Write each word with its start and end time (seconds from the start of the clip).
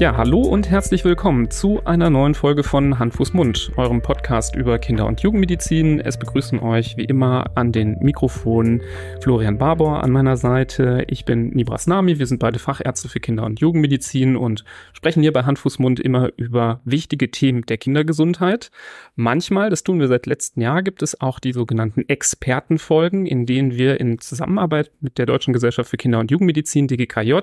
Ja, 0.00 0.16
hallo 0.16 0.40
und 0.40 0.70
herzlich 0.70 1.04
willkommen 1.04 1.50
zu 1.50 1.84
einer 1.84 2.08
neuen 2.08 2.32
Folge 2.32 2.62
von 2.62 2.98
Hand, 2.98 3.12
Fuß, 3.12 3.34
Mund, 3.34 3.70
eurem 3.76 4.00
Podcast 4.00 4.56
über 4.56 4.78
Kinder- 4.78 5.04
und 5.04 5.20
Jugendmedizin. 5.20 6.00
Es 6.00 6.18
begrüßen 6.18 6.58
euch 6.58 6.96
wie 6.96 7.04
immer 7.04 7.50
an 7.54 7.70
den 7.70 7.98
Mikrofonen 8.00 8.80
Florian 9.20 9.58
Barbour 9.58 10.02
an 10.02 10.10
meiner 10.10 10.38
Seite. 10.38 11.04
Ich 11.08 11.26
bin 11.26 11.50
Nibras 11.50 11.86
Nami, 11.86 12.18
wir 12.18 12.26
sind 12.26 12.38
beide 12.38 12.58
Fachärzte 12.58 13.10
für 13.10 13.20
Kinder- 13.20 13.44
und 13.44 13.60
Jugendmedizin 13.60 14.38
und 14.38 14.64
sprechen 14.94 15.20
hier 15.20 15.34
bei 15.34 15.42
Hand, 15.42 15.58
Fuß, 15.58 15.78
Mund 15.78 16.00
immer 16.00 16.30
über 16.38 16.80
wichtige 16.86 17.30
Themen 17.30 17.66
der 17.66 17.76
Kindergesundheit. 17.76 18.70
Manchmal, 19.16 19.68
das 19.68 19.82
tun 19.82 20.00
wir 20.00 20.08
seit 20.08 20.24
letztem 20.24 20.62
Jahr, 20.62 20.82
gibt 20.82 21.02
es 21.02 21.20
auch 21.20 21.38
die 21.38 21.52
sogenannten 21.52 22.08
Expertenfolgen, 22.08 23.26
in 23.26 23.44
denen 23.44 23.76
wir 23.76 24.00
in 24.00 24.18
Zusammenarbeit 24.18 24.92
mit 25.02 25.18
der 25.18 25.26
Deutschen 25.26 25.52
Gesellschaft 25.52 25.90
für 25.90 25.98
Kinder- 25.98 26.20
und 26.20 26.30
Jugendmedizin, 26.30 26.88
DGKJ, 26.88 27.34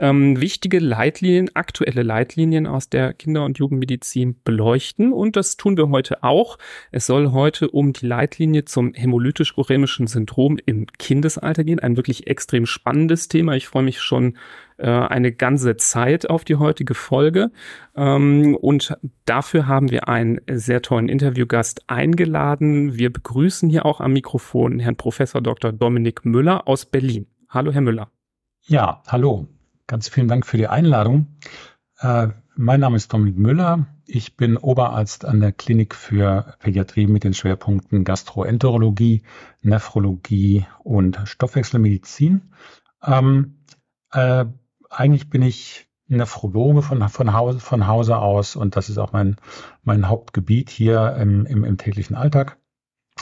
ähm, 0.00 0.40
wichtige 0.40 0.80
Leitlinien 0.80 1.48
aktuell 1.54 1.91
aktuelle 1.92 2.06
Leitlinien 2.06 2.66
aus 2.66 2.88
der 2.88 3.12
Kinder- 3.12 3.44
und 3.44 3.58
Jugendmedizin 3.58 4.36
beleuchten. 4.44 5.12
Und 5.12 5.36
das 5.36 5.56
tun 5.56 5.76
wir 5.76 5.90
heute 5.90 6.22
auch. 6.22 6.56
Es 6.90 7.06
soll 7.06 7.32
heute 7.32 7.70
um 7.70 7.92
die 7.92 8.06
Leitlinie 8.06 8.64
zum 8.64 8.94
hämolytisch-uremischen 8.94 10.06
Syndrom 10.06 10.58
im 10.64 10.86
Kindesalter 10.98 11.64
gehen. 11.64 11.80
Ein 11.80 11.96
wirklich 11.96 12.26
extrem 12.26 12.64
spannendes 12.64 13.28
Thema. 13.28 13.54
Ich 13.56 13.68
freue 13.68 13.82
mich 13.82 14.00
schon 14.00 14.38
äh, 14.78 14.88
eine 14.88 15.32
ganze 15.32 15.76
Zeit 15.76 16.30
auf 16.30 16.44
die 16.44 16.56
heutige 16.56 16.94
Folge. 16.94 17.50
Ähm, 17.94 18.56
und 18.56 18.96
dafür 19.26 19.66
haben 19.66 19.90
wir 19.90 20.08
einen 20.08 20.40
sehr 20.50 20.80
tollen 20.80 21.10
Interviewgast 21.10 21.82
eingeladen. 21.88 22.96
Wir 22.96 23.12
begrüßen 23.12 23.68
hier 23.68 23.84
auch 23.84 24.00
am 24.00 24.14
Mikrofon 24.14 24.78
Herrn 24.78 24.96
Professor 24.96 25.42
Dr. 25.42 25.72
Dominik 25.72 26.24
Müller 26.24 26.66
aus 26.66 26.86
Berlin. 26.86 27.26
Hallo, 27.50 27.70
Herr 27.70 27.82
Müller. 27.82 28.10
Ja, 28.62 29.02
hallo. 29.08 29.48
Ganz 29.88 30.08
vielen 30.08 30.28
Dank 30.28 30.46
für 30.46 30.56
die 30.56 30.68
Einladung. 30.68 31.26
Äh, 32.02 32.28
mein 32.56 32.80
Name 32.80 32.96
ist 32.96 33.12
Dominik 33.12 33.38
Müller. 33.38 33.86
Ich 34.06 34.36
bin 34.36 34.56
Oberarzt 34.56 35.24
an 35.24 35.40
der 35.40 35.52
Klinik 35.52 35.94
für 35.94 36.56
Pädiatrie 36.58 37.06
mit 37.06 37.22
den 37.24 37.32
Schwerpunkten 37.32 38.04
Gastroenterologie, 38.04 39.22
Nephrologie 39.62 40.66
und 40.82 41.20
Stoffwechselmedizin. 41.24 42.52
Ähm, 43.04 43.58
äh, 44.12 44.44
eigentlich 44.90 45.30
bin 45.30 45.42
ich 45.42 45.86
Nephrologe 46.08 46.82
von, 46.82 47.08
von, 47.08 47.32
Hause, 47.32 47.60
von 47.60 47.86
Hause 47.86 48.18
aus 48.18 48.56
und 48.56 48.76
das 48.76 48.90
ist 48.90 48.98
auch 48.98 49.12
mein, 49.12 49.36
mein 49.84 50.08
Hauptgebiet 50.08 50.70
hier 50.70 51.16
im, 51.18 51.46
im, 51.46 51.64
im 51.64 51.78
täglichen 51.78 52.16
Alltag. 52.16 52.58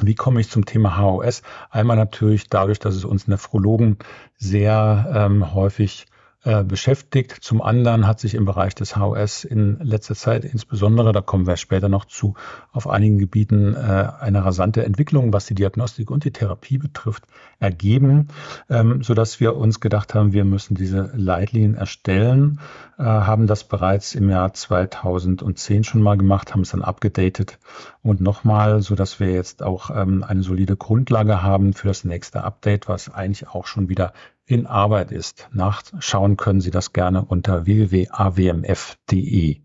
Wie 0.00 0.14
komme 0.14 0.40
ich 0.40 0.48
zum 0.48 0.64
Thema 0.64 0.96
HOS? 0.96 1.42
Einmal 1.68 1.96
natürlich 1.96 2.48
dadurch, 2.48 2.78
dass 2.78 2.94
es 2.94 3.04
uns 3.04 3.28
Nephrologen 3.28 3.98
sehr 4.36 5.12
ähm, 5.14 5.52
häufig 5.52 6.06
äh, 6.42 6.64
beschäftigt. 6.64 7.36
Zum 7.42 7.60
anderen 7.60 8.06
hat 8.06 8.19
sich 8.19 8.34
im 8.34 8.46
Bereich 8.46 8.74
des 8.74 8.96
HOS 8.96 9.44
in 9.44 9.78
letzter 9.80 10.14
Zeit 10.14 10.42
insbesondere, 10.42 11.12
da 11.12 11.20
kommen 11.20 11.47
wir 11.47 11.58
später 11.58 11.91
noch 11.91 12.06
zu, 12.06 12.34
auf 12.72 12.88
einigen 12.88 13.19
Gebieten 13.19 13.74
äh, 13.74 13.78
eine 14.20 14.42
rasante 14.42 14.82
Entwicklung, 14.84 15.34
was 15.34 15.44
die 15.44 15.55
Diagnostik 15.55 16.10
und 16.10 16.24
die 16.24 16.30
Therapie 16.30 16.78
betrifft, 16.78 17.24
ergeben, 17.58 18.28
ähm, 18.70 19.02
so 19.02 19.12
dass 19.12 19.38
wir 19.38 19.55
uns 19.55 19.80
gedacht 19.80 20.14
haben, 20.14 20.32
wir 20.32 20.47
müssen 20.47 20.77
diese 20.77 21.10
Leitlinien 21.14 21.74
erstellen, 21.74 22.58
äh, 22.98 23.02
haben 23.02 23.47
das 23.47 23.64
bereits 23.64 24.14
im 24.14 24.30
Jahr 24.30 24.54
2010 24.54 25.84
schon 25.84 26.00
mal 26.00 26.16
gemacht, 26.16 26.54
haben 26.54 26.62
es 26.62 26.70
dann 26.70 26.81
abgedatet 26.81 27.59
und 28.03 28.22
nochmal, 28.22 28.81
so 28.81 28.94
dass 28.94 29.20
wir 29.20 29.31
jetzt 29.31 29.62
auch 29.62 29.91
ähm, 29.94 30.25
eine 30.26 30.43
solide 30.43 30.76
Grundlage 30.76 31.43
haben 31.43 31.75
für 31.75 31.88
das 31.88 32.04
nächste 32.04 32.44
Update, 32.44 32.88
was 32.88 33.12
eigentlich 33.12 33.48
auch 33.48 33.66
schon 33.66 33.91
wieder 33.91 34.14
in 34.50 34.66
Arbeit 34.66 35.12
ist. 35.12 35.49
Nachschauen 35.53 36.37
können 36.37 36.61
Sie 36.61 36.71
das 36.71 36.93
gerne 36.93 37.25
unter 37.25 37.66
www.awmf.de. 37.66 39.61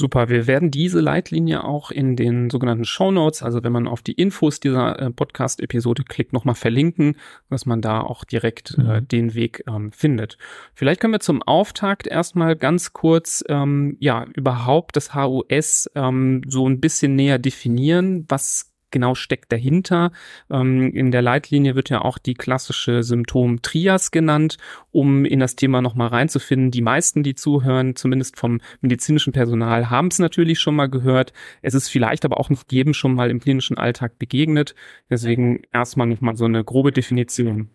Super, 0.00 0.30
wir 0.30 0.46
werden 0.46 0.70
diese 0.70 0.98
Leitlinie 1.00 1.62
auch 1.62 1.90
in 1.90 2.16
den 2.16 2.48
sogenannten 2.48 2.86
Show 2.86 3.10
Notes, 3.10 3.42
also 3.42 3.62
wenn 3.62 3.72
man 3.72 3.86
auf 3.86 4.00
die 4.00 4.14
Infos 4.14 4.58
dieser 4.58 4.98
äh, 4.98 5.10
Podcast-Episode 5.10 6.04
klickt, 6.04 6.32
nochmal 6.32 6.54
verlinken, 6.54 7.16
dass 7.50 7.66
man 7.66 7.82
da 7.82 8.00
auch 8.00 8.24
direkt 8.24 8.78
äh, 8.78 9.00
mhm. 9.00 9.08
den 9.08 9.34
Weg 9.34 9.62
ähm, 9.66 9.92
findet. 9.92 10.38
Vielleicht 10.72 11.02
können 11.02 11.12
wir 11.12 11.20
zum 11.20 11.42
Auftakt 11.42 12.06
erstmal 12.06 12.56
ganz 12.56 12.94
kurz 12.94 13.44
ähm, 13.50 13.98
ja 14.00 14.24
überhaupt 14.34 14.96
das 14.96 15.14
HUS 15.14 15.90
ähm, 15.94 16.44
so 16.48 16.66
ein 16.66 16.80
bisschen 16.80 17.14
näher 17.14 17.38
definieren. 17.38 18.24
Was 18.28 18.69
genau 18.90 19.14
steckt 19.14 19.52
dahinter. 19.52 20.12
Ähm, 20.50 20.92
in 20.92 21.10
der 21.10 21.22
Leitlinie 21.22 21.74
wird 21.74 21.90
ja 21.90 22.02
auch 22.02 22.18
die 22.18 22.34
klassische 22.34 23.02
Symptom-Trias 23.02 24.10
genannt, 24.10 24.56
um 24.90 25.24
in 25.24 25.40
das 25.40 25.56
Thema 25.56 25.80
nochmal 25.82 26.08
reinzufinden. 26.08 26.70
Die 26.70 26.82
meisten, 26.82 27.22
die 27.22 27.34
zuhören, 27.34 27.96
zumindest 27.96 28.38
vom 28.38 28.60
medizinischen 28.80 29.32
Personal, 29.32 29.90
haben 29.90 30.08
es 30.08 30.18
natürlich 30.18 30.60
schon 30.60 30.76
mal 30.76 30.88
gehört. 30.88 31.32
Es 31.62 31.74
ist 31.74 31.88
vielleicht 31.88 32.24
aber 32.24 32.38
auch 32.38 32.50
nicht 32.50 32.72
jedem 32.72 32.94
schon 32.94 33.14
mal 33.14 33.30
im 33.30 33.40
klinischen 33.40 33.78
Alltag 33.78 34.18
begegnet. 34.18 34.74
Deswegen 35.08 35.62
erstmal 35.72 36.06
nochmal 36.06 36.36
so 36.36 36.44
eine 36.44 36.64
grobe 36.64 36.92
Definition. 36.92 37.68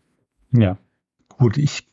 Ja, 0.51 0.77
gut, 1.37 1.57
ich 1.57 1.87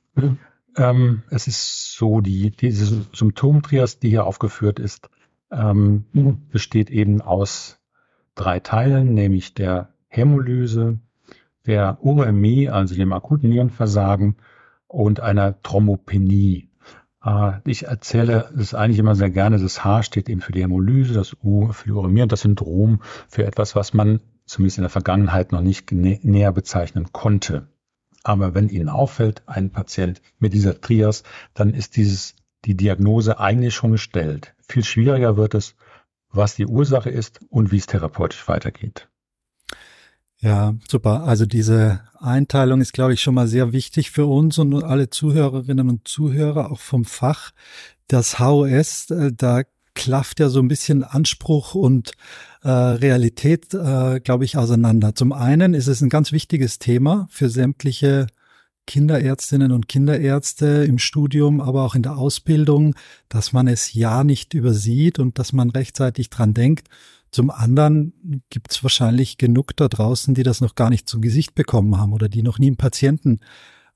ähm, 0.77 1.23
es 1.31 1.47
ist 1.47 1.95
so, 1.95 2.21
die, 2.21 2.51
diese 2.51 3.07
Symptomtrias, 3.13 3.99
die 3.99 4.11
hier 4.11 4.25
aufgeführt 4.25 4.79
ist, 4.79 5.11
ähm, 5.51 6.05
besteht 6.51 6.91
eben 6.91 7.21
aus 7.21 7.79
drei 8.35 8.61
Teilen, 8.61 9.15
nämlich 9.15 9.55
der 9.55 9.89
Hämolyse, 10.09 10.99
der 11.67 11.99
Uremie, 12.03 12.69
also 12.69 12.95
dem 12.95 13.13
akuten 13.13 13.51
Nierenversagen 13.51 14.37
und 14.89 15.21
einer 15.21 15.61
Thrombopenie. 15.63 16.69
Äh, 17.25 17.53
ich 17.65 17.87
erzähle 17.87 18.51
es 18.59 18.75
eigentlich 18.75 18.99
immer 18.99 19.15
sehr 19.15 19.31
gerne. 19.31 19.59
Das 19.59 19.85
H 19.85 20.03
steht 20.03 20.29
eben 20.29 20.41
für 20.41 20.53
die 20.53 20.63
Hämolyse, 20.63 21.15
das 21.15 21.37
U 21.43 21.73
für 21.73 21.85
die 21.85 21.93
Uremie 21.93 22.23
und 22.23 22.33
das 22.33 22.43
Syndrom 22.43 23.01
für 23.29 23.45
etwas, 23.47 23.77
was 23.77 23.95
man 23.95 24.21
zumindest 24.45 24.79
in 24.79 24.83
der 24.83 24.91
Vergangenheit 24.91 25.53
noch 25.53 25.63
nicht 25.63 25.93
näher 25.93 26.53
bezeichnen 26.53 27.13
konnte. 27.13 27.69
Aber 28.25 28.55
wenn 28.55 28.69
Ihnen 28.69 28.89
auffällt, 28.89 29.43
ein 29.47 29.71
Patient 29.71 30.21
mit 30.39 30.53
dieser 30.53 30.81
Trias, 30.81 31.25
dann 31.55 31.75
ist 31.75 31.97
dieses, 31.97 32.37
die 32.65 32.77
Diagnose 32.77 33.41
eigentlich 33.41 33.75
schon 33.75 33.93
gestellt. 33.93 34.55
Viel 34.69 34.85
schwieriger 34.85 35.37
wird 35.37 35.55
es, 35.55 35.75
was 36.33 36.55
die 36.55 36.67
Ursache 36.67 37.11
ist 37.11 37.41
und 37.51 37.73
wie 37.73 37.79
es 37.79 37.87
therapeutisch 37.87 38.49
weitergeht. 38.49 39.09
Ja, 40.41 40.75
super. 40.91 41.23
Also 41.23 41.47
diese 41.47 42.01
Einteilung 42.19 42.81
ist, 42.81 42.93
glaube 42.93 43.15
ich, 43.15 43.21
schon 43.21 43.35
mal 43.35 43.47
sehr 43.47 43.73
wichtig 43.73 44.11
für 44.11 44.27
uns 44.27 44.59
und 44.59 44.83
alle 44.83 45.09
Zuhörerinnen 45.09 45.89
und 45.89 46.09
Zuhörer, 46.09 46.73
auch 46.73 46.81
vom 46.81 47.05
Fach. 47.05 47.53
Das 48.09 48.41
HOS, 48.41 49.11
äh, 49.11 49.33
da 49.33 49.63
klafft 49.95 50.41
ja 50.41 50.49
so 50.49 50.59
ein 50.59 50.69
bisschen 50.69 51.05
Anspruch 51.05 51.75
und 51.75 52.13
äh, 52.63 52.69
Realität, 52.71 53.73
äh, 53.75 54.21
glaube 54.21 54.45
ich, 54.45 54.57
auseinander. 54.57 55.15
Zum 55.15 55.33
einen 55.33 55.75
ist 55.75 55.87
es 55.87 56.01
ein 56.01 56.09
ganz 56.09 56.33
wichtiges 56.33 56.81
Thema 56.81 57.29
für 57.31 57.49
sämtliche 57.49 58.27
Kinderärztinnen 58.87 59.73
und 59.73 59.89
Kinderärzte 59.89 60.85
im 60.85 60.99
Studium, 60.99 61.61
aber 61.61 61.85
auch 61.85 61.95
in 61.95 62.03
der 62.03 62.17
Ausbildung, 62.17 62.95
dass 63.29 63.53
man 63.53 63.69
es 63.69 63.93
ja 63.95 64.25
nicht 64.25 64.55
übersieht 64.55 65.19
und 65.19 65.39
dass 65.39 65.53
man 65.53 65.71
rechtzeitig 65.71 66.31
dran 66.31 66.55
denkt. 66.55 66.89
Zum 67.31 67.51
anderen 67.51 68.43
gibt 68.51 68.73
es 68.73 68.83
wahrscheinlich 68.83 69.39
genug 69.39 69.77
da 69.77 69.89
draußen, 69.89 70.35
die 70.35 70.43
das 70.43 70.61
noch 70.61 70.75
gar 70.75 70.91
nicht 70.91 71.09
zu 71.09 71.21
Gesicht 71.21 71.55
bekommen 71.55 71.97
haben 71.97 72.13
oder 72.13 72.29
die 72.29 72.43
noch 72.43 72.59
nie 72.59 72.67
einen 72.67 72.77
Patienten 72.77 73.41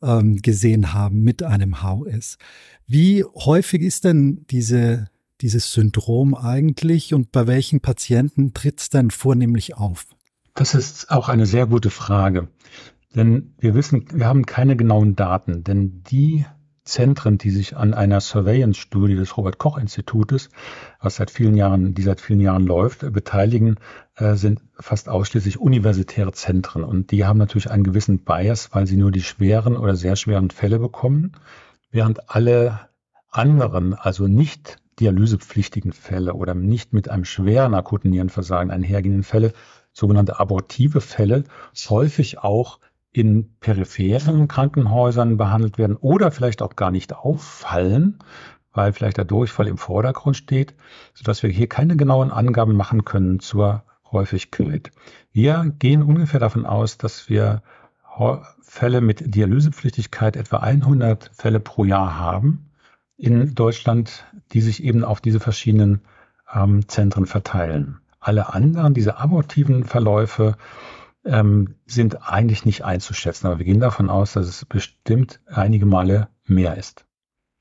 ähm, 0.03 0.39
gesehen 0.41 0.95
haben 0.95 1.23
mit 1.23 1.43
einem 1.43 1.83
HS. 1.83 2.39
Wie 2.87 3.25
häufig 3.25 3.83
ist 3.83 4.05
denn 4.05 4.47
diese, 4.51 5.11
dieses 5.41 5.73
Syndrom 5.73 6.35
eigentlich 6.35 7.13
und 7.13 7.33
bei 7.33 7.47
welchen 7.47 7.81
Patienten 7.81 8.55
tritt 8.55 8.81
es 8.81 8.89
denn 8.89 9.11
vornehmlich 9.11 9.77
auf? 9.77 10.07
Das 10.55 10.75
ist 10.75 11.11
auch 11.11 11.29
eine 11.29 11.45
sehr 11.45 11.67
gute 11.67 11.91
Frage. 11.91 12.49
Denn 13.15 13.55
wir 13.59 13.75
wissen, 13.75 14.07
wir 14.13 14.27
haben 14.27 14.47
keine 14.47 14.77
genauen 14.77 15.17
Daten, 15.17 15.65
denn 15.65 16.03
die 16.05 16.45
Zentren, 16.87 17.37
die 17.37 17.51
sich 17.51 17.77
an 17.77 17.95
einer 17.95 18.21
Surveillance-Studie 18.21 19.17
des 19.17 19.37
Robert-Koch-Institutes, 19.37 20.51
was 21.01 21.17
seit 21.17 21.33
vielen 21.33 21.57
Jahren, 21.57 21.95
die 21.95 22.03
seit 22.03 22.21
vielen 22.21 22.41
Jahren 22.41 22.65
läuft, 22.65 23.13
beteiligen, 23.13 23.77
äh, 24.15 24.37
sind 24.37 24.61
fast 24.79 25.09
ausschließlich 25.09 25.59
universitäre 25.59 26.33
Zentren. 26.33 26.85
Und 26.85 27.11
die 27.11 27.25
haben 27.25 27.39
natürlich 27.39 27.71
einen 27.71 27.83
gewissen 27.83 28.21
Bias, 28.25 28.71
weil 28.73 28.87
sie 28.87 28.97
nur 28.97 29.11
die 29.11 29.23
schweren 29.23 29.77
oder 29.77 29.97
sehr 29.97 30.15
schweren 30.15 30.51
Fälle 30.51 30.79
bekommen, 30.79 31.33
während 31.91 32.31
alle 32.31 32.89
anderen, 33.31 33.95
also 33.95 34.29
nicht 34.29 34.79
dialysepflichtigen 35.01 35.93
Fälle 35.93 36.35
oder 36.35 36.55
nicht 36.55 36.93
mit 36.93 37.09
einem 37.09 37.25
schweren 37.25 37.75
akuten 37.75 38.11
Nierenversagen 38.11 38.71
einhergehenden 38.71 39.25
Fälle, 39.25 39.53
sogenannte 39.93 40.39
abortive 40.39 41.01
Fälle, 41.01 41.45
häufig 41.89 42.39
auch 42.39 42.79
in 43.17 43.57
peripheren 43.61 44.47
Krankenhäusern 44.47 45.39
behandelt 45.39 45.79
werden 45.79 45.97
oder 45.97 46.31
vielleicht 46.31 46.61
auch 46.61 46.77
gar 46.77 46.91
nicht 46.91 47.15
auffallen, 47.15 48.19
weil 48.75 48.93
vielleicht 48.93 49.17
der 49.17 49.25
Durchfall 49.25 49.69
im 49.69 49.79
Vordergrund 49.79 50.37
steht, 50.37 50.75
sodass 51.15 51.43
wir 51.43 51.49
hier 51.49 51.67
keine 51.67 51.97
genauen 51.97 52.31
Angaben 52.31 52.77
machen 52.77 53.07
können 53.07 53.41
zur 53.41 53.85
Häufigkeit. 54.13 54.91
Wir 55.33 55.73
gehen 55.79 56.03
ungefähr 56.03 56.41
davon 56.41 56.67
aus, 56.67 56.99
dass 56.99 57.31
wir 57.31 57.63
Fälle 58.61 59.01
mit 59.01 59.35
Dialysepflichtigkeit 59.35 60.37
etwa 60.37 60.59
100 60.59 61.31
Fälle 61.35 61.61
pro 61.61 61.85
Jahr 61.85 62.19
haben 62.19 62.71
in 63.17 63.55
Deutschland, 63.55 64.27
die 64.53 64.61
sich 64.61 64.85
eben 64.85 65.05
auf 65.05 65.23
diese 65.23 65.41
verschiedenen 65.41 66.03
ähm, 66.55 66.87
Zentren 66.87 67.25
verteilen. 67.25 67.99
Alle 68.21 68.53
anderen, 68.53 68.93
diese 68.93 69.17
abortiven 69.19 69.85
Verläufe, 69.85 70.57
ähm, 71.27 71.75
sind 71.87 72.29
eigentlich 72.29 72.65
nicht 72.65 72.85
einzuschätzen, 72.85 73.47
aber 73.47 73.59
wir 73.59 73.65
gehen 73.65 73.81
davon 73.81 74.11
aus, 74.11 74.33
dass 74.33 74.47
es 74.47 74.65
bestimmt 74.65 75.41
einige 75.47 75.87
Male 75.87 76.29
mehr 76.45 76.77
ist. 76.77 77.05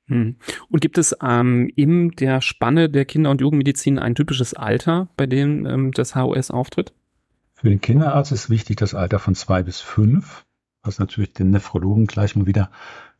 Hm. 0.07 0.35
Und 0.69 0.81
gibt 0.81 0.97
es 0.97 1.15
ähm, 1.21 1.71
in 1.75 2.11
der 2.11 2.41
Spanne 2.41 2.89
der 2.89 3.05
Kinder- 3.05 3.31
und 3.31 3.41
Jugendmedizin 3.41 3.97
ein 3.97 4.15
typisches 4.15 4.53
Alter, 4.53 5.07
bei 5.17 5.25
dem 5.25 5.65
ähm, 5.65 5.91
das 5.91 6.15
HOS 6.15 6.51
auftritt? 6.51 6.93
Für 7.53 7.69
den 7.69 7.81
Kinderarzt 7.81 8.31
ist 8.31 8.49
wichtig 8.49 8.77
das 8.77 8.93
Alter 8.93 9.17
von 9.17 9.33
zwei 9.33 9.63
bis 9.63 9.81
fünf, 9.81 10.45
was 10.83 10.99
natürlich 10.99 11.33
den 11.33 11.49
Nephrologen 11.49 12.05
gleich 12.05 12.35
mal 12.35 12.45
wieder 12.45 12.69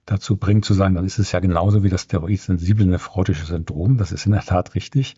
dazu 0.06 0.38
bringt 0.38 0.66
zu 0.66 0.74
sagen, 0.74 0.96
dann 0.96 1.06
ist 1.06 1.20
es 1.20 1.32
ja 1.32 1.40
genauso 1.40 1.84
wie 1.84 1.90
das 1.90 2.04
steroidsensible 2.04 2.86
nephrotische 2.86 3.46
Syndrom. 3.46 3.98
Das 3.98 4.12
ist 4.12 4.26
in 4.26 4.34
der 4.34 4.42
Tat 4.42 4.76
richtig. 4.76 5.16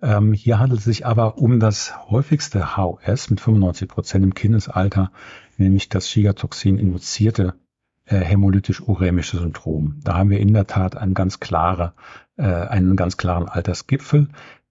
Ähm, 0.00 0.32
hier 0.32 0.58
handelt 0.58 0.80
es 0.80 0.84
sich 0.84 1.06
aber 1.06 1.38
um 1.38 1.58
das 1.60 1.94
häufigste 2.08 2.76
HOS 2.76 3.30
mit 3.30 3.40
95 3.40 3.88
Prozent 3.88 4.24
im 4.24 4.34
Kindesalter, 4.34 5.10
nämlich 5.56 5.88
das 5.88 6.08
Schigatoxin 6.08 6.78
induzierte 6.78 7.54
äh, 8.04 8.20
hämolytisch-urämische 8.20 9.38
Syndrom. 9.38 10.00
Da 10.04 10.14
haben 10.14 10.30
wir 10.30 10.40
in 10.40 10.52
der 10.52 10.66
Tat 10.66 10.96
einen 10.96 11.14
ganz 11.14 11.40
klare, 11.40 11.94
äh, 12.36 12.44
einen 12.44 12.96
ganz 12.96 13.16
klaren 13.16 13.48
Altersgipfel. 13.48 14.28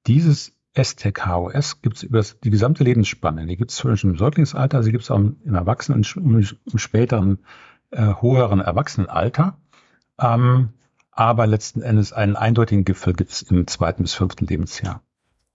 Dieses 0.07 0.53
STK-OS 0.77 1.81
gibt 1.81 1.97
es 1.97 2.03
über 2.03 2.23
die 2.43 2.49
gesamte 2.51 2.83
Lebensspanne. 2.83 3.45
Die 3.47 3.57
gibt 3.57 3.71
es 3.71 3.79
schon 3.79 4.11
im 4.11 4.17
Säuglingsalter, 4.17 4.83
sie 4.83 4.91
gibt 4.91 5.03
es 5.03 5.11
auch 5.11 5.17
im 5.17 5.37
Erwachsenen 5.53 6.05
und 6.15 6.57
im 6.71 6.79
späteren 6.79 7.39
äh, 7.91 8.13
höheren 8.21 8.59
Erwachsenenalter. 8.59 9.57
Ähm, 10.19 10.69
aber 11.11 11.47
letzten 11.47 11.81
Endes 11.81 12.13
einen 12.13 12.35
eindeutigen 12.35 12.85
Gipfel 12.85 13.13
gibt 13.13 13.31
es 13.31 13.41
im 13.43 13.65
zweiten 13.67 14.03
bis 14.03 14.13
fünften 14.13 14.45
Lebensjahr. 14.45 15.01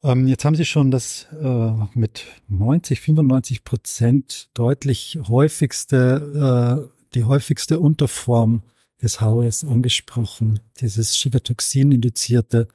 Ähm, 0.03 0.27
jetzt 0.27 0.45
haben 0.45 0.57
Sie 0.57 0.65
schon 0.65 0.91
das 0.91 1.29
äh, 1.41 1.73
mit 1.95 2.25
90, 2.49 3.01
95 3.01 3.65
Prozent 3.65 4.51
deutlich 4.55 5.19
häufigste, 5.29 6.89
äh, 6.89 6.99
die 7.15 7.25
häufigste 7.25 7.79
Unterform 7.79 8.63
des 9.01 9.21
HOS 9.21 9.65
angesprochen, 9.65 10.61
dieses 10.81 11.15
Chivatoxin-induzierte 11.15 12.69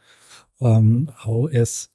ähm, 0.62 1.10
HOS. 1.25 1.89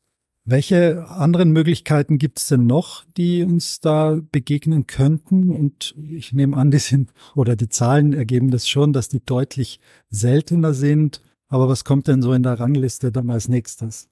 Welche 0.44 1.08
anderen 1.08 1.52
Möglichkeiten 1.52 2.18
gibt 2.18 2.38
es 2.40 2.48
denn 2.48 2.66
noch, 2.66 3.04
die 3.16 3.44
uns 3.44 3.78
da 3.78 4.18
begegnen 4.32 4.88
könnten? 4.88 5.50
Und 5.50 5.94
ich 5.96 6.32
nehme 6.32 6.56
an, 6.56 6.72
die 6.72 6.78
sind, 6.78 7.12
oder 7.36 7.54
die 7.54 7.68
Zahlen 7.68 8.12
ergeben 8.12 8.50
das 8.50 8.68
schon, 8.68 8.92
dass 8.92 9.08
die 9.08 9.24
deutlich 9.24 9.78
seltener 10.10 10.74
sind. 10.74 11.22
Aber 11.48 11.68
was 11.68 11.84
kommt 11.84 12.08
denn 12.08 12.22
so 12.22 12.32
in 12.32 12.42
der 12.42 12.58
Rangliste 12.58 13.12
dann 13.12 13.30
als 13.30 13.48
nächstes? 13.48 14.08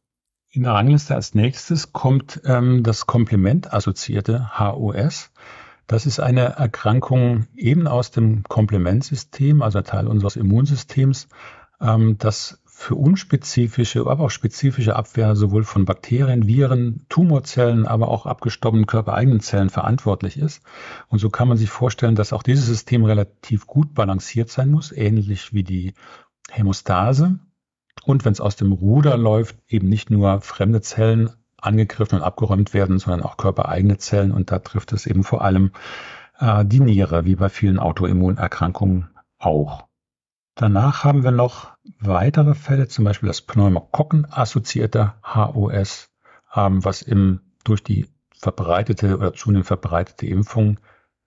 In 0.53 0.63
der 0.63 0.73
Rangliste 0.73 1.17
als 1.17 1.35
nächstes 1.35 1.93
kommt 1.93 2.41
ähm, 2.45 2.85
das 2.85 3.07
komplementassoziierte 3.07 4.59
HOS. 4.59 5.31
Das 5.89 6.07
ist 6.07 6.21
eine 6.21 6.43
Erkrankung 6.43 7.49
eben 7.57 7.89
aus 7.89 8.13
dem 8.13 8.45
Komplementsystem, 8.45 9.63
also 9.63 9.81
Teil 9.81 10.07
unseres 10.07 10.37
Immunsystems, 10.37 11.27
ähm, 11.81 12.19
das 12.19 12.61
für 12.81 12.95
unspezifische, 12.95 14.07
aber 14.07 14.25
auch 14.25 14.31
spezifische 14.31 14.97
Abwehr 14.97 15.37
sowohl 15.37 15.65
von 15.65 15.85
Bakterien, 15.85 16.47
Viren, 16.47 17.05
Tumorzellen, 17.11 17.87
aber 17.87 18.09
auch 18.09 18.25
abgestorbenen 18.25 18.87
körpereigenen 18.87 19.41
Zellen 19.41 19.69
verantwortlich 19.69 20.39
ist. 20.39 20.63
Und 21.09 21.19
so 21.19 21.29
kann 21.29 21.47
man 21.47 21.59
sich 21.59 21.69
vorstellen, 21.69 22.15
dass 22.15 22.33
auch 22.33 22.43
dieses 22.43 22.65
System 22.65 23.05
relativ 23.05 23.67
gut 23.67 23.93
balanciert 23.93 24.49
sein 24.49 24.71
muss, 24.71 24.93
ähnlich 24.93 25.53
wie 25.53 25.63
die 25.63 25.93
Hämostase. 26.51 27.39
Und 28.07 28.25
wenn 28.25 28.33
es 28.33 28.41
aus 28.41 28.57
dem 28.57 28.73
Ruder 28.73 29.19
läuft, 29.19 29.57
eben 29.69 29.91
nicht 29.91 30.09
nur 30.09 30.41
fremde 30.41 30.81
Zellen 30.81 31.29
angegriffen 31.59 32.21
und 32.21 32.25
abgeräumt 32.25 32.73
werden, 32.73 32.99
sondern 32.99 33.23
auch 33.23 33.37
körpereigene 33.37 33.99
Zellen. 33.99 34.33
Und 34.33 34.51
da 34.51 34.59
trifft 34.59 34.95
es 34.95 35.05
eben 35.05 35.23
vor 35.23 35.45
allem 35.45 35.73
äh, 36.39 36.65
die 36.65 36.81
Niere, 36.81 37.27
wie 37.27 37.37
bei 37.37 37.51
vielen 37.51 37.79
Autoimmunerkrankungen 37.79 39.11
auch. 39.39 39.90
Danach 40.61 41.05
haben 41.05 41.25
wir 41.25 41.31
noch 41.31 41.71
weitere 42.01 42.55
Fälle, 42.55 42.87
zum 42.87 43.07
Beispiel 43.07 43.29
das 43.29 43.41
Pneumokokken-assoziierte 43.41 45.15
HOS, 45.25 46.11
ähm, 46.55 46.85
was 46.85 47.01
im, 47.01 47.41
durch 47.65 47.83
die 47.83 48.09
verbreitete 48.37 49.17
oder 49.17 49.33
zunehmend 49.33 49.67
verbreitete 49.67 50.27
Impfung 50.27 50.79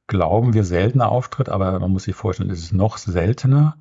glauben 0.05 0.53
wir 0.53 0.63
seltener 0.63 1.09
auftritt, 1.09 1.49
aber 1.49 1.79
man 1.79 1.89
muss 1.89 2.03
sich 2.03 2.13
vorstellen, 2.13 2.51
es 2.51 2.59
ist 2.59 2.73
noch 2.73 2.99
seltener 2.99 3.77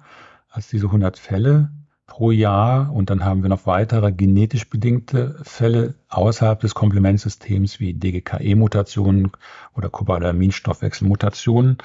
als 0.48 0.68
diese 0.68 0.86
100 0.86 1.18
Fälle 1.18 1.70
pro 2.06 2.30
Jahr. 2.30 2.90
Und 2.90 3.10
dann 3.10 3.22
haben 3.22 3.42
wir 3.42 3.50
noch 3.50 3.66
weitere 3.66 4.10
genetisch 4.10 4.70
bedingte 4.70 5.38
Fälle 5.42 5.96
außerhalb 6.08 6.60
des 6.60 6.74
Komplementsystems 6.74 7.78
wie 7.78 7.92
DGKE-Mutationen 7.92 9.32
oder 9.74 9.90
Cobalaminstoffwechselmutationen. 9.90 11.76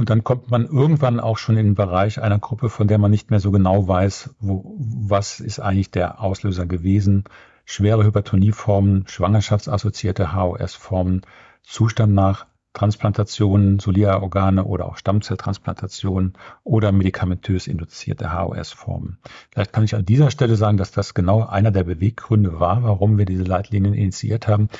Und 0.00 0.08
dann 0.08 0.24
kommt 0.24 0.50
man 0.50 0.64
irgendwann 0.64 1.20
auch 1.20 1.36
schon 1.36 1.58
in 1.58 1.66
den 1.66 1.74
Bereich 1.74 2.22
einer 2.22 2.38
Gruppe, 2.38 2.70
von 2.70 2.88
der 2.88 2.96
man 2.96 3.10
nicht 3.10 3.30
mehr 3.30 3.38
so 3.38 3.50
genau 3.50 3.86
weiß, 3.86 4.34
wo, 4.40 4.74
was 4.78 5.40
ist 5.40 5.60
eigentlich 5.60 5.90
der 5.90 6.22
Auslöser 6.22 6.64
gewesen. 6.64 7.24
Schwere 7.66 8.02
Hypertonieformen, 8.02 9.04
schwangerschaftsassoziierte 9.06 10.34
HOS-Formen, 10.34 11.20
Zustand 11.62 12.14
nach 12.14 12.46
Transplantationen, 12.72 13.78
Soliarorgane 13.78 14.64
oder 14.64 14.86
auch 14.86 14.96
Stammzelltransplantationen 14.96 16.32
oder 16.64 16.92
medikamentös 16.92 17.66
induzierte 17.66 18.32
HOS-Formen. 18.32 19.18
Vielleicht 19.52 19.74
kann 19.74 19.84
ich 19.84 19.94
an 19.94 20.06
dieser 20.06 20.30
Stelle 20.30 20.56
sagen, 20.56 20.78
dass 20.78 20.92
das 20.92 21.12
genau 21.12 21.46
einer 21.46 21.72
der 21.72 21.84
Beweggründe 21.84 22.58
war, 22.58 22.84
warum 22.84 23.18
wir 23.18 23.26
diese 23.26 23.44
Leitlinien 23.44 23.92
initiiert 23.92 24.48
haben, 24.48 24.70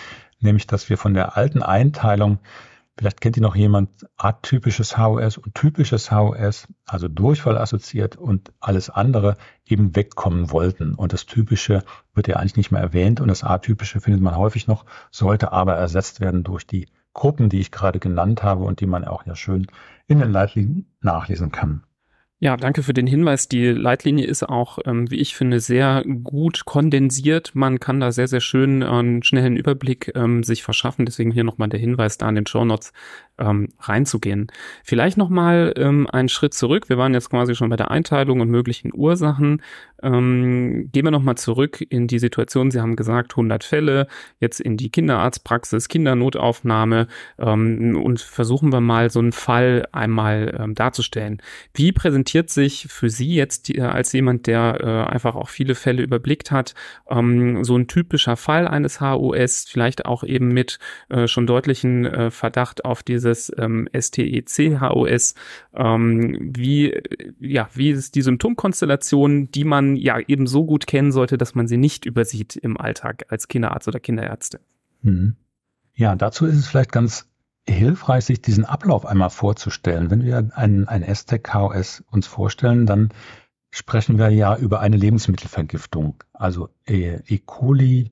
nämlich 0.41 0.67
dass 0.67 0.89
wir 0.89 0.97
von 0.97 1.13
der 1.13 1.37
alten 1.37 1.63
Einteilung 1.63 2.39
Vielleicht 3.01 3.23
kennt 3.23 3.39
ihr 3.39 3.43
noch 3.43 3.57
jemand 3.57 4.07
atypisches 4.19 4.99
HOS 4.99 5.39
und 5.39 5.55
typisches 5.55 6.11
HOS, 6.11 6.69
also 6.85 7.09
Durchfall 7.09 7.57
assoziiert 7.57 8.17
und 8.17 8.53
alles 8.61 8.91
andere 8.91 9.39
eben 9.65 9.97
wegkommen 9.97 10.51
wollten. 10.51 10.95
Und 10.95 11.15
das 11.15 11.25
Typische 11.25 11.83
wird 12.13 12.29
ja 12.29 12.37
eigentlich 12.37 12.59
nicht 12.59 12.73
mehr 12.73 12.83
erwähnt 12.83 13.23
und 13.23 13.29
das 13.29 13.43
Atypische 13.43 14.03
findet 14.03 14.21
man 14.21 14.37
häufig 14.37 14.67
noch, 14.67 14.85
sollte 15.11 15.51
aber 15.51 15.77
ersetzt 15.77 16.21
werden 16.21 16.45
durch 16.45 16.67
die 16.67 16.89
Gruppen, 17.15 17.49
die 17.49 17.61
ich 17.61 17.71
gerade 17.71 18.01
genannt 18.01 18.43
habe 18.43 18.65
und 18.65 18.81
die 18.81 18.87
man 18.87 19.07
auch 19.07 19.25
ja 19.25 19.35
schön 19.35 19.69
in 20.07 20.19
den 20.19 20.31
Leitlinien 20.31 20.93
nachlesen 21.01 21.51
kann. 21.51 21.85
Ja, 22.43 22.57
danke 22.57 22.83
für 22.83 22.95
den 22.95 23.07
Hinweis. 23.07 23.49
Die 23.49 23.67
Leitlinie 23.67 24.27
ist 24.27 24.43
auch, 24.43 24.79
ähm, 24.87 25.11
wie 25.11 25.17
ich 25.21 25.35
finde, 25.35 25.61
sehr 25.61 26.03
gut 26.25 26.65
kondensiert. 26.65 27.51
Man 27.55 27.81
kann 27.81 28.01
da 28.01 28.13
sehr, 28.13 28.29
sehr 28.29 28.41
schön 28.41 28.83
einen 28.83 29.23
schnellen 29.23 29.59
Überblick 29.59 30.13
ähm, 30.15 30.43
sich 30.43 30.63
verschaffen. 30.63 31.05
Deswegen 31.05 31.33
hier 31.33 31.45
nochmal 31.45 31.69
der 31.69 31.79
Hinweis 31.81 32.17
da 32.17 32.31
in 32.31 32.37
den 32.37 32.47
Show 32.47 32.65
Notes 32.65 32.95
ähm, 33.41 33.69
reinzugehen. 33.81 34.49
Vielleicht 34.85 35.17
nochmal 35.17 35.73
ähm, 35.77 36.07
einen 36.11 36.29
Schritt 36.29 36.55
zurück. 36.55 36.89
Wir 36.89 36.99
waren 36.99 37.15
jetzt 37.15 37.31
quasi 37.31 37.55
schon 37.55 37.71
bei 37.71 37.77
der 37.77 37.91
Einteilung 37.91 38.41
und 38.41 38.51
möglichen 38.51 38.93
Ursachen. 38.95 39.63
Ähm, 40.03 40.89
gehen 40.93 41.05
wir 41.05 41.11
nochmal 41.11 41.37
zurück 41.37 41.85
in 41.89 42.07
die 42.07 42.19
Situation. 42.19 42.71
Sie 42.71 42.81
haben 42.81 42.97
gesagt, 42.97 43.33
100 43.33 43.65
Fälle, 43.65 44.07
jetzt 44.39 44.61
in 44.61 44.77
die 44.77 44.91
Kinderarztpraxis, 44.91 45.89
Kindernotaufnahme 45.89 47.07
ähm, 47.39 48.01
und 48.03 48.21
versuchen 48.21 48.73
wir 48.73 48.81
mal 48.81 49.11
so 49.11 49.19
einen 49.19 49.33
Fall 49.33 49.87
einmal 49.93 50.57
ähm, 50.59 50.75
darzustellen. 50.75 51.43
Wie 51.75 51.93
präsentiert 51.93 52.51
sich 52.51 52.87
für 52.89 53.11
Sie 53.11 53.35
jetzt 53.35 53.71
äh, 53.71 53.81
als 53.83 54.13
jemand, 54.13 54.47
der 54.47 54.79
äh, 54.81 55.13
einfach 55.13 55.35
auch 55.35 55.49
viele 55.49 55.75
Fälle 55.75 56.03
überblickt 56.03 56.51
hat, 56.51 56.75
ähm, 57.09 57.65
so 57.65 57.77
ein 57.77 57.87
typischer 57.87 58.37
Fall 58.37 58.69
eines 58.69 59.01
HOS, 59.01 59.67
vielleicht 59.69 60.07
auch 60.07 60.25
eben 60.25 60.49
mit 60.49 60.79
äh, 61.09 61.27
schon 61.27 61.47
deutlichen 61.47 62.07
äh, 62.07 62.31
Verdacht 62.31 62.85
auf 62.85 63.03
dieses 63.31 63.53
ähm, 63.57 63.89
STEC-HOS. 63.95 65.35
Ähm, 65.75 66.51
wie, 66.55 67.01
ja, 67.41 67.69
wie 67.75 67.91
ist 67.91 68.15
die 68.15 68.23
Symptomkonstellation, 68.23 69.51
die 69.51 69.65
man 69.65 69.97
ja 69.97 70.19
eben 70.19 70.47
so 70.47 70.65
gut 70.65 70.87
kennen 70.87 71.13
sollte, 71.13 71.39
dass 71.39 71.55
man 71.55 71.67
sie 71.67 71.77
nicht 71.77 72.05
übersieht 72.05 72.57
im 72.57 72.77
Alltag 72.77 73.27
als 73.29 73.49
Kinderarzt 73.49 73.89
oder 73.89 74.01
Kinderärzte? 74.01 74.61
Mhm. 75.03 75.37
Ja, 75.95 76.17
dazu 76.17 76.47
ist 76.47 76.57
es 76.57 76.67
vielleicht 76.67 76.93
ganz 76.93 77.27
hilfreich, 77.69 78.25
sich 78.25 78.41
diesen 78.41 78.65
Ablauf 78.65 79.07
einmal 79.07 79.31
vorzustellen. 79.31 80.11
Wenn 80.11 80.25
wir 80.25 80.51
ein, 80.55 80.89
ein 80.89 81.15
STEC-KOS 81.15 82.05
uns 82.11 82.27
vorstellen, 82.27 82.87
dann 82.87 83.11
sprechen 83.71 84.19
wir 84.19 84.31
ja 84.31 84.57
über 84.57 84.81
eine 84.81 84.97
Lebensmittelvergiftung, 84.97 86.25
also 86.33 86.71
E. 86.89 87.19
e. 87.27 87.39
coli, 87.39 88.11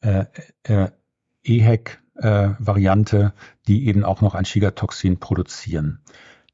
äh, 0.00 0.24
äh, 0.64 0.88
EHEC-Variante, 2.18 3.32
die 3.66 3.86
eben 3.86 4.04
auch 4.04 4.20
noch 4.20 4.34
ein 4.34 4.44
Schigatoxin 4.44 5.18
produzieren. 5.18 6.00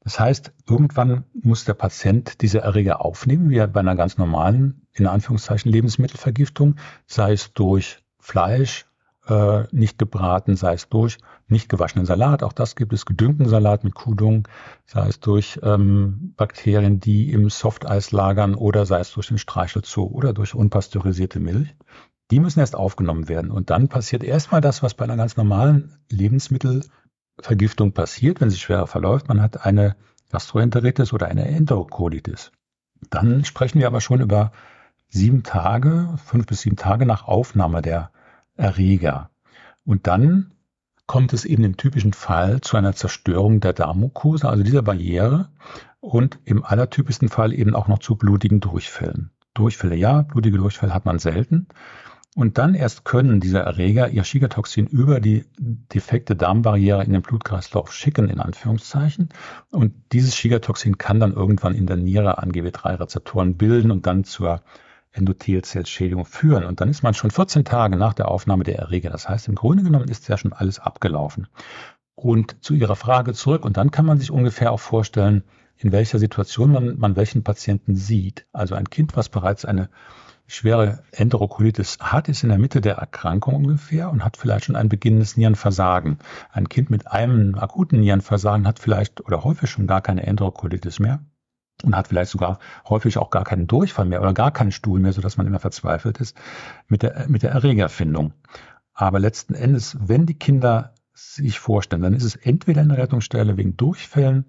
Das 0.03 0.19
heißt, 0.19 0.51
irgendwann 0.69 1.23
muss 1.33 1.65
der 1.65 1.73
Patient 1.73 2.41
diese 2.41 2.61
Erreger 2.61 3.03
aufnehmen, 3.03 3.49
wie 3.49 3.65
bei 3.65 3.79
einer 3.79 3.95
ganz 3.95 4.17
normalen, 4.17 4.87
in 4.93 5.07
Anführungszeichen, 5.07 5.71
Lebensmittelvergiftung, 5.71 6.75
sei 7.07 7.33
es 7.33 7.53
durch 7.53 8.03
Fleisch, 8.19 8.85
äh, 9.27 9.63
nicht 9.71 9.97
gebraten, 9.97 10.55
sei 10.55 10.73
es 10.73 10.89
durch 10.89 11.17
nicht 11.47 11.69
gewaschenen 11.69 12.05
Salat, 12.05 12.43
auch 12.43 12.53
das 12.53 12.75
gibt 12.75 12.93
es, 12.93 13.07
gedüngten 13.07 13.47
Salat 13.49 13.83
mit 13.83 13.95
Kudung, 13.95 14.47
sei 14.85 15.07
es 15.07 15.19
durch 15.19 15.59
ähm, 15.63 16.33
Bakterien, 16.37 16.99
die 16.99 17.31
im 17.31 17.49
Softeis 17.49 18.11
lagern 18.11 18.53
oder 18.53 18.85
sei 18.85 18.99
es 18.99 19.11
durch 19.11 19.27
den 19.27 19.39
Streichelzoo 19.39 20.05
oder 20.05 20.33
durch 20.33 20.53
unpasteurisierte 20.53 21.39
Milch. 21.39 21.75
Die 22.31 22.39
müssen 22.39 22.59
erst 22.59 22.75
aufgenommen 22.75 23.29
werden 23.29 23.51
und 23.51 23.69
dann 23.69 23.87
passiert 23.87 24.23
erstmal 24.23 24.61
das, 24.61 24.81
was 24.81 24.95
bei 24.95 25.05
einer 25.05 25.17
ganz 25.17 25.37
normalen 25.37 25.99
Lebensmittel 26.09 26.83
Vergiftung 27.39 27.91
passiert, 27.91 28.41
wenn 28.41 28.49
sie 28.49 28.57
schwerer 28.57 28.87
verläuft. 28.87 29.27
Man 29.27 29.41
hat 29.41 29.65
eine 29.65 29.95
Gastroenteritis 30.31 31.13
oder 31.13 31.27
eine 31.27 31.47
Enterokolitis. 31.47 32.51
Dann 33.09 33.45
sprechen 33.45 33.79
wir 33.79 33.87
aber 33.87 34.01
schon 34.01 34.21
über 34.21 34.51
sieben 35.09 35.43
Tage, 35.43 36.15
fünf 36.25 36.47
bis 36.47 36.61
sieben 36.61 36.77
Tage 36.77 37.05
nach 37.05 37.27
Aufnahme 37.27 37.81
der 37.81 38.11
Erreger. 38.55 39.29
Und 39.85 40.07
dann 40.07 40.51
kommt 41.07 41.33
es 41.33 41.45
eben 41.45 41.63
im 41.63 41.77
typischen 41.77 42.13
Fall 42.13 42.61
zu 42.61 42.77
einer 42.77 42.93
Zerstörung 42.93 43.59
der 43.59 43.73
Darmmukosa, 43.73 44.49
also 44.49 44.63
dieser 44.63 44.81
Barriere, 44.81 45.49
und 45.99 46.39
im 46.45 46.63
allertypischsten 46.63 47.29
Fall 47.29 47.53
eben 47.53 47.75
auch 47.75 47.87
noch 47.87 47.99
zu 47.99 48.15
blutigen 48.15 48.59
Durchfällen. 48.59 49.31
Durchfälle 49.53 49.95
ja, 49.95 50.23
blutige 50.23 50.57
Durchfälle 50.57 50.93
hat 50.93 51.05
man 51.05 51.19
selten. 51.19 51.67
Und 52.35 52.57
dann 52.57 52.75
erst 52.75 53.05
können 53.05 53.39
diese 53.39 53.59
Erreger 53.59 54.09
ihr 54.09 54.25
Schigatoxin 54.25 54.87
über 54.87 55.21
die 55.21 55.45
defekte 55.57 56.35
Darmbarriere 56.35 57.01
in 57.05 57.13
den 57.13 57.21
Blutkreislauf 57.21 57.93
schicken, 57.93 58.27
in 58.27 58.41
Anführungszeichen. 58.41 59.29
Und 59.71 59.93
dieses 60.11 60.35
Schigatoxin 60.35 60.97
kann 60.97 61.21
dann 61.21 61.31
irgendwann 61.31 61.75
in 61.75 61.87
der 61.87 61.95
Niere 61.95 62.43
ANGW3-Rezeptoren 62.43 63.55
bilden 63.55 63.89
und 63.89 64.05
dann 64.05 64.25
zur 64.25 64.61
Endothelzellschädigung 65.13 66.25
führen. 66.25 66.65
Und 66.65 66.81
dann 66.81 66.89
ist 66.89 67.03
man 67.03 67.13
schon 67.13 67.31
14 67.31 67.63
Tage 67.63 67.95
nach 67.95 68.13
der 68.13 68.27
Aufnahme 68.27 68.65
der 68.65 68.79
Erreger. 68.79 69.11
Das 69.11 69.29
heißt, 69.29 69.47
im 69.47 69.55
Grunde 69.55 69.83
genommen 69.83 70.09
ist 70.09 70.27
ja 70.27 70.37
schon 70.37 70.51
alles 70.51 70.79
abgelaufen. 70.79 71.47
Und 72.15 72.61
zu 72.61 72.73
Ihrer 72.73 72.97
Frage 72.97 73.33
zurück. 73.33 73.63
Und 73.63 73.77
dann 73.77 73.91
kann 73.91 74.05
man 74.05 74.19
sich 74.19 74.29
ungefähr 74.29 74.73
auch 74.73 74.81
vorstellen, 74.81 75.45
in 75.77 75.93
welcher 75.93 76.19
Situation 76.19 76.73
man, 76.73 76.99
man 76.99 77.15
welchen 77.15 77.45
Patienten 77.45 77.95
sieht. 77.95 78.45
Also 78.51 78.75
ein 78.75 78.89
Kind, 78.89 79.15
was 79.15 79.29
bereits 79.29 79.63
eine 79.63 79.89
schwere 80.47 81.03
Enterokolitis 81.11 81.97
hat, 81.99 82.29
ist 82.29 82.43
in 82.43 82.49
der 82.49 82.57
Mitte 82.57 82.81
der 82.81 82.95
Erkrankung 82.95 83.55
ungefähr 83.55 84.09
und 84.11 84.23
hat 84.23 84.37
vielleicht 84.37 84.65
schon 84.65 84.75
ein 84.75 84.89
beginnendes 84.89 85.37
Nierenversagen. 85.37 86.19
Ein 86.51 86.69
Kind 86.69 86.89
mit 86.89 87.11
einem 87.11 87.55
akuten 87.55 87.99
Nierenversagen 87.99 88.67
hat 88.67 88.79
vielleicht 88.79 89.25
oder 89.25 89.43
häufig 89.43 89.69
schon 89.69 89.87
gar 89.87 90.01
keine 90.01 90.25
Enterokolitis 90.25 90.99
mehr 90.99 91.19
und 91.83 91.95
hat 91.95 92.07
vielleicht 92.07 92.31
sogar 92.31 92.59
häufig 92.87 93.17
auch 93.17 93.31
gar 93.31 93.43
keinen 93.43 93.67
Durchfall 93.67 94.05
mehr 94.05 94.21
oder 94.21 94.33
gar 94.33 94.51
keinen 94.51 94.71
Stuhl 94.71 94.99
mehr, 94.99 95.13
sodass 95.13 95.37
man 95.37 95.47
immer 95.47 95.59
verzweifelt 95.59 96.19
ist 96.19 96.37
mit 96.87 97.01
der, 97.01 97.25
mit 97.27 97.43
der 97.43 97.51
Erregerfindung. 97.51 98.33
Aber 98.93 99.19
letzten 99.19 99.55
Endes, 99.55 99.97
wenn 99.99 100.25
die 100.25 100.39
Kinder 100.39 100.93
sich 101.13 101.59
vorstellen, 101.59 102.01
dann 102.01 102.13
ist 102.13 102.23
es 102.23 102.35
entweder 102.35 102.81
in 102.81 102.89
der 102.89 102.97
Rettungsstelle 102.97 103.57
wegen 103.57 103.77
Durchfällen, 103.77 104.45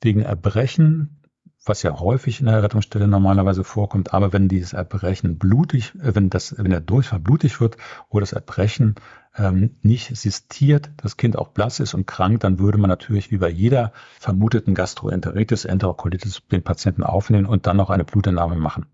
wegen 0.00 0.22
Erbrechen, 0.22 1.19
was 1.64 1.82
ja 1.82 1.98
häufig 2.00 2.40
in 2.40 2.46
der 2.46 2.62
Rettungsstelle 2.62 3.06
normalerweise 3.06 3.64
vorkommt. 3.64 4.14
Aber 4.14 4.32
wenn 4.32 4.48
dieses 4.48 4.72
Erbrechen 4.72 5.38
blutig, 5.38 5.94
äh, 5.96 6.14
wenn 6.14 6.30
das, 6.30 6.56
wenn 6.56 6.70
der 6.70 6.80
Durchfall 6.80 7.20
blutig 7.20 7.60
wird 7.60 7.76
oder 8.08 8.20
das 8.22 8.32
Erbrechen 8.32 8.94
ähm, 9.36 9.76
nicht 9.82 10.16
sistiert, 10.16 10.90
das 10.96 11.16
Kind 11.16 11.36
auch 11.36 11.48
blass 11.48 11.80
ist 11.80 11.94
und 11.94 12.06
krank, 12.06 12.40
dann 12.40 12.58
würde 12.58 12.78
man 12.78 12.88
natürlich 12.88 13.36
bei 13.38 13.48
jeder 13.48 13.92
vermuteten 14.18 14.74
Gastroenteritis, 14.74 15.64
Enterokolitis 15.64 16.42
den 16.50 16.62
Patienten 16.62 17.02
aufnehmen 17.02 17.46
und 17.46 17.66
dann 17.66 17.76
noch 17.76 17.90
eine 17.90 18.04
Blutentnahme 18.04 18.56
machen. 18.56 18.86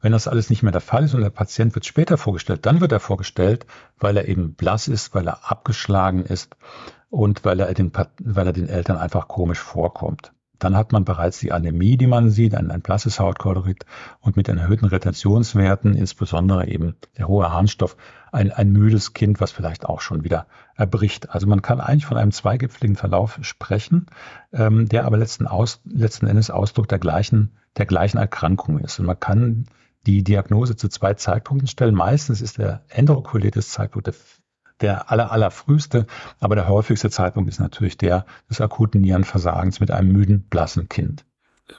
Wenn 0.00 0.12
das 0.12 0.28
alles 0.28 0.48
nicht 0.48 0.62
mehr 0.62 0.72
der 0.72 0.80
Fall 0.80 1.04
ist 1.04 1.14
und 1.14 1.20
der 1.20 1.30
Patient 1.30 1.74
wird 1.74 1.84
später 1.84 2.16
vorgestellt, 2.16 2.64
dann 2.64 2.80
wird 2.80 2.90
er 2.90 3.00
vorgestellt, 3.00 3.66
weil 3.98 4.16
er 4.16 4.26
eben 4.26 4.54
blass 4.54 4.88
ist, 4.88 5.14
weil 5.14 5.28
er 5.28 5.50
abgeschlagen 5.50 6.24
ist 6.24 6.56
und 7.10 7.44
weil 7.44 7.60
er 7.60 7.72
den, 7.74 7.92
weil 8.18 8.46
er 8.46 8.52
den 8.54 8.68
Eltern 8.68 8.96
einfach 8.96 9.28
komisch 9.28 9.58
vorkommt. 9.58 10.32
Dann 10.60 10.76
hat 10.76 10.92
man 10.92 11.04
bereits 11.04 11.40
die 11.40 11.52
Anämie, 11.52 11.96
die 11.96 12.06
man 12.06 12.30
sieht, 12.30 12.54
ein, 12.54 12.70
ein 12.70 12.82
blasses 12.82 13.18
Hautkolorit 13.18 13.84
und 14.20 14.36
mit 14.36 14.48
erhöhten 14.48 14.84
Retentionswerten, 14.84 15.94
insbesondere 15.94 16.68
eben 16.68 16.94
der 17.18 17.26
hohe 17.26 17.50
Harnstoff, 17.50 17.96
ein, 18.30 18.52
ein 18.52 18.70
müdes 18.70 19.12
Kind, 19.14 19.40
was 19.40 19.50
vielleicht 19.50 19.86
auch 19.86 20.00
schon 20.00 20.22
wieder 20.22 20.46
erbricht. 20.76 21.30
Also 21.30 21.46
man 21.46 21.62
kann 21.62 21.80
eigentlich 21.80 22.06
von 22.06 22.18
einem 22.18 22.30
zweigipfeligen 22.30 22.96
Verlauf 22.96 23.38
sprechen, 23.40 24.06
ähm, 24.52 24.88
der 24.88 25.06
aber 25.06 25.16
letzten, 25.16 25.46
Aus, 25.46 25.80
letzten 25.84 26.26
Endes 26.26 26.50
Ausdruck 26.50 26.88
der 26.88 26.98
gleichen, 26.98 27.56
der 27.76 27.86
gleichen 27.86 28.18
Erkrankung 28.18 28.78
ist. 28.78 29.00
Und 29.00 29.06
man 29.06 29.18
kann 29.18 29.66
die 30.06 30.22
Diagnose 30.22 30.76
zu 30.76 30.88
zwei 30.88 31.14
Zeitpunkten 31.14 31.68
stellen. 31.68 31.94
Meistens 31.94 32.40
ist 32.40 32.58
der 32.58 32.82
Enterokolitis-Zeitpunkt 32.88 34.06
der 34.06 34.14
der 34.80 35.10
aller, 35.10 35.30
allerfrühste, 35.30 36.06
aber 36.38 36.54
der 36.54 36.68
häufigste 36.68 37.10
Zeitpunkt 37.10 37.50
ist 37.50 37.60
natürlich 37.60 37.98
der 37.98 38.24
des 38.48 38.60
akuten 38.60 39.00
Nierenversagens 39.00 39.80
mit 39.80 39.90
einem 39.90 40.12
müden, 40.12 40.42
blassen 40.48 40.88
Kind. 40.88 41.24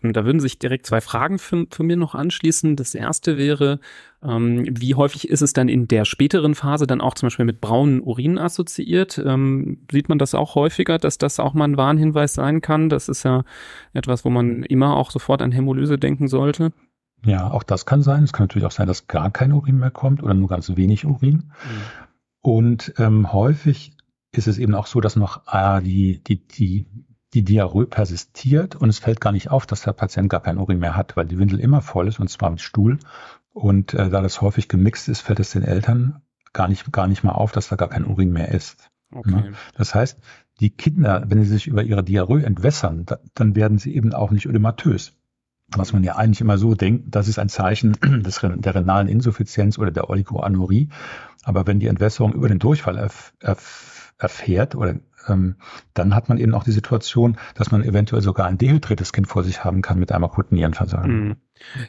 Ähm, 0.02 0.14
da 0.14 0.26
würden 0.26 0.40
sich 0.40 0.60
direkt 0.60 0.86
zwei 0.86 1.02
Fragen 1.02 1.40
für, 1.40 1.66
für 1.70 1.84
mir 1.84 1.98
noch 1.98 2.16
anschließen. 2.16 2.76
Das 2.76 2.96
erste 2.96 3.38
wäre, 3.38 3.80
ähm, 4.24 4.66
wie 4.70 4.96
häufig 4.96 5.30
ist 5.30 5.42
es 5.42 5.54
dann 5.54 5.70
in 5.70 5.88
der 5.88 6.06
späteren 6.06 6.56
Phase 6.56 6.88
dann 6.88 7.02
auch 7.02 7.14
zum 7.14 7.28
Beispiel 7.28 7.46
mit 7.46 7.62
braunen 7.62 8.02
Urin 8.02 8.38
assoziiert? 8.38 9.22
Ähm, 9.24 9.80
sieht 9.92 10.10
man 10.10 10.18
das 10.18 10.36
auch 10.36 10.56
häufiger, 10.56 10.98
dass 10.98 11.18
das 11.18 11.40
auch 11.40 11.54
mal 11.54 11.66
ein 11.66 11.78
Warnhinweis 11.78 12.34
sein 12.34 12.62
kann? 12.62 12.90
Das 12.90 13.10
ist 13.10 13.24
ja 13.24 13.44
etwas, 13.94 14.26
wo 14.26 14.30
man 14.30 14.64
immer 14.64 14.96
auch 14.96 15.12
sofort 15.12 15.42
an 15.42 15.52
Hämolyse 15.52 15.98
denken 15.98 16.28
sollte. 16.28 16.72
Ja, 17.24 17.52
auch 17.52 17.64
das 17.64 17.86
kann 17.86 18.02
sein. 18.02 18.24
Es 18.24 18.34
kann 18.34 18.46
natürlich 18.46 18.66
auch 18.66 18.72
sein, 18.72 18.88
dass 18.88 19.08
gar 19.08 19.30
kein 19.30 19.54
Urin 19.54 19.78
mehr 19.78 19.92
kommt 19.92 20.24
oder 20.24 20.34
nur 20.34 20.50
ganz 20.50 20.76
wenig 20.76 21.06
Urin. 21.06 21.52
Mhm. 21.64 22.11
Und 22.42 22.94
ähm, 22.98 23.32
häufig 23.32 23.96
ist 24.32 24.48
es 24.48 24.58
eben 24.58 24.76
auch 24.76 24.88
so, 24.88 25.02
dass 25.02 25.16
noch 25.16 25.44
äh, 25.52 25.82
die, 25.82 26.24
die, 26.24 26.48
die, 26.48 26.88
die 27.34 27.44
Diarrhoe 27.44 27.86
persistiert 27.86 28.76
und 28.76 28.90
es 28.90 29.00
fällt 29.00 29.22
gar 29.22 29.32
nicht 29.32 29.52
auf, 29.52 29.66
dass 29.66 29.82
der 29.82 29.94
Patient 29.94 30.30
gar 30.30 30.42
kein 30.42 30.58
Urin 30.58 30.80
mehr 30.80 30.96
hat, 30.96 31.16
weil 31.16 31.26
die 31.26 31.38
Windel 31.38 31.60
immer 31.60 31.82
voll 31.82 32.08
ist 32.08 32.20
und 32.20 32.30
zwar 32.30 32.50
mit 32.50 32.62
Stuhl. 32.62 33.00
Und 33.54 33.94
äh, 33.94 34.10
da 34.10 34.22
das 34.22 34.42
häufig 34.42 34.70
gemixt 34.70 35.10
ist, 35.10 35.22
fällt 35.22 35.40
es 35.40 35.52
den 35.52 35.64
Eltern 35.64 36.22
gar 36.54 36.68
nicht, 36.68 36.92
gar 36.92 37.08
nicht 37.08 37.24
mal 37.24 37.34
auf, 37.34 37.52
dass 37.52 37.70
da 37.70 37.76
gar 37.76 37.90
kein 37.90 38.06
Urin 38.06 38.32
mehr 38.32 38.50
ist. 38.50 38.90
Okay. 39.14 39.30
Ne? 39.30 39.54
Das 39.76 39.94
heißt, 39.94 40.20
die 40.60 40.70
Kinder, 40.70 41.24
wenn 41.28 41.44
sie 41.44 41.50
sich 41.50 41.68
über 41.68 41.84
ihre 41.84 42.04
Diarrhoe 42.04 42.44
entwässern, 42.44 43.06
da, 43.06 43.20
dann 43.34 43.56
werden 43.56 43.78
sie 43.78 43.96
eben 43.96 44.14
auch 44.14 44.32
nicht 44.32 44.46
ödematös 44.46 45.14
was 45.76 45.94
man 45.94 46.04
ja 46.04 46.16
eigentlich 46.16 46.42
immer 46.42 46.58
so 46.58 46.76
denkt, 46.76 47.16
das 47.16 47.28
ist 47.28 47.40
ein 47.40 47.50
Zeichen 47.50 47.94
des, 48.26 48.42
der 48.42 48.76
renalen 48.76 49.08
Insuffizienz 49.08 49.78
oder 49.78 49.92
der 49.92 50.10
Oligoanurie. 50.10 50.90
Aber 51.44 51.66
wenn 51.68 51.80
die 51.80 51.88
Entwässerung 51.88 52.34
über 52.34 52.50
den 52.50 52.60
Durchfall 52.60 52.98
erf, 52.98 53.34
erf, 53.40 54.14
erfährt 54.18 54.76
oder 54.76 54.96
ähm, 55.28 55.56
dann 55.94 56.16
hat 56.16 56.30
man 56.30 56.38
eben 56.38 56.54
auch 56.54 56.64
die 56.64 56.72
Situation, 56.72 57.38
dass 57.56 57.72
man 57.72 57.84
eventuell 57.84 58.22
sogar 58.22 58.48
ein 58.48 58.58
dehydriertes 58.58 59.14
Kind 59.14 59.28
vor 59.28 59.44
sich 59.44 59.64
haben 59.64 59.82
kann 59.82 60.00
mit 60.00 60.12
einem 60.12 60.24
akuten 60.24 60.56
Nierenversagen. 60.56 61.28
Mhm. 61.28 61.36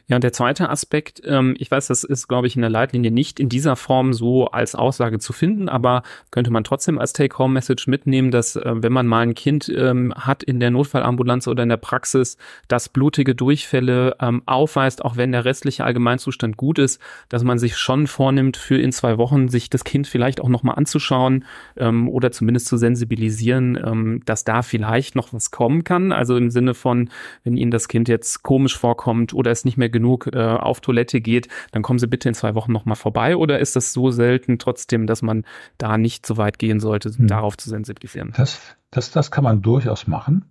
Ja, 0.07 0.17
und 0.17 0.23
der 0.23 0.33
zweite 0.33 0.69
Aspekt, 0.69 1.21
ähm, 1.25 1.55
ich 1.57 1.69
weiß, 1.69 1.87
das 1.87 2.03
ist, 2.03 2.27
glaube 2.27 2.47
ich, 2.47 2.55
in 2.55 2.61
der 2.61 2.69
Leitlinie 2.69 3.11
nicht 3.11 3.39
in 3.39 3.49
dieser 3.49 3.75
Form 3.75 4.13
so 4.13 4.47
als 4.47 4.75
Aussage 4.75 5.19
zu 5.19 5.33
finden, 5.33 5.69
aber 5.69 6.03
könnte 6.31 6.51
man 6.51 6.63
trotzdem 6.63 6.99
als 6.99 7.13
Take-Home-Message 7.13 7.87
mitnehmen, 7.87 8.31
dass 8.31 8.55
äh, 8.55 8.61
wenn 8.75 8.93
man 8.93 9.07
mal 9.07 9.21
ein 9.21 9.35
Kind 9.35 9.71
ähm, 9.75 10.13
hat 10.15 10.43
in 10.43 10.59
der 10.59 10.71
Notfallambulanz 10.71 11.47
oder 11.47 11.63
in 11.63 11.69
der 11.69 11.77
Praxis, 11.77 12.37
das 12.67 12.89
blutige 12.89 13.35
Durchfälle 13.35 14.15
ähm, 14.19 14.43
aufweist, 14.45 15.03
auch 15.03 15.17
wenn 15.17 15.31
der 15.31 15.45
restliche 15.45 15.83
Allgemeinzustand 15.83 16.57
gut 16.57 16.79
ist, 16.79 16.99
dass 17.29 17.43
man 17.43 17.57
sich 17.57 17.77
schon 17.77 18.07
vornimmt, 18.07 18.57
für 18.57 18.77
in 18.77 18.91
zwei 18.91 19.17
Wochen 19.17 19.49
sich 19.49 19.69
das 19.69 19.83
Kind 19.83 20.07
vielleicht 20.07 20.41
auch 20.41 20.49
nochmal 20.49 20.75
anzuschauen 20.75 21.45
ähm, 21.77 22.09
oder 22.09 22.31
zumindest 22.31 22.67
zu 22.67 22.77
sensibilisieren, 22.77 23.22
ähm, 23.29 24.21
dass 24.25 24.43
da 24.43 24.61
vielleicht 24.61 25.15
noch 25.15 25.33
was 25.33 25.51
kommen 25.51 25.83
kann. 25.83 26.11
Also 26.11 26.37
im 26.37 26.49
Sinne 26.49 26.73
von, 26.73 27.09
wenn 27.43 27.57
Ihnen 27.57 27.71
das 27.71 27.87
Kind 27.87 28.07
jetzt 28.07 28.43
komisch 28.43 28.77
vorkommt 28.77 29.33
oder 29.33 29.51
es 29.51 29.65
nicht 29.65 29.77
mehr 29.77 29.89
genug 29.89 30.29
äh, 30.33 30.39
auf 30.39 30.81
Toilette 30.81 31.21
geht, 31.21 31.47
dann 31.71 31.81
kommen 31.81 31.99
Sie 31.99 32.07
bitte 32.07 32.29
in 32.29 32.35
zwei 32.35 32.55
Wochen 32.55 32.71
nochmal 32.71 32.95
vorbei? 32.95 33.35
Oder 33.37 33.59
ist 33.59 33.75
das 33.75 33.93
so 33.93 34.11
selten 34.11 34.59
trotzdem, 34.59 35.07
dass 35.07 35.21
man 35.21 35.45
da 35.77 35.97
nicht 35.97 36.25
so 36.25 36.37
weit 36.37 36.59
gehen 36.59 36.79
sollte, 36.79 37.09
hm. 37.09 37.27
darauf 37.27 37.57
zu 37.57 37.69
sensibilisieren? 37.69 38.33
Das, 38.35 38.59
das, 38.91 39.11
das 39.11 39.31
kann 39.31 39.43
man 39.43 39.61
durchaus 39.61 40.07
machen. 40.07 40.45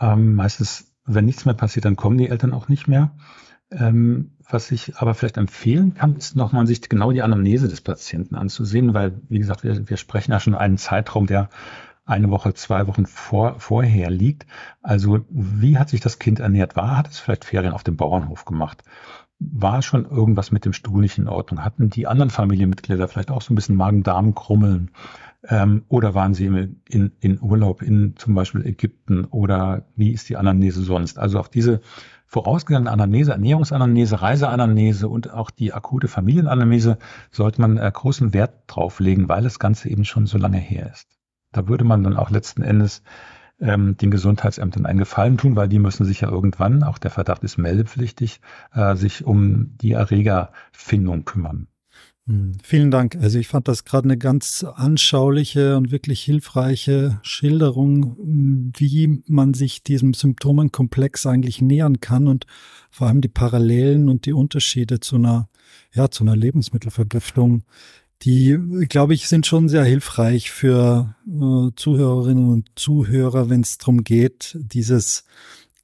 Ähm, 0.00 0.34
meistens, 0.34 0.92
wenn 1.04 1.24
nichts 1.24 1.44
mehr 1.44 1.54
passiert, 1.54 1.84
dann 1.84 1.96
kommen 1.96 2.18
die 2.18 2.28
Eltern 2.28 2.52
auch 2.52 2.68
nicht 2.68 2.88
mehr. 2.88 3.12
Ähm, 3.70 4.32
was 4.48 4.70
ich 4.70 4.96
aber 4.96 5.14
vielleicht 5.14 5.36
empfehlen 5.36 5.92
kann, 5.92 6.16
ist 6.16 6.34
nochmal 6.34 6.66
sich 6.66 6.80
genau 6.88 7.12
die 7.12 7.20
Anamnese 7.20 7.68
des 7.68 7.82
Patienten 7.82 8.34
anzusehen, 8.34 8.94
weil, 8.94 9.20
wie 9.28 9.38
gesagt, 9.38 9.62
wir, 9.62 9.88
wir 9.90 9.96
sprechen 9.98 10.32
ja 10.32 10.40
schon 10.40 10.54
einen 10.54 10.78
Zeitraum, 10.78 11.26
der 11.26 11.50
eine 12.08 12.30
Woche, 12.30 12.54
zwei 12.54 12.86
Wochen 12.86 13.06
vor, 13.06 13.56
vorher 13.58 14.10
liegt. 14.10 14.46
Also 14.82 15.24
wie 15.30 15.78
hat 15.78 15.88
sich 15.88 16.00
das 16.00 16.18
Kind 16.18 16.40
ernährt? 16.40 16.76
War, 16.76 16.96
hat 16.96 17.08
es 17.08 17.18
vielleicht 17.18 17.44
Ferien 17.44 17.72
auf 17.72 17.84
dem 17.84 17.96
Bauernhof 17.96 18.44
gemacht? 18.44 18.82
war 19.40 19.82
schon 19.82 20.04
irgendwas 20.04 20.50
mit 20.50 20.64
dem 20.64 20.72
Stuhl 20.72 21.00
nicht 21.00 21.18
in 21.18 21.28
Ordnung? 21.28 21.64
Hatten 21.64 21.90
die 21.90 22.06
anderen 22.06 22.30
Familienmitglieder 22.30 23.08
vielleicht 23.08 23.30
auch 23.30 23.42
so 23.42 23.52
ein 23.52 23.56
bisschen 23.56 23.76
Magen-Darm-Krummeln? 23.76 24.90
Ähm, 25.44 25.84
oder 25.88 26.14
waren 26.14 26.34
sie 26.34 26.46
in, 26.46 27.12
in, 27.20 27.40
Urlaub 27.40 27.82
in 27.82 28.16
zum 28.16 28.34
Beispiel 28.34 28.66
Ägypten? 28.66 29.24
Oder 29.26 29.86
wie 29.94 30.10
ist 30.10 30.28
die 30.28 30.36
Anamnese 30.36 30.82
sonst? 30.82 31.18
Also 31.18 31.38
auf 31.38 31.48
diese 31.48 31.80
vorausgegangene 32.26 32.90
Anamnese, 32.90 33.32
Ernährungsanamnese, 33.32 34.20
Reiseanamnese 34.20 35.08
und 35.08 35.32
auch 35.32 35.50
die 35.50 35.72
akute 35.72 36.08
Familienanamnese 36.08 36.98
sollte 37.30 37.60
man 37.60 37.78
äh, 37.78 37.90
großen 37.92 38.34
Wert 38.34 38.64
drauflegen, 38.66 39.28
weil 39.28 39.44
das 39.44 39.60
Ganze 39.60 39.88
eben 39.88 40.04
schon 40.04 40.26
so 40.26 40.38
lange 40.38 40.58
her 40.58 40.90
ist. 40.90 41.17
Da 41.52 41.68
würde 41.68 41.84
man 41.84 42.02
dann 42.02 42.16
auch 42.16 42.30
letzten 42.30 42.62
Endes 42.62 43.02
ähm, 43.60 43.96
den 43.96 44.10
Gesundheitsämtern 44.10 44.86
einen 44.86 44.98
Gefallen 44.98 45.36
tun, 45.36 45.56
weil 45.56 45.68
die 45.68 45.78
müssen 45.78 46.04
sich 46.04 46.20
ja 46.20 46.30
irgendwann, 46.30 46.82
auch 46.82 46.98
der 46.98 47.10
Verdacht 47.10 47.42
ist 47.44 47.58
meldepflichtig, 47.58 48.40
äh, 48.72 48.94
sich 48.94 49.24
um 49.24 49.76
die 49.78 49.92
Erregerfindung 49.92 51.24
kümmern. 51.24 51.68
Hm, 52.28 52.52
vielen 52.62 52.90
Dank. 52.90 53.16
Also 53.16 53.38
ich 53.38 53.48
fand 53.48 53.68
das 53.68 53.84
gerade 53.84 54.04
eine 54.04 54.18
ganz 54.18 54.62
anschauliche 54.62 55.76
und 55.76 55.90
wirklich 55.90 56.20
hilfreiche 56.22 57.18
Schilderung, 57.22 58.16
wie 58.76 59.22
man 59.26 59.54
sich 59.54 59.82
diesem 59.82 60.12
Symptomenkomplex 60.12 61.26
eigentlich 61.26 61.62
nähern 61.62 62.00
kann 62.00 62.28
und 62.28 62.46
vor 62.90 63.08
allem 63.08 63.22
die 63.22 63.28
Parallelen 63.28 64.08
und 64.08 64.26
die 64.26 64.34
Unterschiede 64.34 65.00
zu 65.00 65.16
einer, 65.16 65.48
ja, 65.94 66.10
zu 66.10 66.22
einer 66.22 66.36
Lebensmittelvergiftung 66.36 67.64
die, 68.22 68.58
glaube 68.88 69.14
ich, 69.14 69.28
sind 69.28 69.46
schon 69.46 69.68
sehr 69.68 69.84
hilfreich 69.84 70.50
für 70.50 71.14
äh, 71.26 71.70
Zuhörerinnen 71.76 72.48
und 72.48 72.70
Zuhörer, 72.74 73.48
wenn 73.48 73.60
es 73.60 73.78
darum 73.78 74.02
geht, 74.02 74.56
dieses 74.60 75.24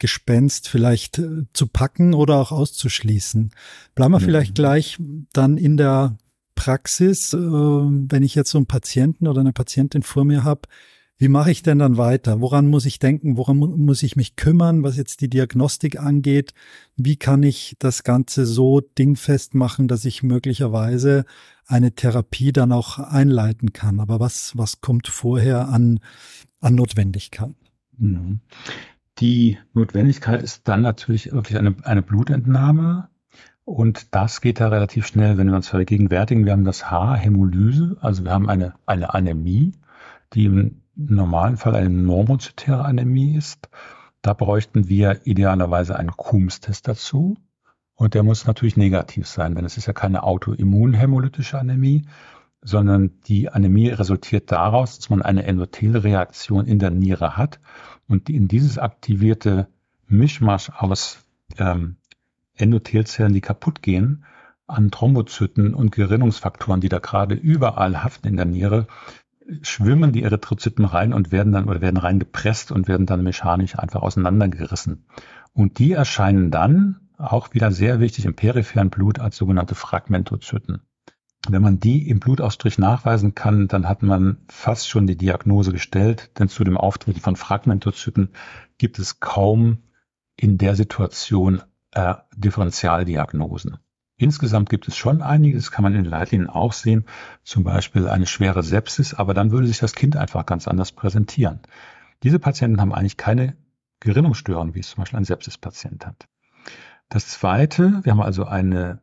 Gespenst 0.00 0.68
vielleicht 0.68 1.18
äh, 1.18 1.44
zu 1.52 1.66
packen 1.68 2.12
oder 2.14 2.36
auch 2.36 2.50
auszuschließen. 2.50 3.52
Bleiben 3.94 4.12
wir 4.12 4.20
mhm. 4.20 4.24
vielleicht 4.24 4.54
gleich 4.54 4.98
dann 5.32 5.56
in 5.56 5.76
der 5.76 6.18
Praxis, 6.56 7.32
äh, 7.32 7.38
wenn 7.38 8.22
ich 8.22 8.34
jetzt 8.34 8.50
so 8.50 8.58
einen 8.58 8.66
Patienten 8.66 9.28
oder 9.28 9.40
eine 9.40 9.52
Patientin 9.52 10.02
vor 10.02 10.24
mir 10.24 10.42
habe, 10.42 10.62
wie 11.16 11.28
mache 11.28 11.50
ich 11.50 11.62
denn 11.62 11.78
dann 11.78 11.96
weiter? 11.96 12.40
Woran 12.40 12.66
muss 12.66 12.86
ich 12.86 12.98
denken? 12.98 13.36
Woran 13.36 13.56
muss 13.56 14.02
ich 14.02 14.16
mich 14.16 14.34
kümmern, 14.34 14.82
was 14.82 14.96
jetzt 14.96 15.20
die 15.20 15.30
Diagnostik 15.30 16.00
angeht? 16.00 16.54
Wie 16.96 17.16
kann 17.16 17.42
ich 17.44 17.76
das 17.78 18.02
Ganze 18.02 18.46
so 18.46 18.80
dingfest 18.80 19.54
machen, 19.54 19.86
dass 19.86 20.04
ich 20.04 20.24
möglicherweise 20.24 21.24
eine 21.66 21.92
Therapie 21.92 22.52
dann 22.52 22.72
auch 22.72 22.98
einleiten 22.98 23.72
kann? 23.72 24.00
Aber 24.00 24.18
was, 24.18 24.52
was 24.56 24.80
kommt 24.80 25.06
vorher 25.06 25.68
an, 25.68 26.00
an 26.60 26.74
Notwendigkeit? 26.74 27.54
Mhm. 27.96 28.40
Die 29.18 29.58
Notwendigkeit 29.72 30.42
ist 30.42 30.66
dann 30.66 30.82
natürlich 30.82 31.30
wirklich 31.30 31.56
eine, 31.56 31.76
eine 31.84 32.02
Blutentnahme. 32.02 33.08
Und 33.64 34.14
das 34.14 34.40
geht 34.40 34.58
da 34.60 34.68
relativ 34.68 35.06
schnell, 35.06 35.38
wenn 35.38 35.46
wir 35.48 35.56
uns 35.56 35.68
vergegenwärtigen. 35.68 36.44
Wir 36.44 36.52
haben 36.52 36.64
das 36.64 36.90
Haar, 36.90 37.16
Hämolyse, 37.16 37.96
also 38.00 38.24
wir 38.24 38.32
haben 38.32 38.48
eine, 38.48 38.74
eine 38.84 39.14
Anämie, 39.14 39.72
die 40.34 40.46
im 40.46 40.82
normalen 40.96 41.56
Fall 41.56 41.74
eine 41.74 41.90
normozytäre 41.90 42.84
Anämie 42.84 43.36
ist. 43.36 43.68
Da 44.22 44.32
bräuchten 44.32 44.88
wir 44.88 45.20
idealerweise 45.24 45.96
einen 45.96 46.12
Coombs-Test 46.16 46.88
dazu. 46.88 47.36
Und 47.96 48.14
der 48.14 48.22
muss 48.22 48.46
natürlich 48.46 48.76
negativ 48.76 49.28
sein, 49.28 49.54
denn 49.54 49.64
es 49.64 49.76
ist 49.76 49.86
ja 49.86 49.92
keine 49.92 50.24
autoimmunhämolytische 50.24 51.58
Anämie, 51.58 52.06
sondern 52.60 53.20
die 53.26 53.50
Anämie 53.50 53.90
resultiert 53.90 54.50
daraus, 54.50 54.98
dass 54.98 55.10
man 55.10 55.22
eine 55.22 55.44
Endothelreaktion 55.44 56.66
in 56.66 56.78
der 56.78 56.90
Niere 56.90 57.36
hat 57.36 57.60
und 58.08 58.30
in 58.30 58.48
dieses 58.48 58.78
aktivierte 58.78 59.68
Mischmasch 60.06 60.70
aus 60.70 61.18
ähm, 61.58 61.96
Endothelzellen, 62.56 63.32
die 63.32 63.40
kaputt 63.40 63.82
gehen, 63.82 64.24
an 64.66 64.90
Thrombozyten 64.90 65.74
und 65.74 65.92
Gerinnungsfaktoren, 65.92 66.80
die 66.80 66.88
da 66.88 66.98
gerade 66.98 67.34
überall 67.34 68.02
haften 68.02 68.28
in 68.28 68.36
der 68.36 68.46
Niere, 68.46 68.86
schwimmen 69.62 70.12
die 70.12 70.22
Erythrozyten 70.22 70.84
rein 70.84 71.12
und 71.12 71.32
werden 71.32 71.52
dann 71.52 71.68
oder 71.68 71.80
werden 71.80 71.96
reingepresst 71.96 72.72
und 72.72 72.88
werden 72.88 73.06
dann 73.06 73.22
mechanisch 73.22 73.78
einfach 73.78 74.02
auseinandergerissen. 74.02 75.06
Und 75.52 75.78
die 75.78 75.92
erscheinen 75.92 76.50
dann 76.50 77.00
auch 77.16 77.54
wieder 77.54 77.70
sehr 77.70 78.00
wichtig 78.00 78.24
im 78.24 78.34
peripheren 78.34 78.90
Blut 78.90 79.18
als 79.18 79.36
sogenannte 79.36 79.74
Fragmentozyten. 79.74 80.82
Wenn 81.48 81.62
man 81.62 81.78
die 81.78 82.08
im 82.08 82.20
Blutausstrich 82.20 82.78
nachweisen 82.78 83.34
kann, 83.34 83.68
dann 83.68 83.86
hat 83.88 84.02
man 84.02 84.38
fast 84.48 84.88
schon 84.88 85.06
die 85.06 85.16
Diagnose 85.16 85.72
gestellt, 85.72 86.30
denn 86.38 86.48
zu 86.48 86.64
dem 86.64 86.78
Auftreten 86.78 87.20
von 87.20 87.36
Fragmentozyten 87.36 88.30
gibt 88.78 88.98
es 88.98 89.20
kaum 89.20 89.78
in 90.36 90.56
der 90.58 90.74
Situation 90.74 91.62
äh, 91.92 92.14
Differentialdiagnosen. 92.34 93.78
Insgesamt 94.24 94.70
gibt 94.70 94.88
es 94.88 94.96
schon 94.96 95.20
einige, 95.20 95.58
das 95.58 95.70
kann 95.70 95.82
man 95.82 95.94
in 95.94 96.02
den 96.02 96.10
Leitlinien 96.10 96.48
auch 96.48 96.72
sehen, 96.72 97.04
zum 97.42 97.62
Beispiel 97.62 98.08
eine 98.08 98.26
schwere 98.26 98.62
Sepsis, 98.62 99.12
aber 99.12 99.34
dann 99.34 99.50
würde 99.50 99.66
sich 99.66 99.80
das 99.80 99.94
Kind 99.94 100.16
einfach 100.16 100.46
ganz 100.46 100.66
anders 100.66 100.92
präsentieren. 100.92 101.60
Diese 102.22 102.38
Patienten 102.38 102.80
haben 102.80 102.94
eigentlich 102.94 103.18
keine 103.18 103.54
Gerinnungsstörungen, 104.00 104.74
wie 104.74 104.80
es 104.80 104.88
zum 104.88 105.02
Beispiel 105.02 105.18
ein 105.18 105.26
Sepsispatient 105.26 106.06
hat. 106.06 106.26
Das 107.10 107.28
zweite, 107.28 108.00
wir 108.02 108.12
haben 108.12 108.22
also 108.22 108.46
eine, 108.46 109.02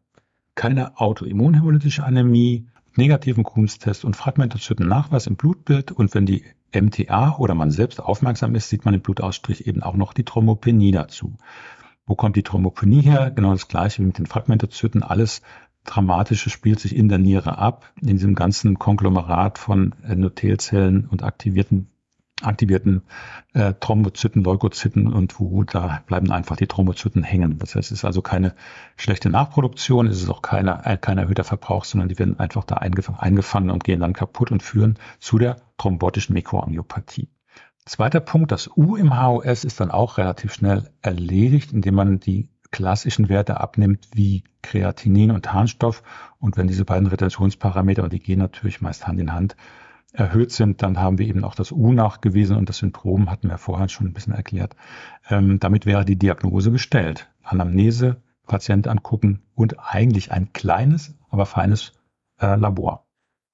keine 0.55 0.99
autoimmunhämolytische 0.99 2.03
Anämie, 2.03 2.67
negativen 2.95 3.43
Kuhns-Test 3.43 4.03
und 4.03 4.15
Fragmentozyten-Nachweis 4.15 5.27
im 5.27 5.35
Blutbild 5.35 5.91
und 5.91 6.15
wenn 6.15 6.25
die 6.25 6.45
MTA 6.73 7.35
oder 7.37 7.53
man 7.53 7.69
selbst 7.69 8.01
aufmerksam 8.01 8.55
ist, 8.55 8.69
sieht 8.69 8.85
man 8.85 8.95
im 8.95 9.01
Blutausstrich 9.01 9.67
eben 9.67 9.83
auch 9.83 9.95
noch 9.95 10.13
die 10.13 10.25
Thrombopenie 10.25 10.91
dazu. 10.91 11.37
Wo 12.11 12.15
kommt 12.15 12.35
die 12.35 12.43
Thrombopenie 12.43 13.03
her? 13.03 13.31
Genau 13.31 13.53
das 13.53 13.69
gleiche 13.69 14.01
wie 14.01 14.07
mit 14.07 14.17
den 14.17 14.25
Fragmentozyten. 14.25 15.01
Alles 15.01 15.41
Dramatische 15.85 16.49
spielt 16.49 16.81
sich 16.81 16.93
in 16.93 17.07
der 17.07 17.19
Niere 17.19 17.57
ab, 17.57 17.93
in 18.01 18.09
diesem 18.09 18.35
ganzen 18.35 18.77
Konglomerat 18.77 19.57
von 19.57 19.95
Endothelzellen 20.03 21.07
und 21.07 21.23
aktivierten 21.23 21.89
aktivierten 22.41 23.03
äh, 23.53 23.75
Thrombozyten, 23.79 24.43
Leukozyten 24.43 25.07
und 25.07 25.39
wo 25.39 25.63
da 25.63 26.03
bleiben 26.05 26.31
einfach 26.33 26.57
die 26.57 26.67
Thrombozyten 26.67 27.23
hängen. 27.23 27.59
Das 27.59 27.75
heißt, 27.75 27.91
es 27.91 27.99
ist 27.99 28.05
also 28.05 28.21
keine 28.21 28.55
schlechte 28.97 29.29
Nachproduktion, 29.29 30.07
es 30.07 30.21
ist 30.21 30.29
auch 30.29 30.41
keine, 30.41 30.85
äh, 30.85 30.97
kein 30.97 31.17
erhöhter 31.17 31.45
Verbrauch, 31.45 31.85
sondern 31.85 32.09
die 32.09 32.19
werden 32.19 32.41
einfach 32.41 32.65
da 32.65 32.75
eingefangen, 32.75 33.21
eingefangen 33.21 33.69
und 33.69 33.85
gehen 33.85 34.01
dann 34.01 34.11
kaputt 34.11 34.51
und 34.51 34.63
führen 34.63 34.97
zu 35.19 35.37
der 35.37 35.61
thrombotischen 35.77 36.33
Mikroangiopathie. 36.33 37.29
Zweiter 37.85 38.19
Punkt, 38.19 38.51
das 38.51 38.69
U 38.77 38.95
im 38.95 39.19
HOS 39.19 39.63
ist 39.63 39.79
dann 39.79 39.91
auch 39.91 40.17
relativ 40.17 40.53
schnell 40.53 40.89
erledigt, 41.01 41.73
indem 41.73 41.95
man 41.95 42.19
die 42.19 42.49
klassischen 42.69 43.27
Werte 43.27 43.59
abnimmt 43.59 44.07
wie 44.13 44.43
Kreatinin 44.61 45.31
und 45.31 45.51
Harnstoff. 45.51 46.03
Und 46.39 46.57
wenn 46.57 46.67
diese 46.67 46.85
beiden 46.85 47.07
Retentionsparameter, 47.07 48.03
und 48.03 48.13
die 48.13 48.19
gehen 48.19 48.39
natürlich 48.39 48.81
meist 48.81 49.07
Hand 49.07 49.19
in 49.19 49.33
Hand, 49.33 49.55
erhöht 50.13 50.51
sind, 50.51 50.81
dann 50.81 50.99
haben 50.99 51.17
wir 51.17 51.27
eben 51.27 51.43
auch 51.43 51.55
das 51.55 51.71
U 51.71 51.91
nachgewiesen 51.91 52.57
und 52.57 52.69
das 52.69 52.77
Syndrom 52.77 53.31
hatten 53.31 53.49
wir 53.49 53.57
vorher 53.57 53.89
schon 53.89 54.07
ein 54.07 54.13
bisschen 54.13 54.33
erklärt. 54.33 54.75
Ähm, 55.29 55.59
damit 55.59 55.85
wäre 55.85 56.05
die 56.05 56.17
Diagnose 56.17 56.71
gestellt. 56.71 57.29
Anamnese, 57.43 58.21
Patient 58.45 58.87
angucken 58.87 59.41
und 59.55 59.77
eigentlich 59.79 60.31
ein 60.31 60.53
kleines, 60.53 61.15
aber 61.29 61.45
feines 61.45 61.93
äh, 62.39 62.55
Labor. 62.55 63.05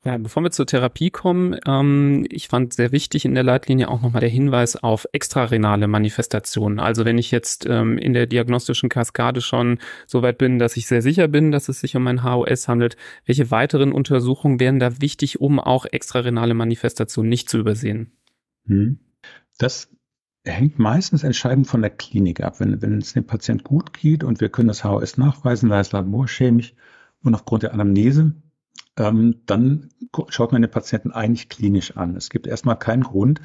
Ja, 0.08 0.18
bevor 0.18 0.42
wir 0.42 0.52
zur 0.52 0.66
Therapie 0.66 1.10
kommen, 1.10 1.60
ähm, 1.68 2.26
ich 2.30 2.48
fand 2.48 2.72
sehr 2.72 2.94
wichtig 2.94 3.26
in 3.26 3.34
der 3.34 3.44
Leitlinie 3.44 3.90
auch 3.90 4.02
nochmal 4.02 4.22
der 4.22 4.30
Hinweis 4.30 4.78
auf 4.78 5.06
extrarenale 5.12 5.90
Manifestationen. 5.90 6.80
Also 6.80 7.04
wenn 7.04 7.18
ich 7.18 7.30
jetzt 7.30 7.66
ähm, 7.66 7.98
in 7.98 8.14
der 8.14 8.26
diagnostischen 8.26 8.88
Kaskade 8.88 9.42
schon 9.42 9.80
so 10.06 10.22
weit 10.22 10.38
bin, 10.38 10.60
dass 10.60 10.78
ich 10.78 10.88
sehr 10.88 11.02
sicher 11.02 11.28
bin, 11.28 11.52
dass 11.52 11.68
es 11.68 11.82
sich 11.82 11.98
um 11.98 12.08
ein 12.08 12.24
HOS 12.24 12.70
handelt, 12.70 12.96
welche 13.26 13.52
weiteren 13.52 13.92
Untersuchungen 13.92 14.62
wären 14.62 14.80
da 14.80 15.02
wichtig, 15.02 15.42
um 15.42 15.60
auch 15.60 15.86
extrarenale 15.86 16.54
Manifestationen 16.54 17.28
nicht 17.28 17.50
zu 17.50 17.58
übersehen? 17.58 18.14
Hm. 18.66 19.00
Das 19.58 19.90
hängt 20.46 20.80
meistens 20.80 21.24
entscheidend 21.24 21.68
von 21.68 21.82
der 21.82 21.92
Klinik 21.92 22.40
ab. 22.40 22.62
Wenn, 22.62 22.82
wenn 22.82 23.00
es 23.00 23.12
dem 23.12 23.26
Patient 23.26 23.66
gut 23.66 23.92
geht 23.92 24.24
und 24.24 24.40
wir 24.40 24.48
können 24.48 24.70
das 24.70 24.86
HOS 24.86 25.18
nachweisen, 25.18 25.68
da 25.68 25.82
ist 25.82 25.92
laborchemisch 25.92 26.76
und 27.24 27.36
aufgrund 27.36 27.64
der 27.64 27.74
Anamnese 27.74 28.36
ähm, 28.98 29.42
dann 29.46 29.90
schaut 30.30 30.52
man 30.52 30.62
den 30.62 30.72
Patienten 30.72 31.12
eigentlich 31.12 31.50
klinisch 31.50 31.96
an. 31.96 32.16
Es 32.16 32.30
gibt 32.30 32.48
erstmal 32.48 32.78
keinen 32.78 33.04
Grund, 33.04 33.42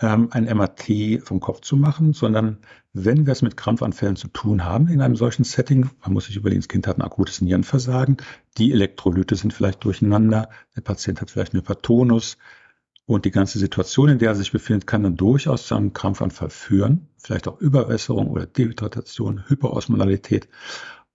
ähm, 0.00 0.28
ein 0.30 0.44
MRT 0.44 1.22
vom 1.22 1.40
Kopf 1.40 1.60
zu 1.60 1.76
machen, 1.76 2.12
sondern 2.12 2.58
wenn 2.92 3.26
wir 3.26 3.32
es 3.32 3.42
mit 3.42 3.56
Krampfanfällen 3.56 4.16
zu 4.16 4.28
tun 4.28 4.64
haben 4.64 4.88
in 4.88 5.00
einem 5.00 5.16
solchen 5.16 5.44
Setting, 5.44 5.90
man 6.02 6.12
muss 6.12 6.26
sich 6.26 6.36
überlegen, 6.36 6.60
das 6.60 6.68
Kind 6.68 6.86
hat 6.86 6.98
ein 6.98 7.02
akutes 7.02 7.40
Nierenversagen, 7.40 8.16
die 8.58 8.72
Elektrolyte 8.72 9.36
sind 9.36 9.52
vielleicht 9.52 9.84
durcheinander, 9.84 10.48
der 10.76 10.80
Patient 10.80 11.20
hat 11.20 11.30
vielleicht 11.30 11.54
einen 11.54 11.62
Hypertonus 11.62 12.38
und 13.06 13.24
die 13.24 13.30
ganze 13.30 13.58
Situation, 13.58 14.08
in 14.08 14.18
der 14.18 14.30
er 14.30 14.34
sich 14.34 14.52
befindet, 14.52 14.86
kann 14.86 15.02
dann 15.02 15.16
durchaus 15.16 15.66
zu 15.66 15.74
einem 15.74 15.92
Krampfanfall 15.92 16.50
führen, 16.50 17.08
vielleicht 17.18 17.46
auch 17.48 17.60
Überwässerung 17.60 18.28
oder 18.30 18.46
Dehydratation, 18.46 19.44
Hyperosmolalität. 19.48 20.48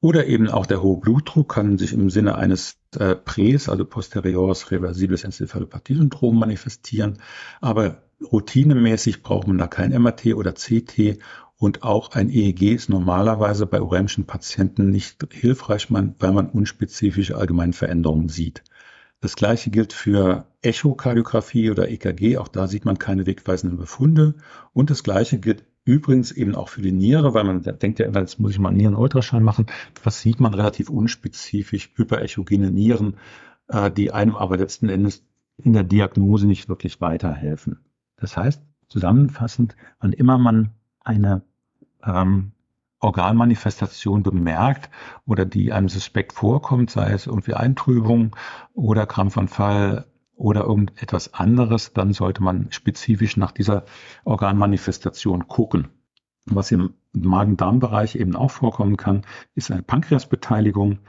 Oder 0.01 0.27
eben 0.27 0.47
auch 0.47 0.65
der 0.65 0.81
hohe 0.81 0.99
Blutdruck 0.99 1.49
kann 1.53 1.77
sich 1.77 1.91
im 1.91 2.09
Sinne 2.09 2.35
eines 2.35 2.77
äh, 2.97 3.15
PREs, 3.15 3.67
also 3.67 3.83
posteriores 3.83 4.71
reversibles 4.71 5.25
Enzephalopathie-Syndrom 5.25 6.39
manifestieren. 6.39 7.19
Aber 7.59 8.03
routinemäßig 8.31 9.23
braucht 9.23 9.47
man 9.47 9.57
da 9.57 9.67
kein 9.67 9.91
MRT 9.91 10.27
oder 10.35 10.53
CT, 10.53 11.19
Und 11.57 11.83
auch 11.83 12.11
ein 12.13 12.29
EEG 12.29 12.73
ist 12.73 12.89
normalerweise 12.89 13.65
bei 13.65 13.81
urämischen 13.81 14.25
Patienten 14.25 14.89
nicht 14.89 15.27
hilfreich, 15.31 15.91
weil 15.91 16.31
man 16.31 16.49
unspezifische 16.49 17.35
allgemeine 17.35 17.73
Veränderungen 17.73 18.29
sieht. 18.29 18.63
Das 19.19 19.35
gleiche 19.35 19.69
gilt 19.69 19.91
für 19.91 20.45
Echokardiographie 20.61 21.71
oder 21.71 21.89
EKG. 21.89 22.37
Auch 22.37 22.47
da 22.47 22.67
sieht 22.67 22.85
man 22.85 22.97
keine 22.97 23.25
wegweisenden 23.25 23.77
Befunde. 23.77 24.35
Und 24.71 24.89
das 24.89 25.03
gleiche 25.03 25.39
gilt 25.39 25.65
übrigens 25.85 26.31
eben 26.31 26.55
auch 26.55 26.69
für 26.69 26.81
die 26.81 26.91
Niere, 26.91 27.33
weil 27.33 27.43
man 27.43 27.61
denkt 27.61 27.99
ja 27.99 28.05
immer, 28.05 28.19
jetzt 28.19 28.39
muss 28.39 28.51
ich 28.51 28.59
mal 28.59 28.69
einen 28.69 28.77
Nierenultraschall 28.77 29.41
machen. 29.41 29.65
Was 30.03 30.21
sieht 30.21 30.39
man 30.39 30.53
relativ 30.53 30.89
unspezifisch? 30.89 31.91
Hyperechogene 31.95 32.71
Nieren, 32.71 33.15
äh, 33.67 33.89
die 33.89 34.11
einem 34.11 34.35
aber 34.35 34.57
letzten 34.57 34.89
Endes 34.89 35.25
in 35.57 35.73
der 35.73 35.83
Diagnose 35.83 36.47
nicht 36.47 36.69
wirklich 36.69 37.01
weiterhelfen. 37.01 37.79
Das 38.17 38.37
heißt, 38.37 38.61
zusammenfassend, 38.87 39.75
wann 39.99 40.13
immer 40.13 40.37
man 40.37 40.71
eine 41.01 41.41
ähm, 42.03 42.51
Organmanifestation 42.99 44.23
bemerkt 44.23 44.89
oder 45.25 45.45
die 45.45 45.71
einem 45.71 45.89
suspekt 45.89 46.33
vorkommt, 46.33 46.91
sei 46.91 47.11
es 47.11 47.27
irgendwie 47.27 47.53
Eintrübung 47.53 48.35
oder 48.73 49.05
Krampfanfall 49.05 50.05
oder 50.39 50.63
irgendetwas 50.63 51.33
anderes, 51.33 51.93
dann 51.93 52.13
sollte 52.13 52.41
man 52.41 52.71
spezifisch 52.71 53.35
nach 53.37 53.51
dieser 53.51 53.83
Organmanifestation 54.23 55.47
gucken. 55.47 55.89
Was 56.45 56.71
im 56.71 56.93
Magen-Darm-Bereich 57.13 58.15
eben 58.15 58.35
auch 58.35 58.51
vorkommen 58.51 58.95
kann, 58.95 59.23
ist 59.53 59.69
eine 59.69 59.83
Pankreasbeteiligung 59.83 60.99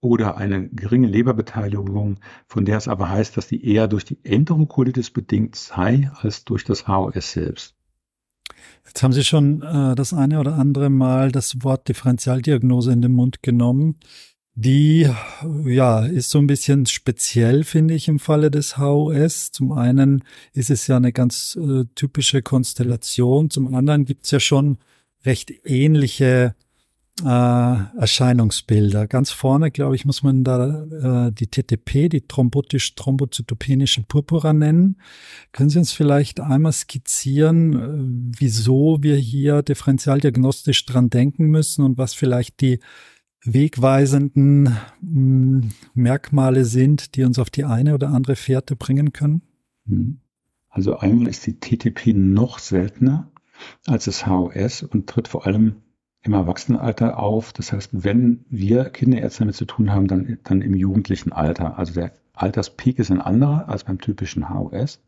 oder 0.00 0.38
eine 0.38 0.68
geringe 0.70 1.08
Leberbeteiligung, 1.08 2.20
von 2.46 2.64
der 2.64 2.78
es 2.78 2.88
aber 2.88 3.10
heißt, 3.10 3.36
dass 3.36 3.46
die 3.46 3.64
eher 3.64 3.86
durch 3.86 4.06
die 4.06 4.18
Enterokolitis 4.24 5.10
bedingt 5.10 5.56
sei 5.56 6.10
als 6.14 6.46
durch 6.46 6.64
das 6.64 6.88
HOS 6.88 7.32
selbst. 7.32 7.76
Jetzt 8.86 9.02
haben 9.02 9.12
Sie 9.12 9.24
schon 9.24 9.62
äh, 9.62 9.94
das 9.94 10.14
eine 10.14 10.40
oder 10.40 10.54
andere 10.54 10.88
Mal 10.88 11.30
das 11.30 11.62
Wort 11.62 11.86
Differentialdiagnose 11.88 12.92
in 12.92 13.02
den 13.02 13.12
Mund 13.12 13.42
genommen. 13.42 13.96
Die 14.62 15.08
ja 15.64 16.04
ist 16.04 16.28
so 16.28 16.38
ein 16.38 16.46
bisschen 16.46 16.84
speziell, 16.84 17.64
finde 17.64 17.94
ich, 17.94 18.08
im 18.08 18.18
Falle 18.18 18.50
des 18.50 18.76
HOS. 18.76 19.52
Zum 19.52 19.72
einen 19.72 20.22
ist 20.52 20.68
es 20.68 20.86
ja 20.86 20.98
eine 20.98 21.12
ganz 21.12 21.56
äh, 21.58 21.84
typische 21.94 22.42
Konstellation, 22.42 23.48
zum 23.48 23.74
anderen 23.74 24.04
gibt 24.04 24.26
es 24.26 24.32
ja 24.32 24.38
schon 24.38 24.76
recht 25.24 25.50
ähnliche 25.64 26.54
äh, 27.24 27.24
Erscheinungsbilder. 27.24 29.06
Ganz 29.06 29.30
vorne, 29.30 29.70
glaube 29.70 29.96
ich, 29.96 30.04
muss 30.04 30.22
man 30.22 30.44
da 30.44 31.28
äh, 31.28 31.32
die 31.32 31.46
TTP, 31.46 32.10
die 32.10 32.20
thrombotisch-thrombozytopenische 32.28 34.02
Purpura 34.02 34.52
nennen. 34.52 34.98
Können 35.52 35.70
Sie 35.70 35.78
uns 35.78 35.92
vielleicht 35.92 36.38
einmal 36.38 36.72
skizzieren, 36.72 37.72
äh, 37.72 38.38
wieso 38.38 38.98
wir 39.00 39.16
hier 39.16 39.62
differentialdiagnostisch 39.62 40.84
dran 40.84 41.08
denken 41.08 41.46
müssen 41.46 41.82
und 41.82 41.96
was 41.96 42.12
vielleicht 42.12 42.60
die 42.60 42.80
wegweisenden 43.44 44.76
hm, 45.00 45.70
Merkmale 45.94 46.64
sind, 46.64 47.16
die 47.16 47.24
uns 47.24 47.38
auf 47.38 47.50
die 47.50 47.64
eine 47.64 47.94
oder 47.94 48.10
andere 48.10 48.36
Fährte 48.36 48.76
bringen 48.76 49.12
können? 49.12 49.42
Hm. 49.86 50.20
Also 50.68 50.96
einmal 50.96 51.28
ist 51.28 51.46
die 51.46 51.58
TTP 51.58 52.14
noch 52.14 52.58
seltener 52.60 53.30
als 53.86 54.04
das 54.04 54.26
HOS 54.26 54.84
und 54.84 55.08
tritt 55.08 55.28
vor 55.28 55.46
allem 55.46 55.82
im 56.22 56.32
Erwachsenenalter 56.32 57.18
auf. 57.18 57.52
Das 57.52 57.72
heißt, 57.72 57.90
wenn 58.04 58.44
wir 58.48 58.84
Kinderärzte 58.84 59.40
damit 59.40 59.56
zu 59.56 59.64
tun 59.64 59.90
haben, 59.92 60.06
dann, 60.06 60.38
dann 60.44 60.62
im 60.62 60.74
jugendlichen 60.74 61.32
Alter. 61.32 61.78
Also 61.78 61.94
der 61.94 62.12
Alterspeak 62.34 62.98
ist 62.98 63.10
ein 63.10 63.20
anderer 63.20 63.68
als 63.68 63.84
beim 63.84 63.98
typischen 63.98 64.48
HOS. 64.48 65.02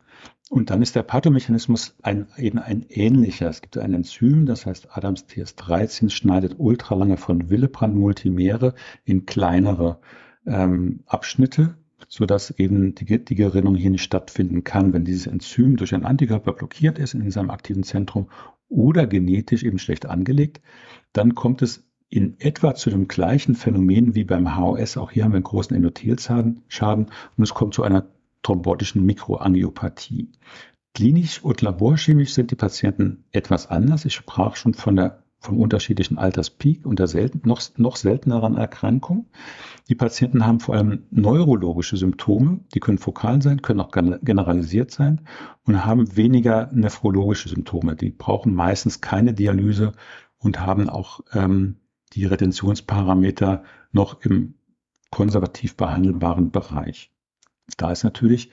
Und 0.53 0.69
dann 0.69 0.83
ist 0.83 0.97
der 0.97 1.03
Pathomechanismus 1.03 1.97
ein, 2.03 2.27
eben 2.37 2.59
ein 2.59 2.85
ähnlicher. 2.91 3.49
Es 3.49 3.63
gibt 3.63 3.79
ein 3.79 3.95
Enzym, 3.95 4.45
das 4.45 4.67
heißt 4.67 4.89
Adams 4.97 5.25
TS13, 5.25 6.11
schneidet 6.11 6.57
ultralange 6.59 7.17
von 7.17 7.49
Willebrand 7.49 7.95
Multimere 7.95 8.75
in 9.05 9.25
kleinere 9.25 9.99
ähm, 10.47 11.01
Abschnitte, 11.07 11.77
sodass 12.07 12.51
eben 12.51 12.95
die, 12.95 13.25
die 13.25 13.35
Gerinnung 13.35 13.77
hier 13.77 13.91
nicht 13.91 14.03
stattfinden 14.03 14.63
kann, 14.63 14.93
wenn 14.93 15.07
dieses 15.07 15.27
Enzym 15.27 15.77
durch 15.77 15.95
einen 15.95 16.05
Antikörper 16.05 16.53
blockiert 16.53 16.99
ist 16.99 17.15
in 17.15 17.31
seinem 17.31 17.51
aktiven 17.51 17.83
Zentrum 17.83 18.29
oder 18.69 19.07
genetisch 19.07 19.63
eben 19.63 19.79
schlecht 19.79 20.05
angelegt, 20.05 20.61
dann 21.15 21.35
kommt 21.35 21.63
es 21.63 21.85
in 22.11 22.37
etwa 22.41 22.75
zu 22.75 22.91
dem 22.91 23.09
gleichen 23.09 23.55
Phänomen 23.55 24.15
wie 24.15 24.25
beim 24.25 24.55
HOS. 24.55 24.99
Auch 24.99 25.13
hier 25.13 25.25
haben 25.25 25.33
wir 25.33 25.37
einen 25.37 25.45
großen 25.45 25.75
Endothelschaden 25.75 26.63
und 27.37 27.43
es 27.43 27.55
kommt 27.55 27.73
zu 27.73 27.85
einer 27.85 28.05
thrombotischen 28.43 29.05
Mikroangiopathie. 29.05 30.31
Klinisch 30.95 31.43
und 31.43 31.63
laborchemisch 31.63 32.35
sind 32.35 32.51
die 32.51 32.57
Patienten 32.57 33.25
etwas 33.33 33.69
anders. 33.69 34.05
Ich 34.05 34.15
sprach 34.15 34.57
schon 34.57 34.75
von 34.75 34.97
der 34.97 35.23
vom 35.43 35.59
unterschiedlichen 35.59 36.19
Alterspeak 36.19 36.87
und 36.87 37.01
der 37.01 37.09
selten, 37.09 37.43
noch, 37.45 37.61
noch 37.77 37.97
selteneren 37.97 38.57
Erkrankung. 38.57 39.27
Die 39.89 39.97
Patienten 39.97 40.47
haben 40.47 40.61
vor 40.61 40.77
allem 40.77 41.07
neurologische 41.11 41.97
Symptome, 41.97 42.61
die 42.73 42.79
können 42.79 42.99
fokal 42.99 43.43
sein, 43.43 43.61
können 43.61 43.81
auch 43.81 43.91
generalisiert 43.91 44.93
sein 44.93 45.23
und 45.65 45.85
haben 45.85 46.17
weniger 46.17 46.71
nephrologische 46.73 47.49
Symptome. 47.49 47.97
Die 47.97 48.11
brauchen 48.11 48.55
meistens 48.55 49.01
keine 49.01 49.35
Dialyse 49.35 49.93
und 50.39 50.61
haben 50.61 50.89
auch 50.89 51.21
ähm, 51.33 51.77
die 52.13 52.25
Retentionsparameter 52.25 53.65
noch 53.91 54.21
im 54.21 54.55
konservativ 55.11 55.77
behandelbaren 55.77 56.53
Bereich. 56.53 57.11
Da 57.77 57.93
ist 57.93 58.05
natürlich, 58.05 58.51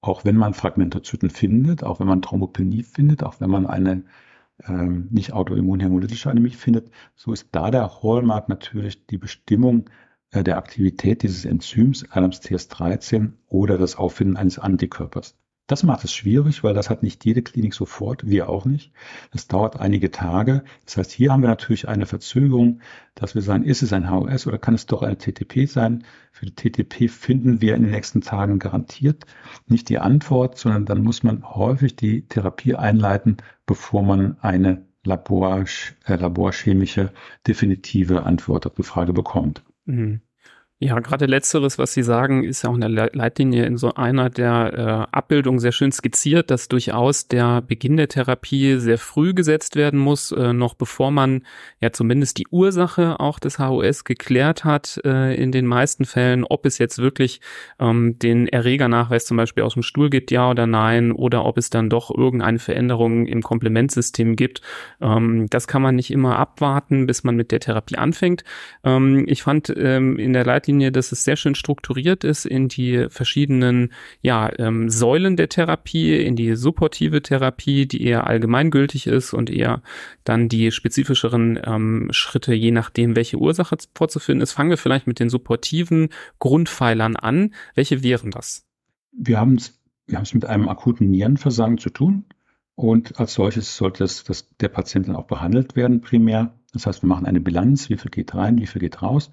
auch 0.00 0.24
wenn 0.24 0.36
man 0.36 0.54
Fragmentozyten 0.54 1.30
findet, 1.30 1.84
auch 1.84 2.00
wenn 2.00 2.06
man 2.06 2.22
Thrombopenie 2.22 2.82
findet, 2.82 3.22
auch 3.22 3.40
wenn 3.40 3.50
man 3.50 3.66
eine 3.66 4.04
ähm, 4.66 5.08
nicht 5.10 5.32
autoimmunhämolytische 5.32 6.30
Anämie 6.30 6.50
findet, 6.50 6.90
so 7.14 7.32
ist 7.32 7.48
da 7.52 7.70
der 7.70 8.02
Hallmark 8.02 8.48
natürlich 8.48 9.06
die 9.06 9.18
Bestimmung 9.18 9.88
äh, 10.32 10.44
der 10.44 10.58
Aktivität 10.58 11.22
dieses 11.22 11.44
Enzyms, 11.44 12.04
Adams 12.10 12.40
TS13 12.40 13.32
oder 13.48 13.78
das 13.78 13.96
Auffinden 13.96 14.36
eines 14.36 14.58
Antikörpers. 14.58 15.36
Das 15.70 15.84
macht 15.84 16.02
es 16.02 16.12
schwierig, 16.12 16.64
weil 16.64 16.74
das 16.74 16.90
hat 16.90 17.04
nicht 17.04 17.24
jede 17.24 17.42
Klinik 17.42 17.74
sofort, 17.74 18.26
wir 18.28 18.48
auch 18.48 18.64
nicht. 18.64 18.90
Das 19.30 19.46
dauert 19.46 19.78
einige 19.78 20.10
Tage. 20.10 20.64
Das 20.84 20.96
heißt, 20.96 21.12
hier 21.12 21.30
haben 21.30 21.42
wir 21.42 21.48
natürlich 21.48 21.86
eine 21.86 22.06
Verzögerung, 22.06 22.80
dass 23.14 23.36
wir 23.36 23.42
sagen, 23.42 23.62
ist 23.62 23.80
es 23.82 23.92
ein 23.92 24.10
HOS 24.10 24.48
oder 24.48 24.58
kann 24.58 24.74
es 24.74 24.86
doch 24.86 25.02
eine 25.02 25.16
TTP 25.16 25.68
sein? 25.68 26.02
Für 26.32 26.46
die 26.46 26.56
TTP 26.56 27.08
finden 27.08 27.60
wir 27.60 27.76
in 27.76 27.82
den 27.82 27.92
nächsten 27.92 28.20
Tagen 28.20 28.58
garantiert 28.58 29.26
nicht 29.68 29.88
die 29.90 30.00
Antwort, 30.00 30.58
sondern 30.58 30.86
dann 30.86 31.04
muss 31.04 31.22
man 31.22 31.48
häufig 31.48 31.94
die 31.94 32.22
Therapie 32.26 32.74
einleiten, 32.74 33.36
bevor 33.64 34.02
man 34.02 34.40
eine 34.40 34.88
Labor, 35.04 35.66
äh, 36.04 36.16
laborchemische 36.16 37.12
definitive 37.46 38.24
Antwort 38.24 38.66
auf 38.66 38.74
die 38.74 38.82
Frage 38.82 39.12
bekommt. 39.12 39.62
Mhm. 39.84 40.20
Ja, 40.82 40.98
gerade 40.98 41.26
letzteres, 41.26 41.76
was 41.76 41.92
Sie 41.92 42.02
sagen, 42.02 42.42
ist 42.42 42.62
ja 42.62 42.70
auch 42.70 42.74
in 42.74 42.80
der 42.80 43.10
Leitlinie 43.12 43.66
in 43.66 43.76
so 43.76 43.92
einer 43.92 44.30
der 44.30 45.08
äh, 45.12 45.14
Abbildungen 45.14 45.58
sehr 45.58 45.72
schön 45.72 45.92
skizziert, 45.92 46.50
dass 46.50 46.68
durchaus 46.68 47.28
der 47.28 47.60
Beginn 47.60 47.98
der 47.98 48.08
Therapie 48.08 48.76
sehr 48.78 48.96
früh 48.96 49.34
gesetzt 49.34 49.76
werden 49.76 50.00
muss, 50.00 50.32
äh, 50.32 50.54
noch 50.54 50.72
bevor 50.72 51.10
man 51.10 51.42
ja 51.82 51.92
zumindest 51.92 52.38
die 52.38 52.46
Ursache 52.50 53.20
auch 53.20 53.38
des 53.38 53.58
HOS 53.58 54.04
geklärt 54.04 54.64
hat, 54.64 54.98
äh, 55.04 55.34
in 55.34 55.52
den 55.52 55.66
meisten 55.66 56.06
Fällen, 56.06 56.44
ob 56.44 56.64
es 56.64 56.78
jetzt 56.78 56.96
wirklich 56.96 57.42
ähm, 57.78 58.18
den 58.18 58.48
Erregernachweis 58.48 59.26
zum 59.26 59.36
Beispiel 59.36 59.64
aus 59.64 59.74
dem 59.74 59.82
Stuhl 59.82 60.08
gibt, 60.08 60.30
ja 60.30 60.48
oder 60.48 60.66
nein, 60.66 61.12
oder 61.12 61.44
ob 61.44 61.58
es 61.58 61.68
dann 61.68 61.90
doch 61.90 62.10
irgendeine 62.10 62.58
Veränderung 62.58 63.26
im 63.26 63.42
Komplementsystem 63.42 64.34
gibt. 64.34 64.62
Ähm, 65.02 65.46
das 65.50 65.68
kann 65.68 65.82
man 65.82 65.94
nicht 65.96 66.10
immer 66.10 66.38
abwarten, 66.38 67.04
bis 67.04 67.22
man 67.22 67.36
mit 67.36 67.52
der 67.52 67.60
Therapie 67.60 67.98
anfängt. 67.98 68.44
Ähm, 68.82 69.26
ich 69.28 69.42
fand 69.42 69.70
ähm, 69.76 70.18
in 70.18 70.32
der 70.32 70.46
Leitlinie 70.46 70.69
Leitlinie, 70.70 70.92
dass 70.92 71.10
es 71.10 71.24
sehr 71.24 71.36
schön 71.36 71.56
strukturiert 71.56 72.22
ist 72.22 72.46
in 72.46 72.68
die 72.68 73.06
verschiedenen 73.08 73.92
ja, 74.22 74.50
ähm, 74.58 74.88
Säulen 74.88 75.36
der 75.36 75.48
Therapie, 75.48 76.16
in 76.16 76.36
die 76.36 76.54
supportive 76.54 77.22
Therapie, 77.22 77.86
die 77.86 78.04
eher 78.04 78.28
allgemeingültig 78.28 79.08
ist 79.08 79.32
und 79.32 79.50
eher 79.50 79.82
dann 80.22 80.48
die 80.48 80.70
spezifischeren 80.70 81.58
ähm, 81.64 82.08
Schritte, 82.12 82.54
je 82.54 82.70
nachdem, 82.70 83.16
welche 83.16 83.38
Ursache 83.38 83.76
vorzufinden 83.96 84.42
ist. 84.42 84.52
Fangen 84.52 84.70
wir 84.70 84.78
vielleicht 84.78 85.08
mit 85.08 85.18
den 85.18 85.28
supportiven 85.28 86.10
Grundpfeilern 86.38 87.16
an. 87.16 87.52
Welche 87.74 88.04
wären 88.04 88.30
das? 88.30 88.64
Wir 89.12 89.40
haben 89.40 89.56
es 89.56 89.76
wir 90.06 90.22
mit 90.32 90.44
einem 90.44 90.68
akuten 90.68 91.10
Nierenversagen 91.10 91.78
zu 91.78 91.90
tun. 91.90 92.24
Und 92.74 93.20
als 93.20 93.34
solches 93.34 93.76
sollte 93.76 94.04
das, 94.04 94.24
das, 94.24 94.48
der 94.56 94.68
Patient 94.68 95.06
dann 95.06 95.14
auch 95.14 95.26
behandelt 95.26 95.76
werden, 95.76 96.00
primär. 96.00 96.54
Das 96.72 96.86
heißt, 96.86 97.02
wir 97.02 97.08
machen 97.08 97.26
eine 97.26 97.40
Bilanz, 97.40 97.90
wie 97.90 97.96
viel 97.96 98.10
geht 98.10 98.34
rein, 98.34 98.58
wie 98.58 98.66
viel 98.66 98.80
geht 98.80 99.02
raus. 99.02 99.30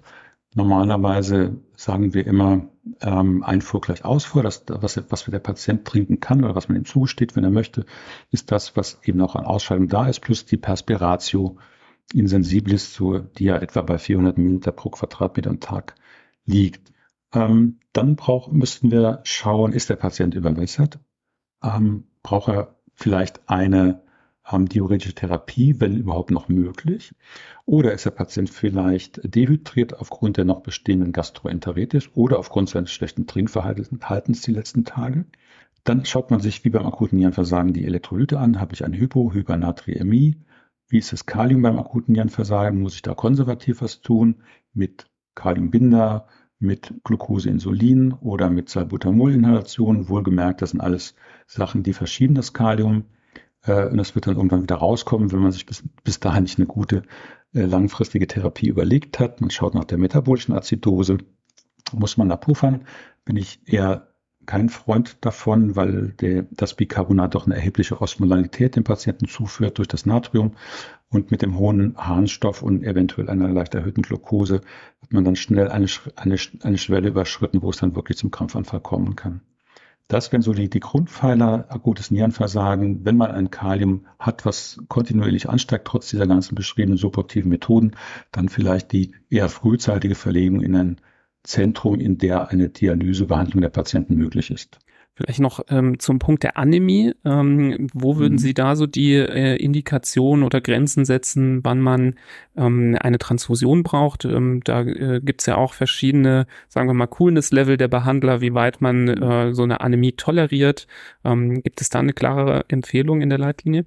Normalerweise 0.54 1.60
sagen 1.76 2.14
wir 2.14 2.26
immer 2.26 2.68
ähm, 3.00 3.42
Einfuhr 3.42 3.80
gleich 3.80 4.04
Ausfuhr. 4.04 4.42
Das, 4.42 4.64
was, 4.66 5.00
was 5.10 5.24
der 5.24 5.38
Patient 5.38 5.86
trinken 5.86 6.20
kann 6.20 6.42
oder 6.42 6.54
was 6.54 6.68
man 6.68 6.78
ihm 6.78 6.84
zugesteht, 6.84 7.36
wenn 7.36 7.44
er 7.44 7.50
möchte, 7.50 7.84
ist 8.30 8.50
das, 8.50 8.76
was 8.76 8.98
eben 9.04 9.20
auch 9.20 9.36
an 9.36 9.44
Ausscheidung 9.44 9.88
da 9.88 10.08
ist, 10.08 10.20
plus 10.20 10.46
die 10.46 10.56
Perspiratio 10.56 11.58
insensiblis, 12.14 12.94
so, 12.94 13.18
die 13.18 13.44
ja 13.44 13.56
etwa 13.56 13.82
bei 13.82 13.98
400 13.98 14.38
Milliliter 14.38 14.72
pro 14.72 14.88
Quadratmeter 14.90 15.50
am 15.50 15.60
Tag 15.60 15.94
liegt. 16.46 16.92
Ähm, 17.34 17.80
dann 17.92 18.16
brauch, 18.16 18.50
müssten 18.50 18.90
wir 18.90 19.20
schauen, 19.24 19.72
ist 19.72 19.90
der 19.90 19.96
Patient 19.96 20.34
überwässert? 20.34 20.98
Ähm, 21.62 22.04
braucht 22.22 22.48
er 22.48 22.76
vielleicht 22.94 23.48
eine 23.50 24.02
ähm, 24.50 24.68
diuretische 24.68 25.14
Therapie, 25.14 25.80
wenn 25.80 25.96
überhaupt 25.96 26.30
noch 26.30 26.48
möglich? 26.48 27.14
Oder 27.66 27.92
ist 27.92 28.04
der 28.04 28.10
Patient 28.10 28.50
vielleicht 28.50 29.20
dehydriert 29.34 29.98
aufgrund 29.98 30.36
der 30.36 30.44
noch 30.44 30.60
bestehenden 30.60 31.12
Gastroenteritis 31.12 32.10
oder 32.14 32.38
aufgrund 32.38 32.68
seines 32.68 32.92
schlechten 32.92 33.26
Trinkverhaltens 33.26 34.42
die 34.42 34.52
letzten 34.52 34.84
Tage? 34.84 35.26
Dann 35.84 36.04
schaut 36.04 36.30
man 36.30 36.40
sich 36.40 36.64
wie 36.64 36.70
beim 36.70 36.86
akuten 36.86 37.18
Nierenversagen 37.18 37.72
die 37.72 37.84
Elektrolyte 37.84 38.38
an. 38.38 38.60
Habe 38.60 38.74
ich 38.74 38.84
eine 38.84 38.98
Hypo, 38.98 39.32
Hypernatriämie? 39.32 40.36
Wie 40.88 40.98
ist 40.98 41.12
das 41.12 41.26
Kalium 41.26 41.62
beim 41.62 41.78
akuten 41.78 42.12
Nierenversagen? 42.12 42.80
Muss 42.80 42.94
ich 42.94 43.02
da 43.02 43.14
konservativ 43.14 43.82
was 43.82 44.00
tun 44.00 44.42
mit 44.72 45.06
Kaliumbinder, 45.34 46.26
mit 46.58 46.94
Glucose-Insulin 47.04 48.12
oder 48.12 48.50
mit 48.50 48.68
Salbutamol-Inhalation? 48.68 50.08
Wohlgemerkt, 50.08 50.62
das 50.62 50.70
sind 50.70 50.80
alles 50.80 51.14
Sachen, 51.46 51.82
die 51.82 51.92
verschieben 51.92 52.34
das 52.34 52.52
Kalium. 52.52 53.04
Äh, 53.64 53.86
und 53.86 53.96
das 53.96 54.14
wird 54.14 54.26
dann 54.26 54.36
irgendwann 54.36 54.62
wieder 54.62 54.76
rauskommen, 54.76 55.32
wenn 55.32 55.40
man 55.40 55.52
sich 55.52 55.66
bis, 55.66 55.82
bis 56.04 56.20
dahin 56.20 56.44
nicht 56.44 56.58
eine 56.58 56.66
gute 56.66 57.02
äh, 57.54 57.62
langfristige 57.62 58.26
Therapie 58.26 58.68
überlegt 58.68 59.18
hat. 59.18 59.40
Man 59.40 59.50
schaut 59.50 59.74
nach 59.74 59.84
der 59.84 59.98
metabolischen 59.98 60.54
Azidose. 60.54 61.18
Muss 61.92 62.16
man 62.16 62.28
da 62.28 62.36
puffern? 62.36 62.84
Bin 63.24 63.36
ich 63.36 63.60
eher 63.66 64.08
kein 64.48 64.70
Freund 64.70 65.18
davon, 65.20 65.76
weil 65.76 66.12
der, 66.20 66.46
das 66.50 66.74
Bicarbonat 66.74 67.34
doch 67.34 67.44
eine 67.44 67.54
erhebliche 67.54 68.00
Osmolarität 68.00 68.76
dem 68.76 68.84
Patienten 68.84 69.28
zuführt 69.28 69.76
durch 69.76 69.88
das 69.88 70.06
Natrium. 70.06 70.52
Und 71.10 71.30
mit 71.30 71.42
dem 71.42 71.58
hohen 71.58 71.96
Harnstoff 71.96 72.62
und 72.62 72.82
eventuell 72.82 73.28
einer 73.28 73.48
leicht 73.48 73.74
erhöhten 73.74 74.02
Glucose 74.02 74.62
hat 75.02 75.12
man 75.12 75.24
dann 75.24 75.36
schnell 75.36 75.68
eine, 75.68 75.86
eine, 76.16 76.36
eine 76.62 76.78
Schwelle 76.78 77.08
überschritten, 77.08 77.62
wo 77.62 77.70
es 77.70 77.76
dann 77.76 77.94
wirklich 77.94 78.18
zum 78.18 78.30
Krampfanfall 78.30 78.80
kommen 78.80 79.16
kann. 79.16 79.42
Das 80.08 80.32
wären 80.32 80.40
so 80.40 80.54
die, 80.54 80.70
die 80.70 80.80
Grundpfeiler 80.80 81.66
akutes 81.68 82.10
Nierenversagen. 82.10 83.04
Wenn 83.04 83.18
man 83.18 83.30
ein 83.30 83.50
Kalium 83.50 84.06
hat, 84.18 84.46
was 84.46 84.80
kontinuierlich 84.88 85.50
ansteigt, 85.50 85.86
trotz 85.86 86.08
dieser 86.08 86.26
ganzen 86.26 86.54
beschriebenen 86.54 86.96
supportiven 86.96 87.50
Methoden, 87.50 87.92
dann 88.32 88.48
vielleicht 88.48 88.92
die 88.92 89.14
eher 89.28 89.50
frühzeitige 89.50 90.14
Verlegung 90.14 90.62
in 90.62 90.74
ein 90.76 91.00
Zentrum, 91.42 91.96
in 92.00 92.16
der 92.16 92.48
eine 92.48 92.70
Dialysebehandlung 92.70 93.60
der 93.60 93.68
Patienten 93.68 94.16
möglich 94.16 94.50
ist. 94.50 94.78
Vielleicht 95.18 95.40
noch 95.40 95.58
ähm, 95.68 95.98
zum 95.98 96.20
Punkt 96.20 96.44
der 96.44 96.56
Anämie. 96.56 97.12
Ähm, 97.24 97.88
wo 97.92 98.18
würden 98.18 98.34
mhm. 98.34 98.38
Sie 98.38 98.54
da 98.54 98.76
so 98.76 98.86
die 98.86 99.14
äh, 99.14 99.56
Indikationen 99.56 100.44
oder 100.44 100.60
Grenzen 100.60 101.04
setzen, 101.04 101.64
wann 101.64 101.80
man 101.80 102.14
ähm, 102.56 102.96
eine 103.00 103.18
Transfusion 103.18 103.82
braucht? 103.82 104.24
Ähm, 104.24 104.60
da 104.62 104.82
äh, 104.82 105.20
gibt 105.20 105.40
es 105.40 105.46
ja 105.46 105.56
auch 105.56 105.74
verschiedene, 105.74 106.46
sagen 106.68 106.88
wir 106.88 106.94
mal, 106.94 107.08
Coolness-Level 107.08 107.76
der 107.76 107.88
Behandler, 107.88 108.40
wie 108.40 108.54
weit 108.54 108.80
man 108.80 109.08
äh, 109.08 109.54
so 109.54 109.64
eine 109.64 109.80
Anämie 109.80 110.12
toleriert. 110.12 110.86
Ähm, 111.24 111.62
gibt 111.64 111.80
es 111.80 111.90
da 111.90 111.98
eine 111.98 112.12
klare 112.12 112.66
Empfehlung 112.68 113.20
in 113.20 113.28
der 113.28 113.38
Leitlinie? 113.38 113.86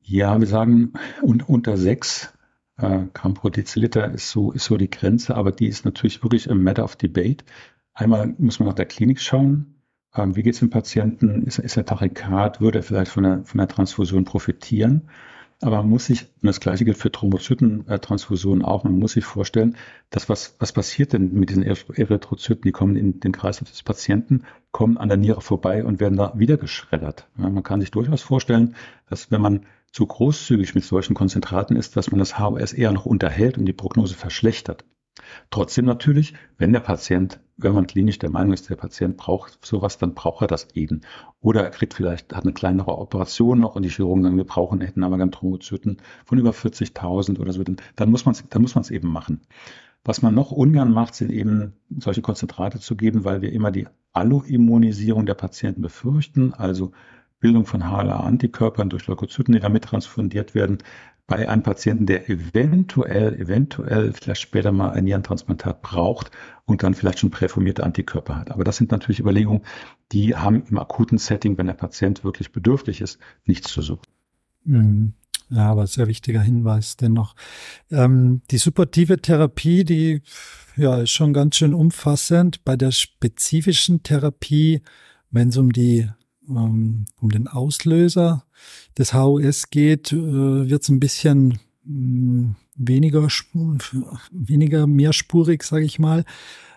Ja, 0.00 0.38
wir 0.38 0.46
sagen 0.46 0.92
un 1.22 1.42
unter 1.42 1.76
sechs 1.76 2.32
äh, 2.76 3.00
Gramm 3.14 3.34
pro 3.34 3.48
Deziliter 3.48 4.12
ist 4.12 4.30
so, 4.30 4.52
ist 4.52 4.66
so 4.66 4.76
die 4.76 4.90
Grenze, 4.90 5.34
aber 5.34 5.50
die 5.50 5.66
ist 5.66 5.84
natürlich 5.84 6.22
wirklich 6.22 6.48
ein 6.48 6.62
Matter 6.62 6.84
of 6.84 6.94
Debate. 6.94 7.44
Einmal 7.94 8.32
muss 8.38 8.60
man 8.60 8.68
nach 8.68 8.76
der 8.76 8.86
Klinik 8.86 9.20
schauen. 9.20 9.77
Ähm, 10.18 10.36
wie 10.36 10.42
geht 10.42 10.54
es 10.54 10.60
dem 10.60 10.70
Patienten? 10.70 11.44
Ist, 11.44 11.58
ist 11.58 11.76
er 11.76 11.86
Tachykard? 11.86 12.60
Würde 12.60 12.80
er 12.80 12.82
vielleicht 12.82 13.12
von 13.12 13.22
der, 13.22 13.44
von 13.44 13.58
der 13.58 13.68
Transfusion 13.68 14.24
profitieren? 14.24 15.08
Aber 15.60 15.78
man 15.78 15.88
muss 15.88 16.06
sich, 16.06 16.22
und 16.22 16.46
das 16.46 16.60
gleiche 16.60 16.84
gilt 16.84 16.98
für 16.98 17.10
Thrombozytentransfusionen 17.10 18.64
auch, 18.64 18.84
man 18.84 18.98
muss 18.98 19.12
sich 19.12 19.24
vorstellen, 19.24 19.76
dass 20.10 20.28
was, 20.28 20.54
was 20.60 20.72
passiert 20.72 21.12
denn 21.12 21.32
mit 21.32 21.50
diesen 21.50 21.64
Erythrozyten? 21.64 22.62
Die 22.62 22.70
kommen 22.70 22.94
in 22.94 23.18
den 23.18 23.32
Kreislauf 23.32 23.68
des 23.68 23.82
Patienten, 23.82 24.44
kommen 24.70 24.98
an 24.98 25.08
der 25.08 25.18
Niere 25.18 25.40
vorbei 25.40 25.84
und 25.84 25.98
werden 25.98 26.16
da 26.16 26.32
wieder 26.36 26.58
geschreddert. 26.58 27.28
Ja, 27.38 27.48
man 27.48 27.64
kann 27.64 27.80
sich 27.80 27.90
durchaus 27.90 28.22
vorstellen, 28.22 28.76
dass 29.10 29.32
wenn 29.32 29.40
man 29.40 29.66
zu 29.90 30.06
großzügig 30.06 30.76
mit 30.76 30.84
solchen 30.84 31.14
Konzentraten 31.14 31.76
ist, 31.76 31.96
dass 31.96 32.12
man 32.12 32.20
das 32.20 32.38
HOS 32.38 32.72
eher 32.72 32.92
noch 32.92 33.06
unterhält 33.06 33.58
und 33.58 33.64
die 33.64 33.72
Prognose 33.72 34.14
verschlechtert. 34.14 34.84
Trotzdem 35.50 35.84
natürlich, 35.84 36.34
wenn 36.56 36.72
der 36.72 36.80
Patient, 36.80 37.40
wenn 37.56 37.74
man 37.74 37.86
klinisch 37.86 38.18
der 38.18 38.30
Meinung 38.30 38.52
ist, 38.52 38.70
der 38.70 38.76
Patient 38.76 39.16
braucht 39.16 39.64
sowas, 39.64 39.98
dann 39.98 40.14
braucht 40.14 40.42
er 40.42 40.48
das 40.48 40.68
eben. 40.74 41.00
Oder 41.40 41.62
er 41.64 41.70
kriegt 41.70 41.94
vielleicht, 41.94 42.34
hat 42.34 42.44
eine 42.44 42.52
kleinere 42.52 42.98
Operation 42.98 43.60
noch 43.60 43.74
und 43.74 43.82
die 43.82 43.90
Chirurgen 43.90 44.22
sagen, 44.22 44.36
wir 44.36 44.44
brauchen, 44.44 44.80
hätten 44.80 45.02
Thrombozyten 45.30 45.98
von 46.24 46.38
über 46.38 46.50
40.000 46.50 47.38
oder 47.38 47.52
so, 47.52 47.62
dann 47.62 48.10
muss 48.10 48.24
man 48.24 48.34
es, 48.34 48.44
dann 48.48 48.62
muss 48.62 48.74
man 48.74 48.82
es 48.82 48.90
eben 48.90 49.08
machen. 49.08 49.40
Was 50.04 50.22
man 50.22 50.34
noch 50.34 50.52
ungern 50.52 50.92
macht, 50.92 51.14
sind 51.14 51.30
eben 51.30 51.74
solche 51.98 52.22
Konzentrate 52.22 52.78
zu 52.78 52.96
geben, 52.96 53.24
weil 53.24 53.42
wir 53.42 53.52
immer 53.52 53.70
die 53.70 53.88
Alloimmunisierung 54.12 55.26
der 55.26 55.34
Patienten 55.34 55.82
befürchten, 55.82 56.54
also 56.54 56.92
Bildung 57.40 57.66
von 57.66 57.82
HLA-Antikörpern 57.82 58.90
durch 58.90 59.06
Leukozyten, 59.06 59.52
die 59.54 59.60
damit 59.60 59.84
transfundiert 59.84 60.54
werden, 60.54 60.78
bei 61.28 61.46
einem 61.46 61.62
Patienten, 61.62 62.06
der 62.06 62.30
eventuell, 62.30 63.34
eventuell 63.38 64.14
vielleicht 64.14 64.40
später 64.40 64.72
mal 64.72 64.90
ein 64.90 65.04
Nierentransplantat 65.04 65.82
braucht 65.82 66.30
und 66.64 66.82
dann 66.82 66.94
vielleicht 66.94 67.18
schon 67.18 67.30
präformierte 67.30 67.84
Antikörper 67.84 68.34
hat. 68.36 68.50
Aber 68.50 68.64
das 68.64 68.78
sind 68.78 68.90
natürlich 68.90 69.20
Überlegungen, 69.20 69.60
die 70.10 70.34
haben 70.34 70.64
im 70.68 70.78
akuten 70.78 71.18
Setting, 71.18 71.58
wenn 71.58 71.66
der 71.66 71.74
Patient 71.74 72.24
wirklich 72.24 72.50
bedürftig 72.50 73.02
ist, 73.02 73.18
nichts 73.44 73.70
zu 73.70 73.82
suchen. 73.82 74.02
Mhm. 74.64 75.12
Ja, 75.50 75.70
aber 75.70 75.86
sehr 75.86 76.08
wichtiger 76.08 76.40
Hinweis 76.40 76.96
dennoch. 76.96 77.34
Ähm, 77.90 78.42
die 78.50 78.58
supportive 78.58 79.20
Therapie, 79.20 79.84
die 79.84 80.22
ja, 80.76 80.98
ist 80.98 81.10
schon 81.10 81.32
ganz 81.32 81.56
schön 81.56 81.74
umfassend. 81.74 82.64
Bei 82.64 82.76
der 82.76 82.90
spezifischen 82.90 84.02
Therapie, 84.02 84.82
wenn 85.30 85.48
es 85.48 85.56
um 85.56 85.72
die 85.72 86.08
um 86.48 87.30
den 87.30 87.48
Auslöser 87.48 88.44
des 88.96 89.14
HOS 89.14 89.70
geht, 89.70 90.12
äh, 90.12 90.68
wird 90.68 90.82
es 90.82 90.88
ein 90.88 91.00
bisschen 91.00 91.58
mm, 91.84 92.50
weniger, 92.76 93.28
weniger 94.30 94.86
mehrspurig, 94.86 95.62
sage 95.62 95.84
ich 95.84 95.98
mal. 95.98 96.24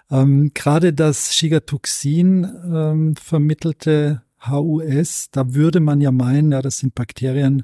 Ähm, 0.09 0.51
Gerade 0.53 0.93
das 0.93 1.35
Shigatoxin 1.35 2.47
ähm, 2.65 3.15
vermittelte 3.15 4.23
HUS, 4.47 5.29
da 5.31 5.53
würde 5.53 5.79
man 5.79 6.01
ja 6.01 6.11
meinen, 6.11 6.51
ja, 6.51 6.61
das 6.61 6.79
sind 6.79 6.95
Bakterien, 6.95 7.63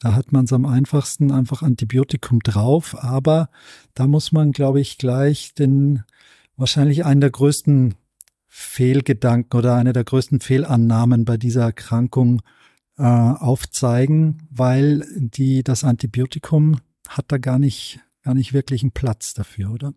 da 0.00 0.14
hat 0.14 0.32
man 0.32 0.44
es 0.44 0.52
am 0.52 0.66
einfachsten 0.66 1.30
einfach 1.30 1.62
Antibiotikum 1.62 2.40
drauf, 2.40 2.96
aber 2.98 3.48
da 3.94 4.06
muss 4.06 4.32
man, 4.32 4.52
glaube 4.52 4.80
ich, 4.80 4.98
gleich 4.98 5.54
den 5.54 6.02
wahrscheinlich 6.56 7.04
einen 7.04 7.20
der 7.20 7.30
größten 7.30 7.94
Fehlgedanken 8.58 9.58
oder 9.58 9.74
eine 9.74 9.92
der 9.92 10.04
größten 10.04 10.40
Fehlannahmen 10.40 11.26
bei 11.26 11.36
dieser 11.36 11.64
Erkrankung 11.64 12.40
äh, 12.96 13.02
aufzeigen, 13.02 14.48
weil 14.50 15.04
die, 15.14 15.62
das 15.62 15.84
Antibiotikum 15.84 16.78
hat 17.06 17.26
da 17.28 17.36
gar 17.36 17.58
nicht, 17.58 18.00
gar 18.22 18.32
nicht 18.32 18.54
wirklich 18.54 18.82
einen 18.82 18.92
Platz 18.92 19.34
dafür, 19.34 19.72
oder? 19.72 19.92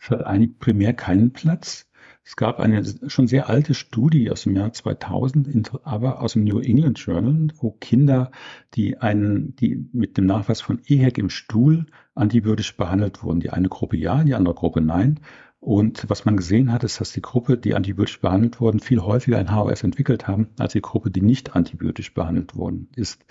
Es 0.00 0.10
hat 0.10 0.24
eigentlich 0.24 0.60
primär 0.60 0.94
keinen 0.94 1.32
Platz. 1.32 1.86
Es 2.22 2.36
gab 2.36 2.60
eine 2.60 2.84
schon 3.08 3.26
sehr 3.26 3.48
alte 3.48 3.74
Studie 3.74 4.30
aus 4.30 4.42
dem 4.42 4.54
Jahr 4.54 4.72
2000, 4.72 5.72
aber 5.82 6.22
aus 6.22 6.34
dem 6.34 6.44
New 6.44 6.60
England 6.60 7.00
Journal, 7.00 7.48
wo 7.56 7.72
Kinder, 7.72 8.30
die 8.74 8.98
einen, 8.98 9.56
die 9.56 9.88
mit 9.92 10.16
dem 10.16 10.26
Nachweis 10.26 10.60
von 10.60 10.80
EHEC 10.86 11.18
im 11.18 11.30
Stuhl 11.30 11.86
antibiotisch 12.14 12.76
behandelt 12.76 13.24
wurden, 13.24 13.40
die 13.40 13.50
eine 13.50 13.68
Gruppe 13.68 13.96
ja, 13.96 14.22
die 14.22 14.34
andere 14.34 14.54
Gruppe 14.54 14.80
nein, 14.82 15.20
und 15.60 16.08
was 16.08 16.24
man 16.24 16.36
gesehen 16.36 16.72
hat, 16.72 16.84
ist, 16.84 17.00
dass 17.00 17.12
die 17.12 17.20
Gruppe, 17.20 17.58
die 17.58 17.74
antibiotisch 17.74 18.20
behandelt 18.20 18.60
wurden, 18.60 18.78
viel 18.78 19.00
häufiger 19.00 19.38
ein 19.38 19.52
HOS 19.54 19.82
entwickelt 19.82 20.28
haben, 20.28 20.50
als 20.56 20.74
die 20.74 20.80
Gruppe, 20.80 21.10
die 21.10 21.20
nicht 21.20 21.56
antibiotisch 21.56 22.14
behandelt 22.14 22.54
worden 22.54 22.88
ist. 22.94 23.24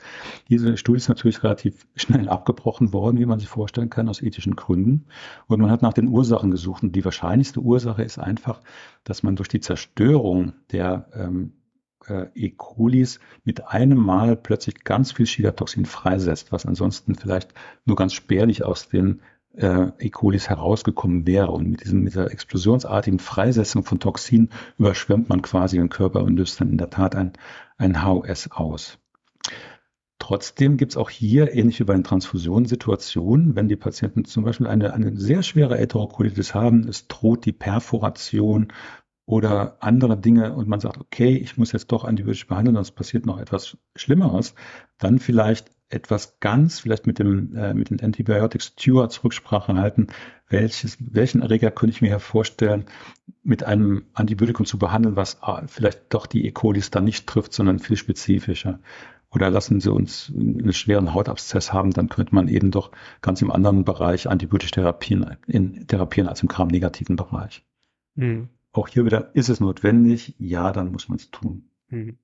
Diese 0.50 0.76
Studie 0.76 0.98
ist 0.98 1.08
natürlich 1.08 1.42
relativ 1.44 1.88
schnell 1.96 2.28
abgebrochen 2.28 2.92
worden, 2.92 3.18
wie 3.18 3.26
man 3.26 3.40
sich 3.40 3.48
vorstellen 3.48 3.90
kann, 3.90 4.10
aus 4.10 4.22
ethischen 4.22 4.58
Gründen. 4.58 5.06
Und 5.48 5.62
man 5.62 5.72
hat 5.72 5.82
nach 5.82 5.94
den 5.94 6.10
Ursachen 6.10 6.52
gesucht. 6.52 6.84
Und 6.84 6.94
die 6.98 7.06
wahrscheinlichste 7.06 7.62
Ursache 7.62 8.04
ist 8.04 8.20
einfach, 8.20 8.62
dass 9.06 9.24
man 9.24 9.38
durch 9.38 9.48
die 9.48 9.62
Zerstörung 9.62 10.52
der 10.72 11.08
ähm, 11.14 11.54
äh, 12.10 12.28
E. 12.36 12.50
colis 12.50 13.22
mit 13.46 13.68
einem 13.68 14.00
Mal 14.00 14.36
plötzlich 14.36 14.84
ganz 14.84 15.14
viel 15.14 15.28
Chilatoxin 15.28 15.86
freisetzt, 15.86 16.52
was 16.52 16.66
ansonsten 16.66 17.16
vielleicht 17.16 17.54
nur 17.86 17.96
ganz 17.96 18.12
spärlich 18.14 18.66
aus 18.66 18.90
den 18.90 19.22
äh, 19.58 19.92
E. 20.00 20.10
colis 20.10 20.50
herausgekommen 20.50 21.28
wäre. 21.28 21.52
Und 21.52 21.70
mit, 21.70 21.84
diesem, 21.84 22.04
mit 22.04 22.14
dieser 22.14 22.32
explosionsartigen 22.32 23.20
Freisetzung 23.20 23.84
von 23.84 24.00
Toxinen 24.00 24.50
überschwemmt 24.78 25.30
man 25.30 25.42
quasi 25.42 25.78
den 25.78 25.90
Körper 25.90 26.24
und 26.24 26.38
löst 26.38 26.62
dann 26.62 26.70
in 26.70 26.78
der 26.78 26.90
Tat 26.90 27.16
ein, 27.16 27.34
ein 27.78 28.04
HOS 28.04 28.52
aus. 28.52 29.00
Trotzdem 30.20 30.78
gibt 30.78 30.94
es 30.94 30.98
auch 30.98 31.10
hier, 31.10 31.54
ähnlich 31.54 31.80
wie 31.80 31.84
bei 31.84 31.94
den 31.94 32.04
Transfusionssituationen, 32.04 33.56
wenn 33.56 33.68
die 33.70 33.76
Patienten 33.76 34.26
zum 34.26 34.44
Beispiel 34.44 34.68
eine, 34.68 34.94
eine 34.94 35.16
sehr 35.16 35.44
schwere 35.44 35.78
Enterokolitis 35.78 36.56
haben, 36.56 36.88
es 36.88 37.08
droht 37.08 37.46
die 37.46 37.52
Perforation 37.52 38.74
oder 39.26 39.78
andere 39.82 40.18
Dinge 40.18 40.54
und 40.54 40.68
man 40.68 40.80
sagt, 40.80 40.98
okay, 41.00 41.36
ich 41.36 41.58
muss 41.58 41.72
jetzt 41.72 41.92
doch 41.92 42.04
antibiotisch 42.04 42.48
behandeln, 42.48 42.76
sonst 42.76 42.92
passiert 42.92 43.26
noch 43.26 43.40
etwas 43.40 43.78
Schlimmeres, 43.96 44.56
dann 44.98 45.20
vielleicht 45.20 45.72
etwas 45.90 46.40
ganz, 46.40 46.80
vielleicht 46.80 47.08
mit 47.08 47.20
dem 47.20 47.56
äh, 47.56 47.74
mit 47.74 47.90
den 47.90 48.02
Antibiotics 48.02 48.74
Stewards 48.78 49.24
Rücksprache 49.24 49.74
halten, 49.76 50.08
welches, 50.50 50.98
welchen 51.00 51.42
Erreger 51.42 51.72
könnte 51.72 51.96
ich 51.96 52.02
mir 52.02 52.10
hier 52.10 52.20
vorstellen, 52.20 52.86
mit 53.44 53.64
einem 53.64 54.04
Antibiotikum 54.14 54.66
zu 54.66 54.78
behandeln, 54.78 55.16
was 55.16 55.40
äh, 55.44 55.68
vielleicht 55.68 56.14
doch 56.14 56.26
die 56.26 56.46
E. 56.46 56.52
colis 56.52 56.92
dann 56.92 57.06
nicht 57.06 57.28
trifft, 57.28 57.54
sondern 57.54 57.80
viel 57.80 57.98
spezifischer. 57.98 58.80
oder 59.32 59.50
lassen 59.50 59.80
Sie 59.80 59.92
uns 59.92 60.32
einen 60.36 60.74
schweren 60.74 61.14
Hautabszess 61.14 61.74
haben, 61.74 61.92
dann 61.92 62.10
könnte 62.10 62.36
man 62.36 62.48
eben 62.48 62.72
doch 62.72 62.92
ganz 63.22 63.42
im 63.42 63.52
anderen 63.52 63.84
Bereich 63.86 64.30
antibiotisch 64.30 64.72
therapieren, 64.72 65.38
in, 65.48 65.88
therapieren 65.88 66.30
als 66.30 66.42
im 66.42 66.50
gramnegativen 66.50 67.16
Bereich. 67.16 67.66
Mhm. 68.16 68.50
Auch 68.72 68.88
hier 68.88 69.06
wieder, 69.06 69.32
ist 69.36 69.50
es 69.50 69.60
notwendig? 69.60 70.36
Ja, 70.38 70.72
dann 70.72 70.92
muss 70.92 71.10
man 71.10 71.18
es 71.18 71.32
tun. 71.32 71.70
Mhm. 71.90 72.18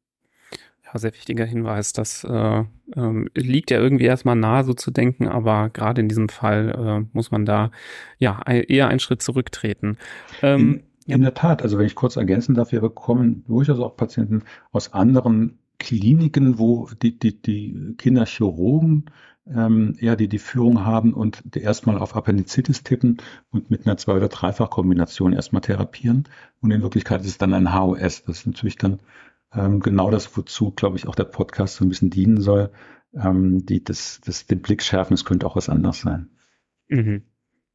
Ja, 0.93 0.99
sehr 0.99 1.13
wichtiger 1.13 1.45
Hinweis. 1.45 1.93
Das 1.93 2.23
äh, 2.23 2.63
ähm, 2.95 3.29
liegt 3.33 3.71
ja 3.71 3.79
irgendwie 3.79 4.05
erstmal 4.05 4.35
nahe, 4.35 4.63
so 4.63 4.73
zu 4.73 4.91
denken, 4.91 5.27
aber 5.27 5.69
gerade 5.69 6.01
in 6.01 6.07
diesem 6.07 6.29
Fall 6.29 6.69
äh, 7.03 7.09
muss 7.13 7.31
man 7.31 7.45
da 7.45 7.71
ja 8.19 8.41
eher 8.45 8.89
einen 8.89 8.99
Schritt 8.99 9.21
zurücktreten. 9.21 9.97
Ähm, 10.41 10.83
in, 11.05 11.15
in 11.15 11.21
der 11.21 11.33
Tat, 11.33 11.63
also 11.63 11.77
wenn 11.77 11.87
ich 11.87 11.95
kurz 11.95 12.15
ergänzen 12.15 12.53
darf, 12.53 12.71
wir 12.71 12.81
bekommen 12.81 13.43
durchaus 13.47 13.79
auch 13.79 13.97
Patienten 13.97 14.43
aus 14.71 14.93
anderen 14.93 15.57
Kliniken, 15.79 16.59
wo 16.59 16.89
die, 17.01 17.17
die, 17.17 17.41
die 17.41 17.95
Kinderchirurgen 17.97 19.05
ähm, 19.47 19.95
eher 19.99 20.15
die, 20.15 20.27
die 20.29 20.39
Führung 20.39 20.85
haben 20.85 21.13
und 21.13 21.55
erstmal 21.55 21.97
auf 21.97 22.15
Appendizitis 22.15 22.83
tippen 22.83 23.17
und 23.51 23.69
mit 23.69 23.85
einer 23.85 23.97
Zwei- 23.97 24.15
oder 24.15 24.29
Dreifach-Kombination 24.29 25.33
erstmal 25.33 25.61
therapieren. 25.61 26.25
Und 26.61 26.71
in 26.71 26.81
Wirklichkeit 26.81 27.21
ist 27.21 27.27
es 27.27 27.37
dann 27.37 27.53
ein 27.53 27.73
HOS. 27.73 28.23
Das 28.23 28.39
ist 28.39 28.47
natürlich 28.47 28.77
dann 28.77 28.99
ähm, 29.55 29.79
genau 29.79 30.09
das, 30.09 30.35
wozu, 30.35 30.71
glaube 30.71 30.97
ich, 30.97 31.07
auch 31.07 31.15
der 31.15 31.25
Podcast 31.25 31.75
so 31.75 31.85
ein 31.85 31.89
bisschen 31.89 32.09
dienen 32.09 32.41
soll. 32.41 32.71
Ähm, 33.13 33.65
die, 33.65 33.83
das, 33.83 34.21
das, 34.25 34.47
den 34.47 34.61
Blick 34.61 34.81
schärfen, 34.81 35.13
es 35.13 35.25
könnte 35.25 35.45
auch 35.45 35.55
was 35.55 35.69
anderes 35.69 36.01
sein. 36.01 36.29
Mhm. 36.87 37.23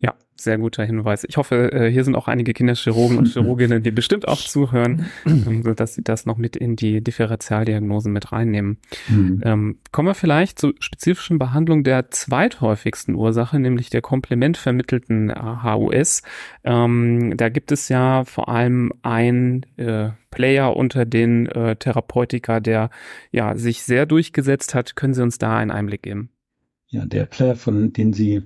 Ja, 0.01 0.15
sehr 0.37 0.59
guter 0.59 0.85
Hinweis. 0.85 1.25
Ich 1.29 1.37
hoffe, 1.37 1.73
äh, 1.73 1.91
hier 1.91 2.05
sind 2.05 2.15
auch 2.15 2.29
einige 2.29 2.53
Kinderchirurgen 2.53 3.19
und 3.19 3.27
Chirurginnen, 3.27 3.83
die 3.83 3.91
bestimmt 3.91 4.29
auch 4.29 4.39
zuhören, 4.47 5.07
ähm, 5.27 5.65
sodass 5.65 5.95
sie 5.95 6.05
das 6.05 6.25
noch 6.25 6.37
mit 6.37 6.55
in 6.55 6.77
die 6.77 7.03
Differentialdiagnosen 7.03 8.13
mit 8.13 8.31
reinnehmen. 8.31 8.79
Mhm. 9.09 9.43
Ähm, 9.45 9.79
kommen 9.91 10.07
wir 10.07 10.15
vielleicht 10.15 10.61
zur 10.61 10.75
spezifischen 10.79 11.41
Behandlung 11.41 11.83
der 11.83 12.13
zweithäufigsten 12.13 13.17
Ursache, 13.17 13.59
nämlich 13.59 13.91
der 13.91 14.01
komplementvermittelten 14.01 15.33
HUS. 15.65 16.23
Ähm, 16.63 17.37
da 17.37 17.49
gibt 17.49 17.73
es 17.73 17.89
ja 17.89 18.25
vor 18.25 18.49
allem 18.49 18.93
ein 19.03 19.67
äh, 19.79 20.11
Player 20.31 20.77
unter 20.77 21.07
den 21.07 21.47
äh, 21.47 21.75
Therapeutika, 21.75 22.61
der 22.61 22.91
ja 23.33 23.57
sich 23.57 23.83
sehr 23.83 24.07
durchgesetzt 24.07 24.77
hat. 24.77 24.95
Können 24.95 25.15
Sie 25.15 25.23
uns 25.25 25.39
da 25.39 25.57
einen 25.57 25.73
Einblick 25.73 26.03
geben? 26.03 26.31
Ja, 26.87 27.05
der 27.05 27.27
Player, 27.27 27.57
von 27.57 27.93
dem 27.93 28.13
Sie 28.13 28.45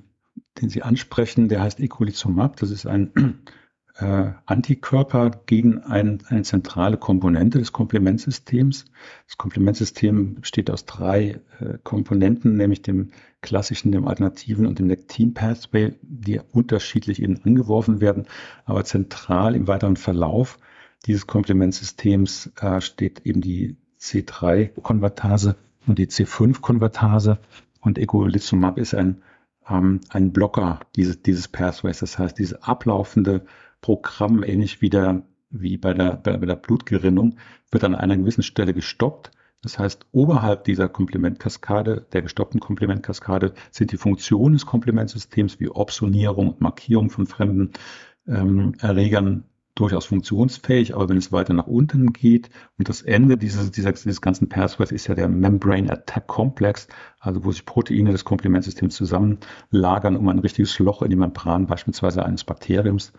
den 0.61 0.69
Sie 0.69 0.83
ansprechen, 0.83 1.49
der 1.49 1.63
heißt 1.63 1.81
Eculizumab. 1.81 2.57
Das 2.57 2.71
ist 2.71 2.87
ein 2.87 3.13
äh, 3.97 4.33
Antikörper 4.47 5.31
gegen 5.47 5.79
ein, 5.79 6.23
eine 6.29 6.43
zentrale 6.43 6.97
Komponente 6.97 7.59
des 7.59 7.73
Komplementsystems. 7.73 8.87
Das 9.27 9.37
Komplementsystem 9.39 10.37
besteht 10.37 10.71
aus 10.71 10.87
drei 10.87 11.41
äh, 11.61 11.79
Komponenten, 11.83 12.57
nämlich 12.57 12.83
dem 12.83 13.11
klassischen, 13.41 13.93
dem 13.93 14.07
alternativen 14.07 14.67
und 14.67 14.79
dem 14.79 14.89
Lectin-Pathway, 14.89 15.95
die 16.03 16.41
unterschiedlich 16.53 17.23
eben 17.23 17.41
angeworfen 17.45 18.01
werden. 18.01 18.27
Aber 18.65 18.85
zentral 18.85 19.55
im 19.55 19.67
weiteren 19.67 19.97
Verlauf 19.97 20.59
dieses 21.07 21.27
Komplementsystems 21.27 22.53
äh, 22.61 22.81
steht 22.81 23.27
eben 23.27 23.41
die 23.41 23.77
C3-Konvertase 24.01 25.57
und 25.87 25.99
die 25.99 26.07
C5-Konvertase. 26.07 27.39
Und 27.81 27.99
Eculizumab 27.99 28.79
ist 28.79 28.95
ein 28.95 29.23
ähm, 29.69 30.01
ein 30.11 30.33
Blocker 30.33 30.81
dieses, 30.97 31.23
dieses 31.23 31.49
Pathways. 31.49 32.01
Das 32.01 32.19
heißt, 32.19 32.39
dieses 32.39 32.63
ablaufende 32.63 33.45
Programm, 33.81 34.43
ähnlich 34.43 34.81
wie, 34.81 34.91
der, 34.91 35.23
wie 35.51 35.77
bei, 35.77 35.95
der, 35.95 36.17
bei 36.17 36.37
der 36.37 36.57
Blutgerinnung, 36.57 37.37
wird 37.71 37.85
an 37.85 37.95
einer 37.95 38.17
gewissen 38.17 38.43
Stelle 38.43 38.75
gestoppt. 38.75 39.31
Das 39.63 39.79
heißt, 39.79 40.07
oberhalb 40.11 40.65
dieser 40.65 40.89
Komplementkaskade, 40.89 42.07
der 42.13 42.23
gestoppten 42.23 42.61
Komplementkaskade, 42.61 43.55
sind 43.71 43.93
die 43.93 43.97
Funktionen 43.97 44.55
des 44.55 44.67
Komplementsystems 44.67 45.61
wie 45.61 45.69
Opsonierung 45.69 46.49
und 46.49 46.61
Markierung 46.61 47.11
von 47.11 47.27
fremden 47.27 47.71
ähm, 48.27 48.75
Erregern 48.81 49.45
durchaus 49.75 50.05
funktionsfähig, 50.05 50.95
aber 50.95 51.09
wenn 51.09 51.17
es 51.17 51.33
weiter 51.33 51.55
nach 51.55 51.67
unten 51.67 52.13
geht 52.13 52.51
und 52.77 52.89
das 52.89 53.01
Ende 53.01 53.39
dieses, 53.39 53.71
dieser, 53.71 53.93
dieses 53.93 54.21
ganzen 54.21 54.49
Pathways 54.49 54.93
ist 54.93 55.07
ja 55.07 55.15
der 55.15 55.29
Membrane 55.29 55.91
Attack 55.91 56.27
Complex, 56.27 56.89
also 57.19 57.45
wo 57.45 57.53
sich 57.53 57.65
Proteine 57.65 58.13
des 58.13 58.25
Komplementsystems 58.25 58.95
zusammenlagern, 58.95 60.17
um 60.17 60.29
ein 60.29 60.41
richtiges 60.41 60.79
Loch 60.79 61.01
in 61.03 61.11
die 61.11 61.17
Membran 61.17 61.67
beispielsweise 61.67 62.25
eines 62.25 62.45
Bakteriums 62.45 63.13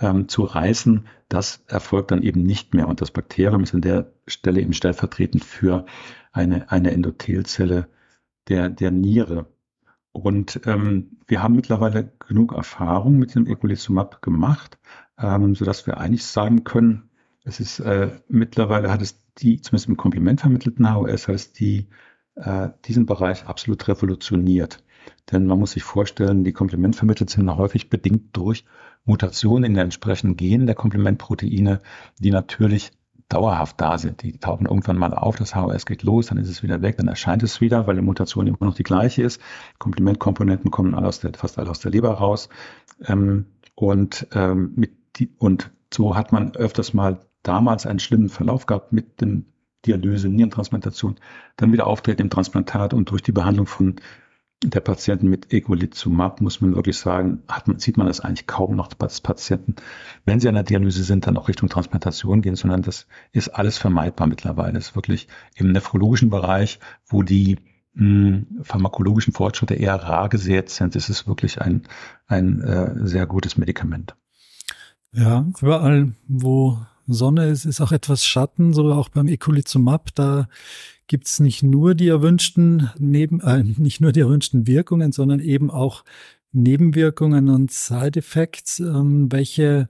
ähm, 0.00 0.28
zu 0.28 0.44
reißen, 0.44 1.06
das 1.28 1.62
erfolgt 1.66 2.10
dann 2.10 2.22
eben 2.22 2.42
nicht 2.42 2.72
mehr. 2.72 2.88
Und 2.88 3.02
das 3.02 3.10
Bakterium 3.10 3.62
ist 3.62 3.74
an 3.74 3.82
der 3.82 4.12
Stelle 4.26 4.60
eben 4.62 4.72
stellvertretend 4.72 5.44
für 5.44 5.84
eine, 6.32 6.70
eine 6.70 6.92
Endothelzelle 6.92 7.88
der, 8.48 8.70
der 8.70 8.90
Niere. 8.90 9.46
Und 10.12 10.62
ähm, 10.64 11.18
wir 11.26 11.42
haben 11.42 11.54
mittlerweile 11.54 12.12
genug 12.26 12.52
Erfahrung 12.54 13.18
mit 13.18 13.34
dem 13.34 13.46
Eculizumab 13.46 14.22
gemacht, 14.22 14.78
ähm, 15.20 15.54
sodass 15.54 15.86
wir 15.86 15.98
eigentlich 15.98 16.24
sagen 16.24 16.64
können, 16.64 17.10
es 17.44 17.60
ist 17.60 17.80
äh, 17.80 18.10
mittlerweile 18.28 18.90
hat 18.90 19.02
es 19.02 19.22
die, 19.38 19.60
zumindest 19.60 19.88
im 19.88 19.96
Kompliment 19.96 20.40
vermittelten 20.40 20.92
HOS, 20.92 21.28
hat 21.28 21.34
es 21.34 21.52
die, 21.52 21.88
äh, 22.34 22.68
diesen 22.84 23.06
Bereich 23.06 23.46
absolut 23.46 23.88
revolutioniert. 23.88 24.82
Denn 25.30 25.46
man 25.46 25.58
muss 25.58 25.72
sich 25.72 25.82
vorstellen, 25.82 26.44
die 26.44 26.52
Komplementvermittelt 26.52 27.30
sind 27.30 27.56
häufig 27.56 27.88
bedingt 27.88 28.36
durch 28.36 28.64
Mutationen 29.04 29.64
in 29.64 29.74
den 29.74 29.84
entsprechenden 29.84 30.36
Genen 30.36 30.66
der 30.66 30.74
Komplementproteine, 30.74 31.80
die 32.18 32.30
natürlich 32.30 32.92
dauerhaft 33.28 33.80
da 33.80 33.98
sind. 33.98 34.22
Die 34.22 34.38
tauchen 34.38 34.66
irgendwann 34.66 34.96
mal 34.96 35.14
auf, 35.14 35.36
das 35.36 35.54
HOS 35.54 35.86
geht 35.86 36.02
los, 36.02 36.26
dann 36.26 36.38
ist 36.38 36.48
es 36.48 36.62
wieder 36.62 36.82
weg, 36.82 36.96
dann 36.96 37.08
erscheint 37.08 37.42
es 37.42 37.60
wieder, 37.60 37.86
weil 37.86 37.96
die 37.96 38.02
Mutation 38.02 38.46
immer 38.46 38.58
noch 38.60 38.74
die 38.74 38.82
gleiche 38.82 39.22
ist. 39.22 39.40
Komplementkomponenten 39.78 40.70
kommen 40.70 40.94
alle 40.94 41.06
aus 41.06 41.20
der, 41.20 41.32
fast 41.34 41.58
alle 41.58 41.70
aus 41.70 41.80
der 41.80 41.90
Leber 41.90 42.10
raus. 42.12 42.48
Ähm, 43.06 43.46
und, 43.74 44.26
ähm, 44.32 44.72
mit 44.76 44.97
die, 45.18 45.30
und 45.38 45.70
so 45.92 46.16
hat 46.16 46.32
man 46.32 46.54
öfters 46.54 46.94
mal 46.94 47.20
damals 47.42 47.86
einen 47.86 47.98
schlimmen 47.98 48.28
Verlauf 48.28 48.66
gehabt 48.66 48.92
mit 48.92 49.20
dem 49.20 49.46
Dialyse, 49.86 50.28
Nierentransplantation, 50.28 51.16
dann 51.56 51.72
wieder 51.72 51.86
Auftreten 51.86 52.22
im 52.22 52.30
Transplantat 52.30 52.94
und 52.94 53.10
durch 53.10 53.22
die 53.22 53.32
Behandlung 53.32 53.66
von 53.66 53.96
der 54.64 54.80
Patienten 54.80 55.28
mit 55.28 55.52
Egolizumab, 55.52 56.40
muss 56.40 56.60
man 56.60 56.74
wirklich 56.74 56.98
sagen, 56.98 57.44
man, 57.66 57.78
sieht 57.78 57.96
man 57.96 58.08
das 58.08 58.20
eigentlich 58.20 58.48
kaum 58.48 58.74
noch, 58.74 58.88
dass 58.88 59.20
Patienten, 59.20 59.76
wenn 60.24 60.40
sie 60.40 60.48
an 60.48 60.54
der 60.54 60.64
Dialyse 60.64 61.04
sind, 61.04 61.28
dann 61.28 61.36
auch 61.36 61.48
Richtung 61.48 61.68
Transplantation 61.68 62.42
gehen, 62.42 62.56
sondern 62.56 62.82
das 62.82 63.06
ist 63.30 63.50
alles 63.50 63.78
vermeidbar 63.78 64.26
mittlerweile. 64.26 64.72
Das 64.72 64.88
ist 64.88 64.96
wirklich 64.96 65.28
im 65.54 65.70
nephrologischen 65.70 66.30
Bereich, 66.30 66.80
wo 67.06 67.22
die 67.22 67.58
mh, 67.94 68.04
hm, 68.04 68.46
pharmakologischen 68.62 69.32
Fortschritte 69.32 69.74
eher 69.74 69.94
rar 69.94 70.28
gesät 70.28 70.70
sind, 70.70 70.96
ist 70.96 71.08
es 71.08 71.28
wirklich 71.28 71.60
ein, 71.60 71.82
ein 72.26 72.60
äh, 72.60 73.06
sehr 73.06 73.26
gutes 73.26 73.58
Medikament. 73.58 74.16
Ja, 75.12 75.46
überall, 75.60 76.12
wo 76.26 76.78
Sonne 77.06 77.46
ist, 77.46 77.64
ist 77.64 77.80
auch 77.80 77.92
etwas 77.92 78.24
Schatten, 78.26 78.72
so 78.72 78.92
auch 78.92 79.08
beim 79.08 79.28
Ecolizumab, 79.28 80.14
da 80.14 80.48
gibt 81.06 81.26
es 81.26 81.40
nicht 81.40 81.62
nur 81.62 81.94
die 81.94 82.08
erwünschten 82.08 82.90
Neben, 82.98 83.40
äh, 83.40 83.64
nicht 83.64 84.00
nur 84.00 84.12
die 84.12 84.20
erwünschten 84.20 84.66
Wirkungen, 84.66 85.12
sondern 85.12 85.40
eben 85.40 85.70
auch 85.70 86.04
Nebenwirkungen 86.52 87.48
und 87.48 87.70
Side 87.70 88.18
Effects. 88.18 88.80
Ähm, 88.80 89.32
welche 89.32 89.88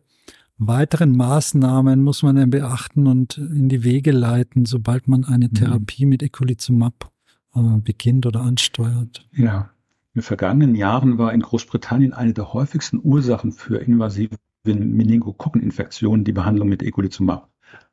weiteren 0.59 1.17
Maßnahmen 1.17 2.03
muss 2.03 2.23
man 2.23 2.37
denn 2.37 2.51
beachten 2.51 3.07
und 3.07 3.39
in 3.39 3.69
die 3.69 3.85
Wege 3.85 4.13
leiten, 4.13 4.65
sobald 4.65 5.09
man 5.09 5.25
eine 5.25 5.49
mhm. 5.49 5.55
Therapie 5.55 6.07
mit 6.07 6.23
Eculizumab 6.23 7.11
äh, 7.55 7.61
beginnt 7.83 8.27
oder 8.27 8.41
ansteuert? 8.41 9.27
Ja, 9.33 9.71
in 10.15 10.21
den 10.21 10.23
vergangenen 10.23 10.75
Jahren 10.75 11.19
war 11.19 11.33
in 11.33 11.41
Großbritannien 11.41 12.13
eine 12.13 12.33
der 12.33 12.53
häufigsten 12.53 13.01
Ursachen 13.03 13.53
für 13.53 13.79
invasive 13.79 14.37
Meningokokkeninfektionen 14.65 16.25
die 16.25 16.33
Behandlung 16.33 16.69
mit 16.69 16.83
Eculizumab. 16.83 17.51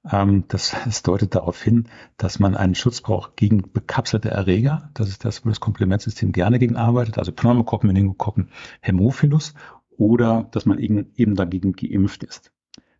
Ähm, 0.10 0.46
das, 0.48 0.76
das 0.86 1.04
deutet 1.04 1.36
darauf 1.36 1.62
hin, 1.62 1.88
dass 2.18 2.40
man 2.40 2.56
einen 2.56 2.76
Schutz 2.76 3.02
braucht 3.02 3.36
gegen 3.36 3.72
bekapselte 3.72 4.30
Erreger. 4.30 4.90
Das 4.94 5.10
ist 5.10 5.26
das, 5.26 5.46
wo 5.46 5.50
das 5.50 5.60
Komplementsystem 5.60 6.32
gerne 6.32 6.60
gegen 6.60 6.76
arbeitet, 6.76 7.18
also 7.18 7.32
Pneumokokken, 7.32 7.88
Meningokokken, 7.88 8.50
Hämophilus 8.82 9.54
oder 9.98 10.48
dass 10.52 10.66
man 10.66 10.80
eben, 10.80 11.36
dagegen 11.36 11.74
geimpft 11.74 12.24
ist. 12.24 12.52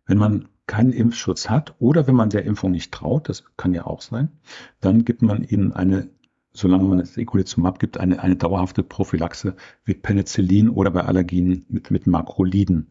Wenn 0.06 0.18
man 0.18 0.48
keinen 0.66 0.92
Impfschutz 0.92 1.48
hat 1.48 1.74
oder 1.78 2.06
wenn 2.06 2.14
man 2.14 2.30
der 2.30 2.44
Impfung 2.44 2.72
nicht 2.72 2.92
traut, 2.92 3.28
das 3.28 3.44
kann 3.56 3.74
ja 3.74 3.86
auch 3.86 4.00
sein, 4.00 4.30
dann 4.80 5.04
gibt 5.04 5.22
man 5.22 5.44
eben 5.44 5.72
eine, 5.72 6.08
solange 6.52 6.84
man 6.84 6.98
das 6.98 7.16
Eculizumab 7.16 7.78
gibt, 7.78 7.98
eine, 7.98 8.20
eine 8.20 8.36
dauerhafte 8.36 8.82
Prophylaxe 8.82 9.54
mit 9.84 10.02
Penicillin 10.02 10.70
oder 10.70 10.90
bei 10.90 11.02
Allergien 11.02 11.66
mit, 11.68 11.90
mit 11.90 12.06
Makroliden. 12.06 12.88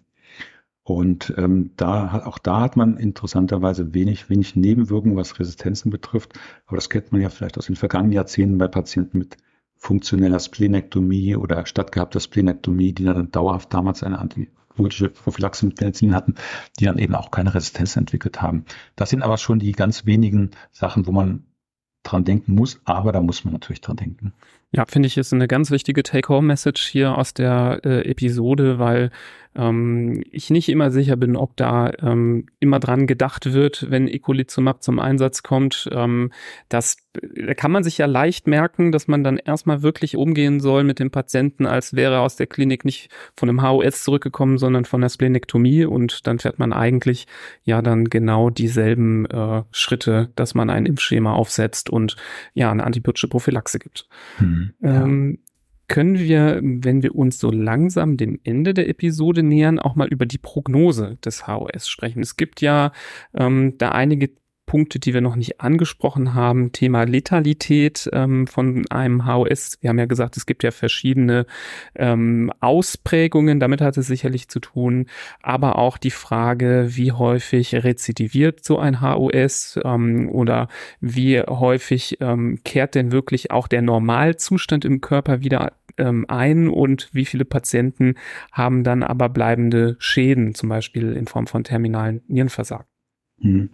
Und 0.88 1.33
ähm, 1.38 1.71
da 1.77 2.21
auch 2.25 2.38
da 2.38 2.61
hat 2.61 2.75
man 2.75 2.97
interessanterweise 2.97 3.95
wenig, 3.95 4.29
wenig 4.29 4.55
Nebenwirkungen, 4.55 5.17
was 5.17 5.39
Resistenzen 5.39 5.89
betrifft. 5.89 6.33
Aber 6.67 6.77
das 6.77 6.91
kennt 6.91 7.11
man 7.11 7.21
ja 7.21 7.29
vielleicht 7.29 7.57
aus 7.57 7.65
den 7.65 7.75
vergangenen 7.75 8.11
Jahrzehnten 8.11 8.59
bei 8.59 8.67
Patienten 8.67 9.17
mit 9.17 9.36
funktioneller 9.77 10.39
Splenektomie 10.39 11.36
oder 11.38 11.65
stattgehabter 11.65 12.19
Splenektomie, 12.19 12.93
die 12.93 13.03
dann 13.03 13.31
dauerhaft 13.31 13.73
damals 13.73 14.03
eine 14.03 14.19
antibiotische 14.19 15.09
Prophylaxe 15.09 15.65
mit 15.65 15.75
Penicillin 15.75 16.13
hatten, 16.13 16.36
die 16.79 16.86
dann 16.86 16.99
eben 16.99 17.15
auch 17.15 17.31
keine 17.31 17.55
Resistenz 17.55 17.95
entwickelt 17.95 18.43
haben. 18.43 18.65
Das 18.95 19.09
sind 19.09 19.23
aber 19.23 19.39
schon 19.39 19.57
die 19.57 19.71
ganz 19.71 20.05
wenigen 20.05 20.51
Sachen, 20.71 21.07
wo 21.07 21.11
man 21.11 21.45
dran 22.03 22.25
denken 22.25 22.53
muss, 22.53 22.79
aber 22.86 23.11
da 23.11 23.21
muss 23.21 23.43
man 23.43 23.53
natürlich 23.53 23.81
dran 23.81 23.97
denken. 23.97 24.33
Ja, 24.76 24.84
finde 24.86 25.07
ich, 25.07 25.17
ist 25.17 25.32
eine 25.32 25.47
ganz 25.47 25.71
wichtige 25.71 26.03
Take-Home-Message 26.03 26.86
hier 26.88 27.17
aus 27.17 27.34
der 27.34 27.80
äh, 27.86 28.01
Episode, 28.09 28.78
weil 28.78 29.09
ähm, 29.55 30.21
ich 30.32 30.49
nicht 30.49 30.67
immer 30.67 30.91
sicher 30.91 31.15
bin, 31.15 31.38
ob 31.38 31.55
da 31.55 31.93
ähm, 32.01 32.47
immer 32.59 32.82
dran 32.82 33.07
gedacht 33.07 33.53
wird, 33.53 33.89
wenn 33.89 34.09
Ecolizumab 34.09 34.84
zum 34.84 34.99
Einsatz 34.99 35.43
kommt. 35.43 35.88
Ähm, 35.93 36.32
das 36.67 36.97
da 37.45 37.53
kann 37.53 37.71
man 37.71 37.84
sich 37.84 37.97
ja 37.97 38.05
leicht 38.05 38.47
merken, 38.47 38.91
dass 38.91 39.07
man 39.07 39.23
dann 39.23 39.38
erstmal 39.38 39.82
wirklich 39.82 40.17
umgehen 40.17 40.59
soll 40.59 40.84
mit 40.84 40.99
dem 40.99 41.11
Patienten, 41.11 41.65
als 41.65 41.95
wäre 41.95 42.15
er 42.15 42.21
aus 42.21 42.36
der 42.36 42.47
Klinik 42.47 42.86
nicht 42.86 43.09
von 43.36 43.49
einem 43.49 43.61
HOS 43.61 44.03
zurückgekommen, 44.03 44.57
sondern 44.57 44.86
von 44.86 45.01
der 45.01 45.09
Splenektomie 45.09 45.86
und 45.86 46.28
dann 46.28 46.39
fährt 46.39 46.59
man 46.59 46.73
eigentlich 46.73 47.28
ja 47.63 47.82
dann 47.82 48.05
genau 48.05 48.49
dieselben 48.49 49.26
äh, 49.26 49.63
Schritte, 49.71 50.30
dass 50.36 50.55
man 50.55 50.69
ein 50.69 50.86
Impfschema 50.86 51.34
aufsetzt 51.34 51.89
und 51.89 52.15
ja 52.53 52.71
eine 52.71 52.84
antibiotische 52.84 53.28
Prophylaxe 53.28 53.80
gibt. 53.80 54.07
Hm, 54.38 54.64
ähm, 54.82 55.39
können 55.88 56.18
wir, 56.18 56.61
wenn 56.63 57.03
wir 57.03 57.16
uns 57.16 57.38
so 57.38 57.51
langsam 57.51 58.18
dem 58.18 58.39
Ende 58.43 58.74
der 58.74 58.89
Episode 58.89 59.43
nähern, 59.43 59.80
auch 59.80 59.95
mal 59.95 60.07
über 60.07 60.26
die 60.26 60.38
Prognose 60.38 61.18
des 61.24 61.47
HOS 61.47 61.88
sprechen. 61.88 62.22
Es 62.22 62.38
gibt 62.38 62.61
ja 62.61 62.91
ähm, 63.36 63.78
da 63.78 63.89
einige 63.89 64.32
Punkte, 64.66 64.99
die 64.99 65.13
wir 65.13 65.22
noch 65.22 65.36
nicht 65.36 65.61
angesprochen 65.61 66.34
haben. 66.34 66.72
Thema 66.72 67.03
Letalität 67.03 68.09
ähm, 68.13 68.47
von 68.47 68.86
einem 68.89 69.26
HOS. 69.26 69.78
Wir 69.82 69.89
haben 69.89 69.99
ja 69.99 70.05
gesagt, 70.05 70.38
es 70.38 70.45
gibt 70.45 70.63
ja 70.63 70.72
verschiedene 70.72 71.45
ähm, 71.95 72.51
Ausprägungen. 72.59 73.59
Damit 73.59 73.82
hat 73.82 73.97
es 73.97 74.07
sicherlich 74.07 74.47
zu 74.49 74.59
tun. 74.59 75.05
Aber 75.41 75.78
auch 75.78 75.97
die 75.97 76.11
Frage, 76.11 76.88
wie 76.89 77.11
häufig 77.11 77.76
rezidiviert 77.76 78.63
so 78.63 78.80
ein 78.80 79.01
HOS 79.01 79.80
ähm, 79.84 80.30
oder 80.30 80.68
wie 80.99 81.41
häufig 81.41 82.18
ähm, 82.22 82.59
kehrt 82.63 82.95
denn 82.95 83.11
wirklich 83.11 83.51
auch 83.51 83.68
der 83.68 83.82
Normalzustand 83.82 84.86
im 84.86 85.01
Körper 85.01 85.41
wieder 85.41 85.74
ähm, 85.97 86.26
ein 86.28 86.68
und 86.68 87.09
wie 87.13 87.26
viele 87.26 87.45
Patienten 87.45 88.16
haben 88.51 88.84
dann 88.84 89.03
aber 89.03 89.30
bleibende 89.30 89.95
Schäden, 89.99 90.55
zum 90.55 90.70
Beispiel 90.70 91.13
in 91.13 91.28
Form 91.28 91.47
von 91.47 91.63
terminalen 91.63 92.22
Nierenversagen. 92.28 92.88
Hm. 93.41 93.70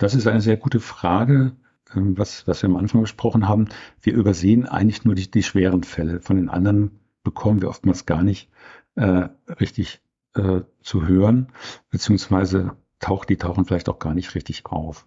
Das 0.00 0.14
ist 0.14 0.26
eine 0.26 0.40
sehr 0.40 0.56
gute 0.56 0.80
Frage, 0.80 1.52
ähm, 1.94 2.16
was, 2.16 2.48
was 2.48 2.62
wir 2.62 2.70
am 2.70 2.76
Anfang 2.76 3.02
besprochen 3.02 3.46
haben. 3.46 3.68
Wir 4.00 4.14
übersehen 4.14 4.66
eigentlich 4.66 5.04
nur 5.04 5.14
die, 5.14 5.30
die 5.30 5.42
schweren 5.42 5.82
Fälle. 5.82 6.20
Von 6.20 6.36
den 6.36 6.48
anderen 6.48 7.00
bekommen 7.22 7.60
wir 7.60 7.68
oftmals 7.68 8.06
gar 8.06 8.22
nicht 8.22 8.48
äh, 8.94 9.28
richtig 9.60 10.00
äh, 10.34 10.62
zu 10.80 11.06
hören, 11.06 11.48
beziehungsweise 11.90 12.72
taucht, 12.98 13.28
die 13.28 13.36
tauchen 13.36 13.66
vielleicht 13.66 13.90
auch 13.90 13.98
gar 13.98 14.14
nicht 14.14 14.34
richtig 14.34 14.64
auf. 14.64 15.04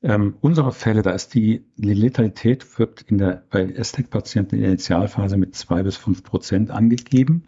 Ähm, 0.00 0.36
unsere 0.40 0.70
Fälle, 0.70 1.02
da 1.02 1.10
ist 1.10 1.34
die, 1.34 1.64
die 1.74 1.94
Letalität 1.94 2.78
wird 2.78 3.02
in 3.02 3.18
der, 3.18 3.42
bei 3.50 3.82
STEC-Patienten 3.82 4.54
in 4.54 4.60
der 4.60 4.70
Initialphase 4.70 5.36
mit 5.36 5.56
zwei 5.56 5.82
bis 5.82 5.96
fünf 5.96 6.22
Prozent 6.22 6.70
angegeben, 6.70 7.46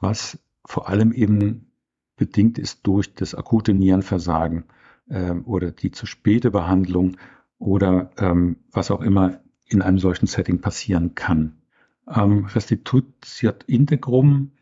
was 0.00 0.40
vor 0.64 0.88
allem 0.88 1.12
eben 1.12 1.70
bedingt 2.16 2.58
ist 2.58 2.84
durch 2.84 3.14
das 3.14 3.36
akute 3.36 3.74
Nierenversagen 3.74 4.64
ähm, 5.10 5.44
oder 5.46 5.70
die 5.70 5.90
zu 5.90 6.06
späte 6.06 6.50
Behandlung 6.50 7.16
oder 7.58 8.10
ähm, 8.18 8.56
was 8.70 8.90
auch 8.90 9.00
immer 9.00 9.40
in 9.66 9.82
einem 9.82 9.98
solchen 9.98 10.26
Setting 10.26 10.60
passieren 10.60 11.14
kann. 11.14 11.62
Ähm, 12.08 12.46
Restitutiert 12.46 13.64
integrum 13.64 14.52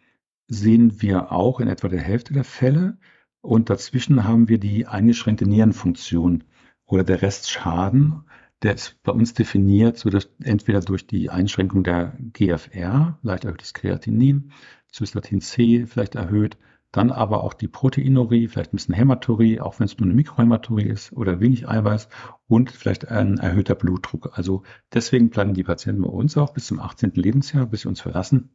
sehen 0.46 1.00
wir 1.00 1.32
auch 1.32 1.60
in 1.60 1.68
etwa 1.68 1.88
der 1.88 2.00
Hälfte 2.00 2.34
der 2.34 2.44
Fälle 2.44 2.98
und 3.40 3.70
dazwischen 3.70 4.24
haben 4.24 4.48
wir 4.48 4.58
die 4.58 4.86
eingeschränkte 4.86 5.48
Nierenfunktion 5.48 6.44
oder 6.84 7.04
der 7.04 7.22
Restschaden. 7.22 8.24
Der 8.62 8.74
ist 8.74 9.02
bei 9.02 9.12
uns 9.12 9.32
definiert, 9.32 9.96
so 9.96 10.10
dass 10.10 10.28
entweder 10.42 10.80
durch 10.80 11.06
die 11.06 11.30
Einschränkung 11.30 11.82
der 11.82 12.18
GFR, 12.34 13.18
leicht 13.22 13.44
erhöhtes 13.44 13.72
Kreatinin, 13.72 14.52
Cystatin 14.92 15.40
C 15.40 15.86
vielleicht 15.86 16.16
erhöht, 16.16 16.58
dann 16.92 17.12
aber 17.12 17.44
auch 17.44 17.54
die 17.54 17.68
Proteinurie, 17.68 18.48
vielleicht 18.48 18.72
ein 18.72 18.76
bisschen 18.76 18.94
Hämaturie, 18.94 19.60
auch 19.60 19.78
wenn 19.78 19.86
es 19.86 19.98
nur 19.98 20.06
eine 20.06 20.14
Mikrohämaturie 20.14 20.86
ist 20.86 21.12
oder 21.12 21.40
wenig 21.40 21.68
Eiweiß 21.68 22.08
und 22.48 22.70
vielleicht 22.70 23.08
ein 23.08 23.38
erhöhter 23.38 23.76
Blutdruck. 23.76 24.30
Also 24.36 24.64
deswegen 24.92 25.30
bleiben 25.30 25.54
die 25.54 25.62
Patienten 25.62 26.02
bei 26.02 26.08
uns 26.08 26.36
auch 26.36 26.52
bis 26.52 26.66
zum 26.66 26.80
18. 26.80 27.12
Lebensjahr, 27.14 27.66
bis 27.66 27.82
sie 27.82 27.88
uns 27.88 28.00
verlassen, 28.00 28.50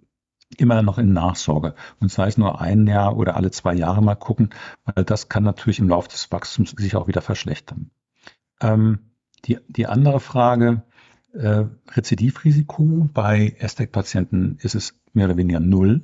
immer 0.57 0.81
noch 0.81 0.97
in 0.97 1.13
Nachsorge. 1.13 1.75
Und 2.01 2.11
sei 2.11 2.27
es 2.27 2.37
nur 2.37 2.59
ein 2.59 2.87
Jahr 2.87 3.17
oder 3.17 3.37
alle 3.37 3.51
zwei 3.51 3.73
Jahre 3.73 4.03
mal 4.03 4.15
gucken, 4.15 4.49
weil 4.83 5.05
das 5.05 5.29
kann 5.29 5.43
natürlich 5.43 5.79
im 5.79 5.89
Laufe 5.89 6.09
des 6.09 6.31
Wachstums 6.31 6.71
sich 6.71 6.95
auch 6.95 7.07
wieder 7.07 7.21
verschlechtern. 7.21 7.91
Ähm, 8.59 8.99
die, 9.45 9.59
die 9.69 9.87
andere 9.87 10.19
Frage, 10.19 10.83
äh, 11.33 11.65
Rezidivrisiko 11.91 13.09
bei 13.13 13.55
STEC-Patienten 13.65 14.57
ist 14.61 14.75
es 14.75 14.99
mehr 15.13 15.25
oder 15.25 15.37
weniger 15.37 15.59
null 15.59 16.03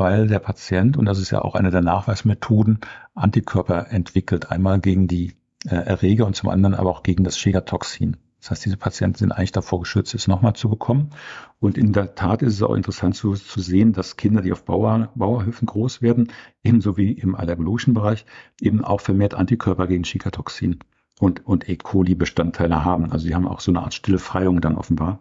weil 0.00 0.28
der 0.28 0.38
Patient, 0.38 0.96
und 0.96 1.04
das 1.04 1.18
ist 1.18 1.30
ja 1.30 1.42
auch 1.42 1.54
eine 1.54 1.70
der 1.70 1.82
Nachweismethoden, 1.82 2.78
Antikörper 3.14 3.88
entwickelt. 3.90 4.50
Einmal 4.50 4.80
gegen 4.80 5.06
die 5.06 5.34
äh, 5.66 5.74
Erreger 5.74 6.26
und 6.26 6.34
zum 6.34 6.48
anderen 6.48 6.74
aber 6.74 6.88
auch 6.88 7.02
gegen 7.02 7.22
das 7.22 7.38
Schägertoxin. 7.38 8.16
Das 8.40 8.50
heißt, 8.50 8.64
diese 8.64 8.78
Patienten 8.78 9.18
sind 9.18 9.32
eigentlich 9.32 9.52
davor 9.52 9.80
geschützt, 9.80 10.14
es 10.14 10.26
nochmal 10.26 10.54
zu 10.54 10.70
bekommen. 10.70 11.10
Und 11.58 11.76
in 11.76 11.92
der 11.92 12.14
Tat 12.14 12.40
ist 12.40 12.54
es 12.54 12.62
auch 12.62 12.74
interessant 12.74 13.14
zu, 13.14 13.34
zu 13.34 13.60
sehen, 13.60 13.92
dass 13.92 14.16
Kinder, 14.16 14.40
die 14.40 14.52
auf 14.52 14.64
Bauer, 14.64 15.10
Bauerhöfen 15.14 15.66
groß 15.66 16.00
werden, 16.00 16.32
ebenso 16.64 16.96
wie 16.96 17.12
im 17.12 17.34
allergologischen 17.34 17.92
Bereich, 17.92 18.24
eben 18.58 18.82
auch 18.82 19.02
vermehrt 19.02 19.34
Antikörper 19.34 19.86
gegen 19.86 20.06
Schicatoxin 20.06 20.78
und, 21.18 21.46
und 21.46 21.68
E. 21.68 21.76
coli-Bestandteile 21.76 22.86
haben. 22.86 23.12
Also 23.12 23.26
sie 23.26 23.34
haben 23.34 23.46
auch 23.46 23.60
so 23.60 23.70
eine 23.70 23.82
Art 23.82 23.92
stille 23.92 24.18
Freiung 24.18 24.62
dann 24.62 24.76
offenbar 24.76 25.20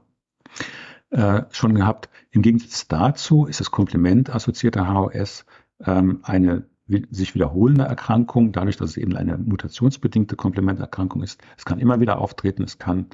äh, 1.11 1.43
schon 1.51 1.75
gehabt. 1.75 2.09
Im 2.31 2.41
Gegensatz 2.41 2.87
dazu 2.87 3.45
ist 3.45 3.59
das 3.59 3.71
Komplement 3.71 4.29
assoziierte 4.29 4.87
HOS 4.87 5.45
ähm, 5.85 6.19
eine 6.23 6.65
sich 7.11 7.35
wiederholende 7.35 7.83
Erkrankung, 7.83 8.51
dadurch, 8.51 8.77
dass 8.77 8.91
es 8.91 8.97
eben 8.97 9.15
eine 9.15 9.37
mutationsbedingte 9.37 10.35
Komplementerkrankung 10.35 11.21
ist. 11.21 11.39
Es 11.57 11.65
kann 11.65 11.79
immer 11.79 11.99
wieder 11.99 12.17
auftreten, 12.17 12.63
es 12.63 12.79
kann, 12.79 13.07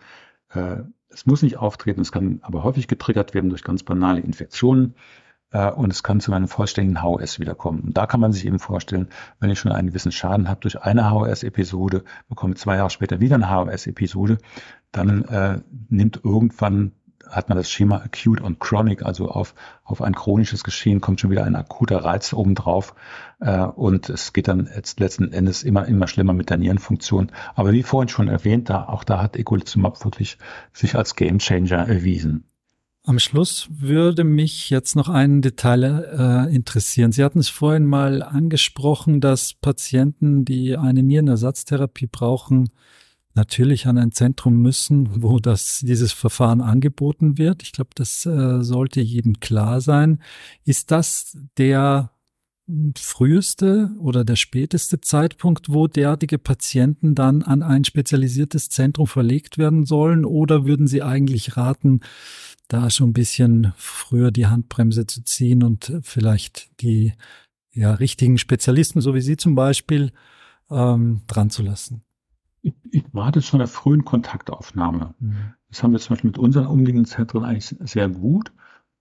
äh, 0.54 0.78
es 1.10 1.26
muss 1.26 1.41
nicht 1.41 1.58
auftreten, 1.58 2.02
es 2.02 2.12
kann 2.12 2.39
aber 2.41 2.64
häufig 2.64 2.88
getriggert 2.88 3.34
werden 3.34 3.50
durch 3.50 3.64
ganz 3.64 3.84
banale 3.84 4.22
Infektionen 4.22 4.96
äh, 5.52 5.70
und 5.72 5.91
es 5.91 6.04
kann 6.04 6.22
zu 6.22 6.32
einem 6.32 6.48
vollständigen 6.48 7.04
HOS 7.04 7.39
wiederkommen. 7.39 7.82
Und 7.82 7.98
da 7.98 8.08
kann 8.08 8.22
man 8.22 8.32
sich 8.32 8.46
eben 8.46 8.60
vorstellen, 8.60 9.10
wenn 9.39 9.50
ich 9.50 9.60
schon 9.60 9.72
einen 9.72 9.89
gewissen 9.89 10.12
Schaden 10.12 10.48
habe 10.48 10.62
durch 10.62 10.82
eine 10.82 11.12
HOS-Episode, 11.12 12.04
bekomme 12.30 12.56
zwei 12.56 12.78
Jahre 12.78 12.89
später 12.89 13.20
wieder 13.20 13.36
eine 13.36 13.50
HOS-Episode, 13.50 14.38
dann 14.91 15.26
äh, 15.26 15.60
nimmt 15.89 16.22
irgendwann 16.24 16.93
hat 17.30 17.49
man 17.49 17.57
das 17.57 17.69
Schema 17.69 17.97
acute 17.97 18.43
und 18.43 18.59
chronic, 18.59 19.03
also 19.03 19.30
auf, 19.30 19.55
auf 19.84 20.01
ein 20.01 20.15
chronisches 20.15 20.63
Geschehen 20.63 21.01
kommt 21.01 21.19
schon 21.19 21.32
wieder 21.32 21.43
ein 21.43 21.55
akuter 21.55 22.03
Reiz 22.03 22.34
obendrauf 22.34 22.95
äh, 23.39 23.59
und 23.59 24.09
es 24.09 24.34
geht 24.34 24.47
dann 24.47 24.69
jetzt 24.73 24.99
letzten 24.99 25.32
Endes 25.32 25.63
immer, 25.63 25.86
immer 25.86 26.07
schlimmer 26.07 26.34
mit 26.34 26.49
der 26.49 26.57
Nierenfunktion. 26.57 27.32
Aber 27.55 27.71
wie 27.71 27.84
vorhin 27.84 28.09
schon 28.09 28.28
erwähnt, 28.28 28.69
da, 28.69 28.86
auch 28.86 29.03
da 29.03 29.21
hat 29.21 29.36
Eculizumab 29.36 30.03
wirklich 30.03 30.38
sich 30.73 30.95
als 30.95 31.15
Gamechanger 31.15 31.88
erwiesen. 31.88 32.45
Am 33.07 33.19
Schluss 33.19 33.67
würde 33.69 34.23
mich 34.23 34.71
jetzt 34.71 34.95
noch 34.95 35.09
ein 35.09 35.43
Detail 35.43 36.47
äh, 36.49 36.55
interessieren. 36.55 37.11
Sie 37.11 37.23
hatten 37.23 37.38
es 37.38 37.49
vorhin 37.49 37.86
mal 37.86 38.23
angesprochen, 38.23 39.21
dass 39.21 39.53
Patienten, 39.53 40.43
die 40.43 40.76
eine 40.76 41.03
Nierenersatztherapie 41.03 42.07
brauchen, 42.07 42.69
natürlich 43.36 43.88
an 43.88 43.97
ein 43.97 44.11
Zentrum 44.11 44.61
müssen, 44.61 45.21
wo 45.21 45.39
das, 45.39 45.79
dieses 45.79 46.13
Verfahren 46.13 46.61
angeboten 46.61 47.38
wird. 47.38 47.63
Ich 47.63 47.71
glaube, 47.71 47.91
das 47.95 48.25
äh, 48.25 48.63
sollte 48.63 49.01
jedem 49.01 49.39
klar 49.39 49.81
sein. 49.81 50.21
Ist 50.63 50.91
das 50.91 51.38
der 51.57 52.11
früheste 52.97 53.91
oder 53.99 54.25
der 54.25 54.36
späteste 54.36 54.99
Zeitpunkt, 54.99 55.71
wo 55.71 55.88
derartige 55.88 56.39
Patienten 56.39 57.13
dann 57.13 57.43
an 57.43 57.61
ein 57.61 57.83
spezialisiertes 57.83 58.69
Zentrum 58.69 59.05
verlegt 59.05 59.57
werden 59.57 59.86
sollen? 59.86 60.25
Oder 60.25 60.65
würden 60.65 60.88
Sie 60.88 61.03
eigentlich 61.03 61.57
raten, 61.57 61.99
da 62.67 62.89
schon 62.89 63.09
ein 63.09 63.13
bisschen 63.13 63.73
früher 63.77 64.31
die 64.31 64.47
Handbremse 64.47 65.05
zu 65.05 65.23
ziehen 65.23 65.61
und 65.63 65.93
vielleicht 66.01 66.81
die 66.81 67.13
ja, 67.71 67.93
richtigen 67.93 68.38
Spezialisten, 68.39 69.01
so 69.01 69.13
wie 69.13 69.21
Sie 69.21 69.38
zum 69.38 69.53
Beispiel, 69.53 70.11
ähm, 70.71 71.21
dran 71.27 71.51
zu 71.51 71.61
lassen? 71.61 72.05
Ich, 72.66 72.76
ich 72.91 73.03
warte 73.11 73.41
schon 73.41 73.59
der 73.59 73.68
frühen 73.68 74.05
Kontaktaufnahme. 74.05 75.13
Mhm. 75.20 75.53
Das 75.70 75.84
haben 75.84 75.91
wir 75.91 75.99
zum 75.99 76.16
Beispiel 76.16 76.30
mit 76.30 76.39
unseren 76.39 76.66
umliegenden 76.66 77.05
Zentren 77.05 77.43
eigentlich 77.43 77.76
sehr 77.80 78.09
gut. 78.09 78.51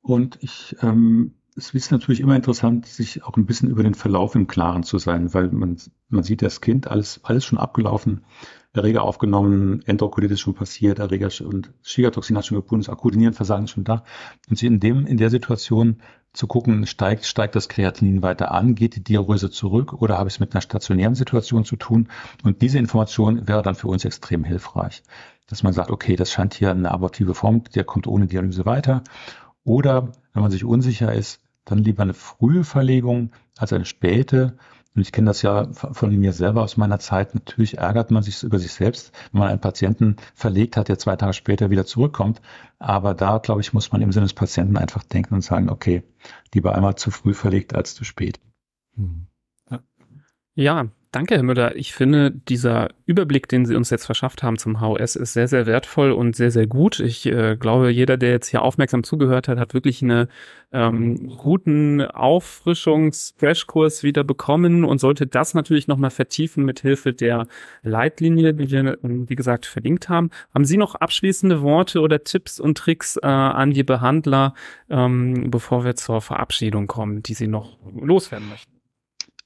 Und 0.02 0.38
ich, 0.42 0.76
ähm, 0.82 1.34
es 1.56 1.72
ist 1.72 1.92
natürlich 1.92 2.20
immer 2.20 2.34
interessant, 2.34 2.86
sich 2.86 3.22
auch 3.22 3.36
ein 3.36 3.46
bisschen 3.46 3.70
über 3.70 3.84
den 3.84 3.94
Verlauf 3.94 4.34
im 4.34 4.48
Klaren 4.48 4.82
zu 4.82 4.98
sein, 4.98 5.32
weil 5.34 5.50
man, 5.50 5.76
man 6.08 6.24
sieht 6.24 6.42
das 6.42 6.60
Kind, 6.60 6.88
alles, 6.88 7.20
alles 7.22 7.44
schon 7.44 7.58
abgelaufen, 7.58 8.24
Erreger 8.72 9.02
aufgenommen, 9.02 9.82
Enterokolitis 9.86 10.40
schon 10.40 10.54
passiert, 10.54 10.98
Erreger 10.98 11.30
und 11.46 11.72
Schigatoxin 11.82 12.36
hat 12.36 12.46
schon 12.46 12.56
gebunden, 12.56 12.82
das 12.82 12.92
akute 12.92 13.18
Nierenversagen 13.18 13.68
schon 13.68 13.84
da. 13.84 14.02
Und 14.50 14.58
sie 14.58 14.66
in 14.66 14.80
dem, 14.80 15.06
in 15.06 15.16
der 15.16 15.30
Situation 15.30 16.02
zu 16.32 16.48
gucken, 16.48 16.84
steigt, 16.88 17.24
steigt 17.24 17.54
das 17.54 17.68
Kreatinin 17.68 18.22
weiter 18.22 18.50
an, 18.50 18.74
geht 18.74 18.96
die 18.96 19.04
Diurese 19.04 19.48
zurück 19.48 19.92
oder 19.92 20.18
habe 20.18 20.28
ich 20.28 20.34
es 20.34 20.40
mit 20.40 20.52
einer 20.54 20.60
stationären 20.60 21.14
Situation 21.14 21.64
zu 21.64 21.76
tun? 21.76 22.08
Und 22.42 22.62
diese 22.62 22.80
Information 22.80 23.46
wäre 23.46 23.62
dann 23.62 23.76
für 23.76 23.86
uns 23.86 24.04
extrem 24.04 24.42
hilfreich. 24.42 25.04
dass 25.46 25.62
man 25.62 25.72
sagt, 25.72 25.90
okay, 25.90 26.16
das 26.16 26.32
scheint 26.32 26.54
hier 26.54 26.72
eine 26.72 26.90
abortive 26.90 27.34
Form, 27.34 27.62
der 27.74 27.84
kommt 27.84 28.08
ohne 28.08 28.26
Dialyse 28.26 28.66
weiter. 28.66 29.04
Oder 29.62 30.10
wenn 30.32 30.42
man 30.42 30.50
sich 30.50 30.64
unsicher 30.64 31.12
ist, 31.12 31.43
dann 31.64 31.78
lieber 31.78 32.02
eine 32.02 32.14
frühe 32.14 32.64
Verlegung 32.64 33.32
als 33.56 33.72
eine 33.72 33.84
späte. 33.84 34.56
Und 34.94 35.02
ich 35.02 35.10
kenne 35.10 35.26
das 35.26 35.42
ja 35.42 35.72
von 35.72 36.14
mir 36.16 36.32
selber 36.32 36.62
aus 36.62 36.76
meiner 36.76 37.00
Zeit. 37.00 37.34
Natürlich 37.34 37.78
ärgert 37.78 38.12
man 38.12 38.22
sich 38.22 38.42
über 38.44 38.60
sich 38.60 38.72
selbst, 38.72 39.12
wenn 39.32 39.40
man 39.40 39.48
einen 39.48 39.60
Patienten 39.60 40.16
verlegt 40.34 40.76
hat, 40.76 40.88
der 40.88 40.98
zwei 40.98 41.16
Tage 41.16 41.32
später 41.32 41.70
wieder 41.70 41.84
zurückkommt. 41.84 42.40
Aber 42.78 43.14
da, 43.14 43.38
glaube 43.38 43.60
ich, 43.60 43.72
muss 43.72 43.90
man 43.90 44.02
im 44.02 44.12
Sinne 44.12 44.26
des 44.26 44.34
Patienten 44.34 44.76
einfach 44.76 45.02
denken 45.02 45.34
und 45.34 45.42
sagen, 45.42 45.68
okay, 45.68 46.04
lieber 46.54 46.74
einmal 46.76 46.94
zu 46.94 47.10
früh 47.10 47.34
verlegt 47.34 47.74
als 47.74 47.94
zu 47.94 48.04
spät. 48.04 48.38
Hm. 48.94 49.26
Ja, 50.56 50.86
Danke, 51.14 51.36
Herr 51.36 51.44
Müller. 51.44 51.76
Ich 51.76 51.94
finde, 51.94 52.32
dieser 52.32 52.88
Überblick, 53.06 53.46
den 53.46 53.66
Sie 53.66 53.76
uns 53.76 53.90
jetzt 53.90 54.04
verschafft 54.04 54.42
haben 54.42 54.58
zum 54.58 54.80
HOS, 54.80 55.14
ist 55.14 55.34
sehr, 55.34 55.46
sehr 55.46 55.64
wertvoll 55.64 56.10
und 56.10 56.34
sehr, 56.34 56.50
sehr 56.50 56.66
gut. 56.66 56.98
Ich 56.98 57.24
äh, 57.26 57.56
glaube, 57.56 57.90
jeder, 57.90 58.16
der 58.16 58.32
jetzt 58.32 58.48
hier 58.48 58.62
aufmerksam 58.62 59.04
zugehört 59.04 59.46
hat, 59.46 59.60
hat 59.60 59.74
wirklich 59.74 60.02
einen 60.02 60.26
ähm, 60.72 61.28
guten 61.36 62.02
Auffrischungs-Crashkurs 62.02 64.02
wieder 64.02 64.24
bekommen 64.24 64.84
und 64.84 64.98
sollte 64.98 65.28
das 65.28 65.54
natürlich 65.54 65.86
nochmal 65.86 66.10
vertiefen 66.10 66.64
mit 66.64 66.80
Hilfe 66.80 67.12
der 67.12 67.46
Leitlinie, 67.84 68.52
die 68.52 68.72
wir, 68.72 68.98
wie 69.00 69.36
gesagt, 69.36 69.66
verlinkt 69.66 70.08
haben. 70.08 70.30
Haben 70.52 70.64
Sie 70.64 70.76
noch 70.76 70.96
abschließende 70.96 71.62
Worte 71.62 72.00
oder 72.00 72.24
Tipps 72.24 72.58
und 72.58 72.76
Tricks 72.76 73.18
äh, 73.22 73.26
an 73.28 73.70
die 73.70 73.84
Behandler, 73.84 74.54
ähm, 74.90 75.52
bevor 75.52 75.84
wir 75.84 75.94
zur 75.94 76.20
Verabschiedung 76.20 76.88
kommen, 76.88 77.22
die 77.22 77.34
Sie 77.34 77.46
noch 77.46 77.78
loswerden 77.94 78.48
möchten? 78.48 78.73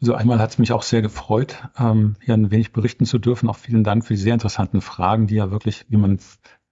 So 0.00 0.14
einmal 0.14 0.38
hat 0.38 0.50
es 0.50 0.58
mich 0.58 0.72
auch 0.72 0.82
sehr 0.82 1.02
gefreut, 1.02 1.68
ähm, 1.76 2.14
hier 2.20 2.34
ein 2.34 2.52
wenig 2.52 2.72
berichten 2.72 3.04
zu 3.04 3.18
dürfen. 3.18 3.48
Auch 3.48 3.56
vielen 3.56 3.82
Dank 3.82 4.04
für 4.04 4.14
die 4.14 4.20
sehr 4.20 4.34
interessanten 4.34 4.80
Fragen, 4.80 5.26
die 5.26 5.34
ja 5.34 5.50
wirklich, 5.50 5.86
wie 5.88 5.96
man 5.96 6.20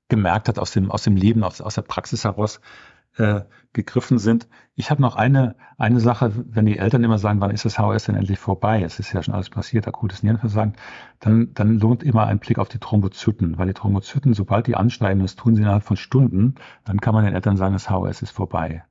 gemerkt 0.08 0.48
hat, 0.48 0.60
aus 0.60 0.70
dem, 0.70 0.92
aus 0.92 1.02
dem 1.02 1.16
Leben, 1.16 1.42
aus, 1.42 1.60
aus 1.60 1.74
der 1.74 1.82
Praxis 1.82 2.22
heraus 2.24 2.60
äh, 3.16 3.40
gegriffen 3.72 4.18
sind. 4.18 4.48
Ich 4.74 4.90
habe 4.90 5.02
noch 5.02 5.16
eine, 5.16 5.56
eine 5.76 6.00
Sache, 6.00 6.32
wenn 6.36 6.66
die 6.66 6.78
Eltern 6.78 7.02
immer 7.02 7.18
sagen, 7.18 7.40
wann 7.40 7.50
ist 7.50 7.64
das 7.64 7.78
HOS 7.78 8.04
denn 8.04 8.14
endlich 8.14 8.38
vorbei? 8.38 8.82
Es 8.82 9.00
ist 9.00 9.12
ja 9.12 9.22
schon 9.22 9.34
alles 9.34 9.50
passiert, 9.50 9.88
akutes 9.88 10.22
Nierenversagen, 10.22 10.74
dann, 11.20 11.52
dann 11.54 11.78
lohnt 11.78 12.02
immer 12.02 12.26
ein 12.26 12.38
Blick 12.38 12.58
auf 12.58 12.68
die 12.68 12.78
Thrombozyten, 12.78 13.58
weil 13.58 13.66
die 13.66 13.74
Thrombozyten, 13.74 14.34
sobald 14.34 14.66
die 14.66 14.76
ansteigen, 14.76 15.20
das 15.20 15.34
tun 15.34 15.56
sie 15.56 15.62
innerhalb 15.62 15.82
von 15.82 15.96
Stunden, 15.96 16.54
dann 16.84 17.00
kann 17.00 17.14
man 17.14 17.24
den 17.24 17.34
Eltern 17.34 17.56
sagen, 17.56 17.72
das 17.72 17.90
HOS 17.90 18.22
ist 18.22 18.30
vorbei. 18.30 18.84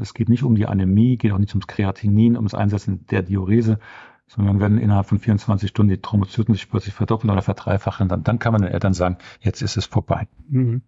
Es 0.00 0.14
geht 0.14 0.28
nicht 0.28 0.42
um 0.42 0.54
die 0.54 0.66
Anämie, 0.66 1.16
geht 1.16 1.32
auch 1.32 1.38
nicht 1.38 1.54
ums 1.54 1.66
Kreatinin, 1.66 2.36
ums 2.36 2.54
Einsetzen 2.54 3.06
der 3.06 3.22
Diurese, 3.22 3.78
sondern 4.26 4.60
wenn 4.60 4.78
innerhalb 4.78 5.06
von 5.06 5.18
24 5.18 5.68
Stunden 5.68 5.90
die 5.90 6.00
Thrombozyten 6.00 6.54
sich 6.54 6.70
plötzlich 6.70 6.94
verdoppeln 6.94 7.30
oder 7.30 7.42
verdreifachen, 7.42 8.08
dann, 8.08 8.22
dann 8.22 8.38
kann 8.38 8.52
man 8.52 8.62
den 8.62 8.72
Eltern 8.72 8.94
sagen, 8.94 9.18
jetzt 9.40 9.62
ist 9.62 9.76
es 9.76 9.86
vorbei. 9.86 10.28
Mhm. 10.48 10.82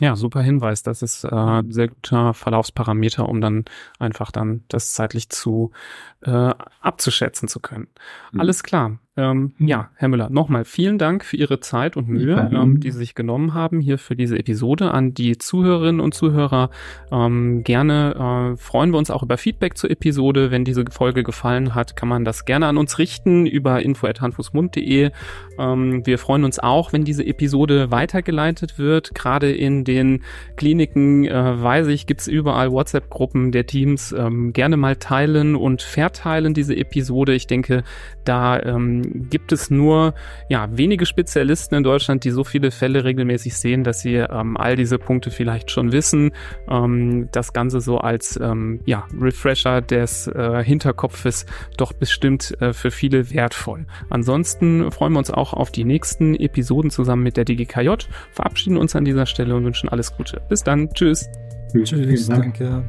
Ja, 0.00 0.14
super 0.14 0.42
Hinweis. 0.42 0.82
Das 0.82 1.02
ist 1.02 1.24
äh, 1.24 1.62
sehr 1.68 1.88
guter 1.88 2.32
Verlaufsparameter, 2.32 3.28
um 3.28 3.40
dann 3.40 3.64
einfach 3.98 4.30
dann 4.30 4.64
das 4.68 4.94
zeitlich 4.94 5.28
zu 5.28 5.72
äh, 6.20 6.54
abzuschätzen 6.80 7.48
zu 7.48 7.58
können. 7.60 7.88
Mhm. 8.32 8.40
Alles 8.40 8.62
klar. 8.62 8.98
Ähm. 9.18 9.52
Ja, 9.58 9.90
Herr 9.96 10.08
Müller, 10.08 10.30
nochmal 10.30 10.64
vielen 10.64 10.96
Dank 10.96 11.24
für 11.24 11.36
Ihre 11.36 11.58
Zeit 11.58 11.96
und 11.96 12.08
Mühe, 12.08 12.50
ähm, 12.54 12.78
die 12.78 12.92
Sie 12.92 12.98
sich 12.98 13.16
genommen 13.16 13.52
haben 13.52 13.80
hier 13.80 13.98
für 13.98 14.14
diese 14.14 14.38
Episode. 14.38 14.92
An 14.92 15.12
die 15.12 15.36
Zuhörerinnen 15.36 16.00
und 16.00 16.14
Zuhörer 16.14 16.70
ähm, 17.10 17.64
gerne 17.64 18.54
äh, 18.54 18.56
freuen 18.56 18.92
wir 18.92 18.98
uns 18.98 19.10
auch 19.10 19.24
über 19.24 19.36
Feedback 19.36 19.76
zur 19.76 19.90
Episode. 19.90 20.52
Wenn 20.52 20.64
diese 20.64 20.84
Folge 20.90 21.24
gefallen 21.24 21.74
hat, 21.74 21.96
kann 21.96 22.08
man 22.08 22.24
das 22.24 22.44
gerne 22.44 22.68
an 22.68 22.78
uns 22.78 22.98
richten 22.98 23.46
über 23.46 23.82
info.handfußmund.de. 23.82 25.10
Ähm, 25.58 26.06
wir 26.06 26.18
freuen 26.18 26.44
uns 26.44 26.60
auch, 26.60 26.92
wenn 26.92 27.02
diese 27.04 27.26
Episode 27.26 27.90
weitergeleitet 27.90 28.78
wird. 28.78 29.16
Gerade 29.16 29.50
in 29.50 29.82
den 29.82 30.22
Kliniken, 30.56 31.24
äh, 31.24 31.62
weiß 31.62 31.88
ich, 31.88 32.06
gibt's 32.06 32.28
überall 32.28 32.70
WhatsApp-Gruppen 32.70 33.50
der 33.50 33.66
Teams. 33.66 34.12
Ähm, 34.12 34.52
gerne 34.52 34.76
mal 34.76 34.94
teilen 34.94 35.56
und 35.56 35.82
verteilen 35.82 36.54
diese 36.54 36.76
Episode. 36.76 37.34
Ich 37.34 37.48
denke, 37.48 37.82
da 38.24 38.60
ähm, 39.08 39.28
gibt 39.30 39.52
es 39.52 39.70
nur 39.70 40.14
ja, 40.48 40.68
wenige 40.70 41.06
Spezialisten 41.06 41.76
in 41.76 41.82
Deutschland, 41.82 42.24
die 42.24 42.30
so 42.30 42.44
viele 42.44 42.70
Fälle 42.70 43.04
regelmäßig 43.04 43.56
sehen, 43.56 43.84
dass 43.84 44.00
sie 44.00 44.14
ähm, 44.14 44.56
all 44.56 44.76
diese 44.76 44.98
Punkte 44.98 45.30
vielleicht 45.30 45.70
schon 45.70 45.92
wissen. 45.92 46.32
Ähm, 46.68 47.28
das 47.32 47.52
Ganze 47.52 47.80
so 47.80 47.98
als 47.98 48.38
ähm, 48.40 48.80
ja, 48.84 49.06
Refresher 49.20 49.80
des 49.80 50.26
äh, 50.28 50.62
Hinterkopfes 50.62 51.46
doch 51.76 51.92
bestimmt 51.92 52.60
äh, 52.60 52.72
für 52.72 52.90
viele 52.90 53.30
wertvoll. 53.32 53.86
Ansonsten 54.10 54.90
freuen 54.90 55.12
wir 55.12 55.18
uns 55.18 55.30
auch 55.30 55.52
auf 55.52 55.70
die 55.70 55.84
nächsten 55.84 56.34
Episoden 56.34 56.90
zusammen 56.90 57.22
mit 57.22 57.36
der 57.36 57.44
DGKJ, 57.44 57.90
verabschieden 58.32 58.76
uns 58.76 58.94
an 58.96 59.04
dieser 59.04 59.26
Stelle 59.26 59.54
und 59.54 59.64
wünschen 59.64 59.88
alles 59.88 60.16
Gute. 60.16 60.40
Bis 60.48 60.62
dann. 60.62 60.90
Tschüss. 60.92 61.28
Tschüss. 61.72 62.28
Danke. 62.28 62.84